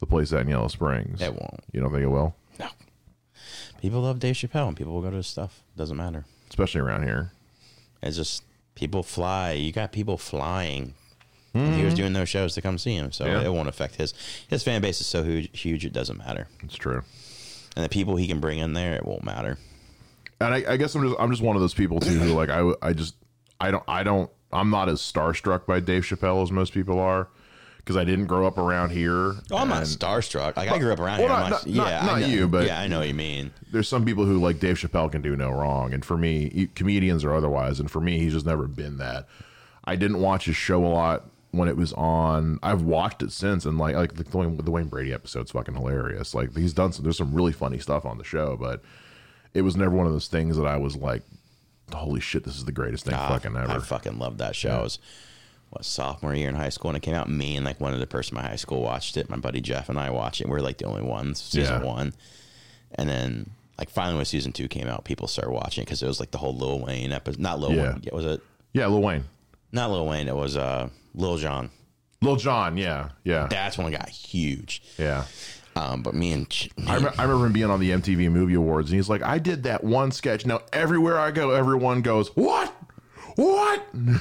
the 0.00 0.06
place 0.06 0.32
at 0.32 0.42
in 0.42 0.48
Yellow 0.48 0.68
Springs? 0.68 1.20
it 1.22 1.32
won't. 1.32 1.60
You 1.72 1.80
don't 1.80 1.90
think 1.90 2.02
it 2.02 2.08
will? 2.08 2.34
No, 2.58 2.68
people 3.80 4.00
love 4.02 4.18
Dave 4.18 4.34
Chappelle, 4.36 4.68
and 4.68 4.76
people 4.76 4.92
will 4.92 5.02
go 5.02 5.10
to 5.10 5.16
his 5.16 5.26
stuff. 5.26 5.62
Doesn't 5.76 5.96
matter. 5.96 6.24
Especially 6.48 6.80
around 6.80 7.04
here. 7.04 7.32
It's 8.02 8.16
just 8.16 8.44
people 8.74 9.02
fly. 9.02 9.52
You 9.52 9.72
got 9.72 9.92
people 9.92 10.18
flying. 10.18 10.94
If 11.54 11.76
He 11.76 11.84
was 11.84 11.92
doing 11.92 12.14
those 12.14 12.30
shows 12.30 12.54
to 12.54 12.62
come 12.62 12.78
see 12.78 12.94
him, 12.94 13.12
so 13.12 13.26
Mm-hmm. 13.26 13.40
Yeah. 13.42 13.46
it 13.46 13.52
won't 13.52 13.68
affect 13.68 13.96
his 13.96 14.14
his 14.48 14.62
fan 14.62 14.80
base 14.80 15.02
is 15.02 15.06
so 15.06 15.22
huge, 15.22 15.60
huge 15.60 15.84
it 15.84 15.92
doesn't 15.92 16.16
matter. 16.16 16.48
It's 16.62 16.76
true. 16.76 17.02
And 17.76 17.84
the 17.84 17.90
people 17.90 18.16
he 18.16 18.26
can 18.26 18.40
bring 18.40 18.58
in 18.58 18.72
there, 18.72 18.94
it 18.94 19.04
won't 19.04 19.22
matter. 19.22 19.58
And 20.40 20.54
I, 20.54 20.72
I 20.72 20.76
guess 20.78 20.94
I'm 20.94 21.02
just 21.06 21.14
I'm 21.20 21.30
just 21.30 21.42
one 21.42 21.54
of 21.54 21.60
those 21.60 21.74
people 21.74 22.00
too 22.00 22.18
who 22.18 22.32
like 22.32 22.48
I 22.48 22.72
I 22.80 22.94
just 22.94 23.16
I 23.60 23.70
don't 23.70 23.84
I 23.86 24.02
don't 24.02 24.30
I'm 24.52 24.70
not 24.70 24.88
as 24.88 25.00
starstruck 25.00 25.66
by 25.66 25.80
Dave 25.80 26.02
Chappelle 26.04 26.42
as 26.42 26.50
most 26.52 26.72
people 26.72 26.98
are 26.98 27.28
because 27.78 27.96
I 27.96 28.04
didn't 28.04 28.26
grow 28.26 28.46
up 28.46 28.58
around 28.58 28.90
here. 28.90 29.34
Oh, 29.50 29.56
I'm 29.56 29.68
not 29.68 29.82
starstruck. 29.84 30.56
Like 30.56 30.70
I 30.70 30.78
grew 30.78 30.92
up 30.92 31.00
around 31.00 31.20
well, 31.20 31.28
here. 31.28 31.38
not- 31.38 31.50
not- 31.50 31.66
yeah, 31.66 31.82
not- 31.82 32.02
I 32.02 32.06
not 32.06 32.20
know- 32.20 32.26
you, 32.26 32.48
but- 32.48 32.66
yeah, 32.66 32.80
I 32.80 32.86
know 32.86 32.98
what 33.00 33.08
you 33.08 33.14
mean. 33.14 33.50
There's 33.72 33.88
some 33.88 34.04
people 34.04 34.24
who 34.24 34.38
like 34.38 34.60
Dave 34.60 34.76
Chappelle 34.76 35.10
can 35.10 35.22
do 35.22 35.34
no 35.36 35.50
wrong, 35.50 35.92
and 35.92 36.04
for 36.04 36.16
me, 36.16 36.68
comedians 36.74 37.24
or 37.24 37.34
otherwise, 37.34 37.80
and 37.80 37.90
for 37.90 38.00
me, 38.00 38.18
he's 38.18 38.34
just 38.34 38.46
never 38.46 38.68
been 38.68 38.98
that. 38.98 39.26
I 39.84 39.96
didn't 39.96 40.20
watch 40.20 40.44
his 40.44 40.54
show 40.56 40.84
a 40.84 40.86
lot 40.86 41.24
when 41.50 41.68
it 41.68 41.76
was 41.76 41.92
on. 41.94 42.58
I've 42.62 42.82
watched 42.82 43.22
it 43.22 43.32
since, 43.32 43.64
and 43.64 43.78
like 43.78 43.96
like 43.96 44.14
the 44.14 44.22
the 44.24 44.70
Wayne 44.70 44.86
Brady 44.86 45.12
episode's 45.12 45.50
fucking 45.50 45.74
hilarious. 45.74 46.34
Like 46.34 46.56
he's 46.56 46.72
done 46.72 46.92
some. 46.92 47.02
There's 47.02 47.16
some 47.16 47.34
really 47.34 47.52
funny 47.52 47.78
stuff 47.78 48.04
on 48.06 48.18
the 48.18 48.24
show, 48.24 48.56
but 48.56 48.80
it 49.54 49.62
was 49.62 49.76
never 49.76 49.90
one 49.96 50.06
of 50.06 50.12
those 50.12 50.28
things 50.28 50.56
that 50.56 50.66
I 50.66 50.76
was 50.76 50.94
like, 50.96 51.22
"Holy 51.94 52.20
shit, 52.20 52.44
this 52.44 52.56
is 52.56 52.64
the 52.64 52.72
greatest 52.72 53.04
thing 53.04 53.14
Ah, 53.14 53.28
fucking 53.28 53.56
ever." 53.56 53.70
I 53.72 53.78
fucking 53.78 54.18
love 54.18 54.38
that 54.38 54.54
show. 54.56 54.70
I 54.70 54.82
was 54.82 54.98
what 55.70 55.84
sophomore 55.84 56.34
year 56.34 56.48
in 56.48 56.54
high 56.54 56.68
school, 56.68 56.90
and 56.90 56.96
it 56.96 57.00
came 57.00 57.14
out. 57.14 57.28
Me 57.30 57.56
and 57.56 57.64
like 57.64 57.80
one 57.80 57.94
other 57.94 58.06
person 58.06 58.36
in 58.36 58.42
my 58.42 58.48
high 58.48 58.56
school 58.56 58.82
watched 58.82 59.16
it. 59.16 59.30
My 59.30 59.36
buddy 59.36 59.60
Jeff 59.60 59.88
and 59.88 59.98
I 59.98 60.10
watched 60.10 60.40
it. 60.40 60.48
We 60.48 60.56
are 60.56 60.62
like 60.62 60.78
the 60.78 60.84
only 60.84 61.02
ones. 61.02 61.40
Season 61.40 61.80
Yeah. 61.82 61.86
one, 61.88 62.12
and 62.96 63.08
then 63.08 63.50
like 63.78 63.88
finally 63.90 64.16
when 64.16 64.24
season 64.26 64.52
two 64.52 64.68
came 64.68 64.86
out, 64.86 65.04
people 65.04 65.26
started 65.28 65.52
watching 65.52 65.82
it 65.82 65.86
because 65.86 66.02
it 66.02 66.06
was 66.06 66.20
like 66.20 66.30
the 66.30 66.38
whole 66.38 66.54
Lil 66.56 66.80
Wayne 66.80 67.10
episode. 67.12 67.40
Not 67.40 67.58
Lil 67.60 67.72
Yeah. 67.72 67.92
Wayne. 67.94 68.02
Was 68.12 68.26
it 68.26 68.40
yeah, 68.74 68.86
Lil 68.86 69.00
Wayne, 69.02 69.24
not 69.72 69.90
Lil 69.90 70.06
Wayne? 70.06 70.28
It 70.28 70.36
was 70.36 70.56
uh 70.56 70.88
Lil 71.14 71.38
Jon. 71.38 71.70
Lil 72.20 72.36
Jon, 72.36 72.76
yeah, 72.76 73.08
yeah, 73.24 73.48
That's 73.50 73.76
when 73.76 73.88
it 73.92 73.96
got 73.98 74.08
huge. 74.08 74.80
yeah. 74.96 75.24
Um, 75.74 76.02
but 76.02 76.14
me 76.14 76.32
and 76.32 76.48
Ch- 76.50 76.70
I, 76.86 76.96
rem- 76.98 77.14
I 77.18 77.22
remember 77.22 77.46
him 77.46 77.52
being 77.52 77.70
on 77.70 77.80
the 77.80 77.90
MTV 77.90 78.30
Movie 78.30 78.54
Awards, 78.54 78.90
and 78.90 78.96
he's 78.96 79.08
like, 79.08 79.22
"I 79.22 79.38
did 79.38 79.62
that 79.62 79.82
one 79.82 80.10
sketch. 80.12 80.44
Now 80.44 80.60
everywhere 80.72 81.18
I 81.18 81.30
go, 81.30 81.50
everyone 81.52 82.02
goes, 82.02 82.28
what, 82.36 82.74
what?" 83.36 83.82
and 83.94 84.20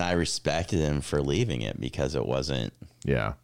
I 0.00 0.12
respected 0.12 0.78
him 0.78 1.00
for 1.00 1.20
leaving 1.20 1.60
it 1.62 1.80
because 1.80 2.14
it 2.14 2.24
wasn't. 2.26 2.72
Yeah. 3.04 3.34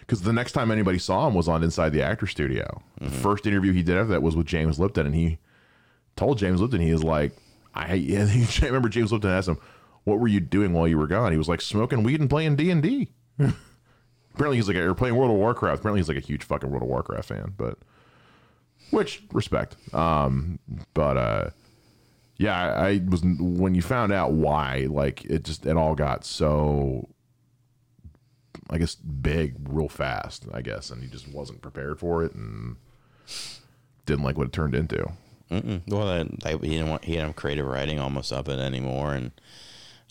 Because 0.00 0.22
the 0.22 0.32
next 0.32 0.52
time 0.52 0.72
anybody 0.72 0.98
saw 0.98 1.28
him 1.28 1.34
was 1.34 1.46
on 1.46 1.62
Inside 1.62 1.90
the 1.90 2.02
Actor 2.02 2.26
Studio. 2.26 2.82
The 3.00 3.10
first 3.10 3.46
interview 3.46 3.72
he 3.72 3.84
did 3.84 3.96
after 3.96 4.08
that 4.12 4.22
was 4.22 4.34
with 4.34 4.46
James 4.46 4.80
Lipton, 4.80 5.06
and 5.06 5.14
he 5.14 5.38
told 6.16 6.38
James 6.38 6.60
Lipton 6.60 6.80
he 6.80 6.92
was 6.92 7.04
like, 7.04 7.32
"I." 7.72 7.94
Yeah, 7.94 8.26
I 8.62 8.66
remember 8.66 8.88
James 8.88 9.12
Lipton 9.12 9.30
asked 9.30 9.46
him, 9.48 9.58
"What 10.02 10.18
were 10.18 10.26
you 10.26 10.40
doing 10.40 10.72
while 10.72 10.88
you 10.88 10.98
were 10.98 11.06
gone?" 11.06 11.30
He 11.30 11.38
was 11.38 11.48
like, 11.48 11.60
"Smoking 11.60 12.02
weed 12.02 12.18
and 12.20 12.28
playing 12.28 12.56
D 12.56 12.70
and 12.72 12.82
D." 12.82 13.10
Apparently, 14.40 14.56
he's 14.56 14.68
like, 14.68 14.76
or 14.78 14.94
playing 14.94 15.16
World 15.16 15.30
of 15.30 15.36
Warcraft. 15.36 15.80
Apparently, 15.80 16.00
he's 16.00 16.08
like 16.08 16.16
a 16.16 16.26
huge 16.26 16.44
fucking 16.44 16.70
World 16.70 16.82
of 16.82 16.88
Warcraft 16.88 17.28
fan, 17.28 17.52
but 17.58 17.76
which 18.90 19.22
respect. 19.34 19.76
Um, 19.92 20.58
but 20.94 21.18
uh, 21.18 21.50
yeah, 22.38 22.72
I, 22.72 22.88
I 22.88 23.02
was 23.06 23.22
when 23.22 23.74
you 23.74 23.82
found 23.82 24.12
out 24.12 24.32
why, 24.32 24.86
like 24.88 25.26
it 25.26 25.44
just 25.44 25.66
it 25.66 25.76
all 25.76 25.94
got 25.94 26.24
so 26.24 27.06
I 28.70 28.78
guess 28.78 28.94
big 28.94 29.56
real 29.68 29.90
fast, 29.90 30.46
I 30.54 30.62
guess, 30.62 30.88
and 30.88 31.02
he 31.02 31.10
just 31.10 31.28
wasn't 31.28 31.60
prepared 31.60 31.98
for 31.98 32.24
it 32.24 32.32
and 32.32 32.76
didn't 34.06 34.24
like 34.24 34.38
what 34.38 34.46
it 34.46 34.54
turned 34.54 34.74
into. 34.74 35.06
Mm-mm. 35.50 35.82
Well, 35.86 36.24
he 36.62 36.68
didn't 36.70 36.88
want 36.88 37.04
he 37.04 37.12
didn't 37.12 37.26
have 37.26 37.36
creative 37.36 37.66
writing 37.66 37.98
almost 37.98 38.32
up 38.32 38.48
it 38.48 38.58
anymore, 38.58 39.12
and 39.12 39.32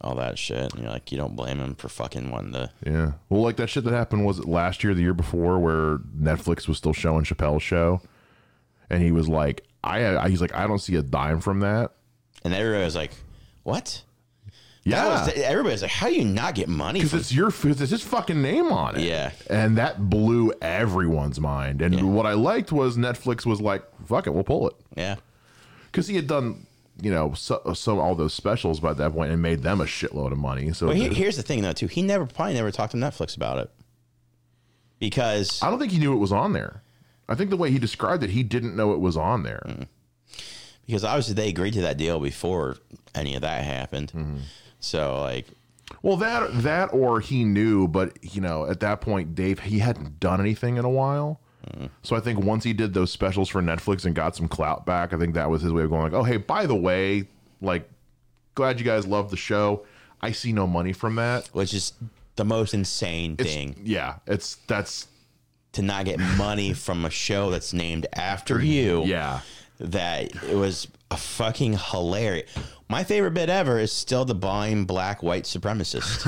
all 0.02 0.16
that 0.16 0.38
shit. 0.40 0.74
And 0.74 0.84
you're 0.84 0.92
like, 0.92 1.12
you 1.12 1.18
don't 1.18 1.36
blame 1.36 1.60
him 1.60 1.76
for 1.76 1.90
fucking 1.90 2.30
wanting 2.32 2.54
to. 2.54 2.72
Yeah. 2.86 3.12
Well, 3.30 3.42
like 3.42 3.58
that 3.58 3.70
shit 3.70 3.84
that 3.84 3.94
happened 3.94 4.26
was 4.26 4.40
it 4.40 4.46
last 4.48 4.84
year, 4.84 4.94
the 4.94 5.02
year 5.02 5.14
before, 5.14 5.60
where 5.60 5.98
Netflix 6.20 6.68
was 6.68 6.78
still 6.78 6.94
showing 6.94 7.24
Chappelle's 7.26 7.64
show, 7.64 8.02
and 8.90 9.04
he 9.04 9.12
was 9.12 9.28
like, 9.28 9.64
I, 9.84 10.16
I 10.18 10.30
he's 10.30 10.42
like, 10.42 10.54
I 10.56 10.68
don't 10.68 10.80
see 10.80 10.96
a 10.96 11.02
dime 11.02 11.40
from 11.42 11.60
that. 11.62 11.92
And 12.44 12.54
everybody 12.54 12.86
was 12.86 12.96
like, 12.96 13.12
what? 13.64 14.04
Yeah. 14.86 15.06
Was, 15.26 15.28
everybody's 15.36 15.82
like, 15.82 15.92
how 15.92 16.08
do 16.08 16.16
you 16.16 16.26
not 16.26 16.56
get 16.56 16.68
money 16.70 17.00
because 17.00 17.12
from 17.12 17.20
it's 17.20 17.34
your 17.34 17.50
it's 17.50 17.92
his 17.92 18.02
fucking 18.02 18.42
name 18.42 18.72
on 18.72 18.96
it. 18.96 19.04
Yeah. 19.04 19.32
and 19.50 19.78
that 19.78 20.10
blew 20.10 20.52
everyone's 20.62 21.40
mind. 21.40 21.82
And 21.82 22.16
what 22.16 22.26
I 22.26 22.34
liked 22.34 22.72
was 22.72 22.98
Netflix 22.98 23.46
was 23.46 23.62
like, 23.62 23.84
"Fuck 24.06 24.26
it, 24.26 24.32
we'll 24.34 24.44
pull 24.44 24.70
it," 24.70 24.76
Yeah. 24.96 25.16
because 25.92 26.08
he 26.08 26.16
had 26.16 26.28
done, 26.28 26.66
you 27.02 27.12
know, 27.12 27.34
so, 27.34 27.74
so 27.74 28.00
all 28.00 28.16
those 28.16 28.34
specials 28.34 28.80
by 28.80 28.94
that 28.94 29.14
point 29.14 29.32
and 29.32 29.42
made 29.42 29.64
them 29.64 29.82
a 29.82 29.86
shitload 29.86 30.32
of 30.32 30.38
money. 30.38 30.72
So 30.74 30.88
But 30.88 30.98
he, 30.98 31.10
here's 31.10 31.38
the 31.38 31.44
thing, 31.44 31.62
though, 31.62 31.74
too. 31.74 31.88
He 31.88 32.02
never 32.02 32.26
probably 32.26 32.54
never 32.54 32.72
talked 32.72 32.92
to 32.92 32.98
Netflix 32.98 33.36
about 33.36 33.60
it 33.60 33.72
because 35.00 35.62
I 35.62 35.70
don't 35.70 35.80
think 35.80 35.92
he 35.92 36.00
knew 36.00 36.14
it 36.14 36.18
was 36.18 36.32
on 36.32 36.54
there. 36.54 36.84
I 37.28 37.36
think 37.36 37.50
the 37.50 37.58
way 37.58 37.72
he 37.72 37.80
described 37.80 38.24
it, 38.24 38.32
he 38.32 38.44
didn't 38.44 38.76
know 38.76 38.94
it 38.94 39.00
was 39.00 39.16
on 39.16 39.44
there. 39.44 39.62
Mm. 39.66 39.88
because 40.86 41.04
obviously 41.04 41.36
they 41.36 41.50
agreed 41.50 41.74
to 41.76 41.82
that 41.82 41.98
deal 41.98 42.20
before 42.20 42.78
any 43.14 43.36
of 43.36 43.42
that 43.42 43.64
happened. 43.64 44.12
Mm-hmm. 44.12 44.38
So 44.80 45.22
like, 45.22 45.46
Well, 46.02 46.18
that 46.18 46.64
that 46.64 46.88
or 46.94 47.20
he 47.20 47.44
knew, 47.44 47.88
but 47.88 48.18
you 48.24 48.42
know, 48.42 48.66
at 48.66 48.80
that 48.80 49.02
point, 49.02 49.36
Dave 49.36 49.60
he 49.60 49.80
hadn't 49.80 50.20
done 50.20 50.40
anything 50.40 50.78
in 50.78 50.86
a 50.86 50.90
while. 50.90 51.40
So 52.04 52.16
I 52.16 52.20
think 52.20 52.40
once 52.40 52.64
he 52.64 52.74
did 52.74 52.94
those 52.94 53.12
specials 53.12 53.50
for 53.50 53.62
Netflix 53.62 54.06
and 54.06 54.16
got 54.16 54.36
some 54.36 54.48
clout 54.48 54.86
back, 54.86 55.14
I 55.14 55.18
think 55.18 55.36
that 55.36 55.50
was 55.50 55.62
his 55.62 55.72
way 55.74 55.84
of 55.84 55.90
going 55.90 56.04
like, 56.04 56.14
"Oh, 56.14 56.24
hey, 56.24 56.38
by 56.38 56.66
the 56.66 56.76
way, 56.76 57.28
like, 57.62 57.90
glad 58.56 58.80
you 58.80 58.86
guys 58.86 59.06
love 59.08 59.30
the 59.32 59.38
show. 59.38 59.86
I 60.22 60.32
see 60.32 60.52
no 60.52 60.68
money 60.68 60.94
from 60.94 61.16
that." 61.16 61.48
which 61.54 61.74
is 61.74 61.94
the 62.36 62.46
most 62.46 62.74
insane 62.74 63.34
It's- 63.40 63.54
thing 63.54 63.82
yeah, 63.84 64.16
it's 64.28 64.56
that's 64.68 65.08
to 65.74 65.82
not 65.82 66.06
get 66.06 66.20
money 66.38 66.74
from 66.74 67.06
a 67.06 67.10
show 67.10 67.50
that's 67.52 67.74
named 67.74 68.08
after 68.14 68.60
you. 68.64 69.04
yeah. 69.06 69.42
that 69.80 70.32
it 70.50 70.56
was 70.56 70.88
a 71.12 71.16
fucking 71.18 71.78
hilarious. 71.92 72.50
My 72.90 73.04
favorite 73.04 73.32
bit 73.36 73.50
ever 73.50 73.80
is 73.80 73.92
still 73.92 74.26
the 74.26 74.34
blind 74.36 74.88
black 74.88 75.22
white 75.24 75.44
supremacist, 75.46 76.26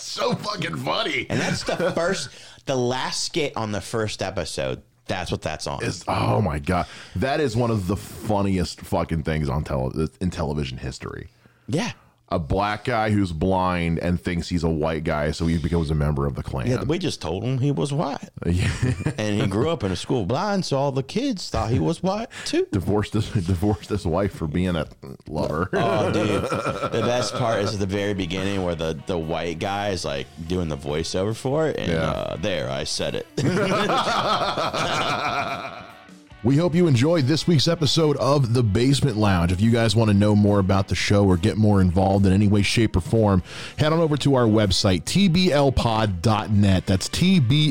so 0.00 0.34
fucking 0.34 0.76
funny. 0.76 1.26
and 1.30 1.38
that's 1.40 1.62
the 1.64 1.92
first, 1.92 2.30
the 2.66 2.76
last 2.76 3.24
skit 3.24 3.56
on 3.56 3.72
the 3.72 3.80
first 3.80 4.22
episode. 4.22 4.82
That's 5.06 5.32
what 5.32 5.42
that's 5.42 5.66
on. 5.66 5.78
It's- 5.78 6.04
oh 6.06 6.40
my 6.40 6.58
god, 6.60 6.86
that 7.16 7.40
is 7.40 7.56
one 7.56 7.70
of 7.72 7.86
the 7.88 7.96
funniest 7.96 8.80
fucking 8.82 9.24
things 9.24 9.48
on 9.48 9.64
tele 9.64 10.08
in 10.20 10.30
television 10.30 10.78
history. 10.78 11.28
yeah, 11.66 11.92
A 12.32 12.38
black 12.38 12.84
guy 12.84 13.10
who's 13.10 13.32
blind 13.32 13.98
and 13.98 14.20
thinks 14.20 14.48
he's 14.48 14.62
a 14.62 14.68
white 14.70 15.02
guy, 15.02 15.32
so 15.32 15.46
he 15.48 15.58
becomes 15.58 15.90
a 15.90 15.96
member 15.96 16.26
of 16.26 16.36
the 16.36 16.42
Klan. 16.44 16.68
yeah. 16.68 16.84
We 16.84 16.96
just 16.98 17.20
told 17.20 17.42
him 17.42 17.58
he 17.58 17.72
was 17.72 17.92
white, 17.92 18.28
and 18.46 19.40
he 19.40 19.46
grew 19.48 19.68
up 19.68 19.82
in 19.82 19.90
a 19.90 19.96
school 19.96 20.24
blind, 20.26 20.64
so 20.64 20.78
all 20.78 20.92
the 20.92 21.02
kids 21.02 21.50
thought 21.50 21.70
he 21.70 21.80
was 21.80 22.02
white 22.04 22.28
too. 22.44 22.68
divorced 22.70 23.14
his 23.14 23.28
divorced 23.46 23.88
his 23.90 24.06
wife 24.06 24.32
for 24.32 24.46
being 24.46 24.76
a 24.76 24.86
lover. 25.28 25.68
Oh, 25.72 26.12
dude. 26.12 26.42
The 26.90 27.02
best 27.06 27.34
part 27.34 27.60
is 27.62 27.74
at 27.74 27.80
the 27.80 27.86
very 27.86 28.14
beginning 28.14 28.62
where 28.62 28.74
the, 28.74 28.98
the 29.06 29.18
white 29.18 29.58
guy 29.58 29.88
is 29.90 30.04
like 30.04 30.26
doing 30.46 30.68
the 30.68 30.76
voiceover 30.76 31.34
for 31.34 31.66
it. 31.68 31.76
And 31.78 31.90
Yeah. 31.92 31.98
uh, 32.10 32.36
there, 32.36 32.70
I 32.70 32.84
said 32.84 33.14
it. 33.16 33.26
We 36.42 36.56
hope 36.56 36.74
you 36.74 36.86
enjoyed 36.86 37.26
this 37.26 37.46
week's 37.46 37.68
episode 37.68 38.16
of 38.16 38.54
The 38.54 38.62
Basement 38.62 39.18
Lounge. 39.18 39.52
If 39.52 39.60
you 39.60 39.70
guys 39.70 39.94
want 39.94 40.08
to 40.08 40.16
know 40.16 40.34
more 40.34 40.58
about 40.58 40.88
the 40.88 40.94
show 40.94 41.26
or 41.26 41.36
get 41.36 41.58
more 41.58 41.82
involved 41.82 42.24
in 42.24 42.32
any 42.32 42.48
way, 42.48 42.62
shape, 42.62 42.96
or 42.96 43.02
form, 43.02 43.42
head 43.76 43.92
on 43.92 43.98
over 43.98 44.16
to 44.16 44.36
our 44.36 44.46
website, 44.46 45.02
tblpod.net. 45.02 46.86
That's 46.86 47.10
tblpod.net. 47.10 47.62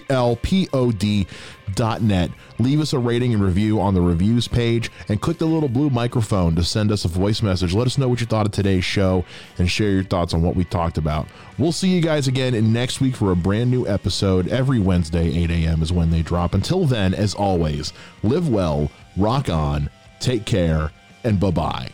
Leave 2.60 2.82
us 2.82 2.94
a 2.94 3.00
rating 3.00 3.34
and 3.34 3.42
review 3.42 3.80
on 3.80 3.94
the 3.94 4.02
reviews 4.02 4.48
page 4.48 4.92
and 5.08 5.22
click 5.22 5.38
the 5.38 5.46
little 5.46 5.70
blue 5.70 5.90
microphone 5.90 6.56
to 6.56 6.64
send 6.64 6.92
us 6.92 7.06
a 7.06 7.08
voice 7.08 7.42
message. 7.42 7.74
Let 7.74 7.88
us 7.88 7.98
know 7.98 8.08
what 8.10 8.20
you 8.20 8.26
thought 8.26 8.46
of 8.46 8.52
today's 8.52 8.84
show 8.84 9.24
and 9.58 9.70
share 9.70 9.92
your 9.92 10.04
thoughts 10.04 10.34
on 10.34 10.42
what 10.42 10.56
we 10.56 10.66
talked 10.66 10.98
about. 10.98 11.28
We'll 11.58 11.72
see 11.72 11.90
you 11.90 12.02
guys 12.02 12.28
again 12.28 12.54
in 12.54 12.74
next 12.74 13.00
week 13.00 13.16
for 13.16 13.32
a 13.32 13.36
brand 13.36 13.72
new 13.72 13.88
episode. 13.88 14.48
Every 14.50 14.80
Wednesday, 14.80 15.36
8 15.44 15.52
a.m. 15.52 15.82
is 15.82 15.94
when 15.94 16.12
they 16.12 16.22
drop. 16.22 16.54
Until 16.54 16.86
then, 16.86 17.14
as 17.14 17.34
always, 17.34 17.94
live 18.24 18.50
well, 18.50 18.92
rock 19.16 19.50
on, 19.50 19.90
take 20.20 20.46
care, 20.46 20.92
and 21.24 21.40
bye 21.40 21.52
bye. 21.52 21.90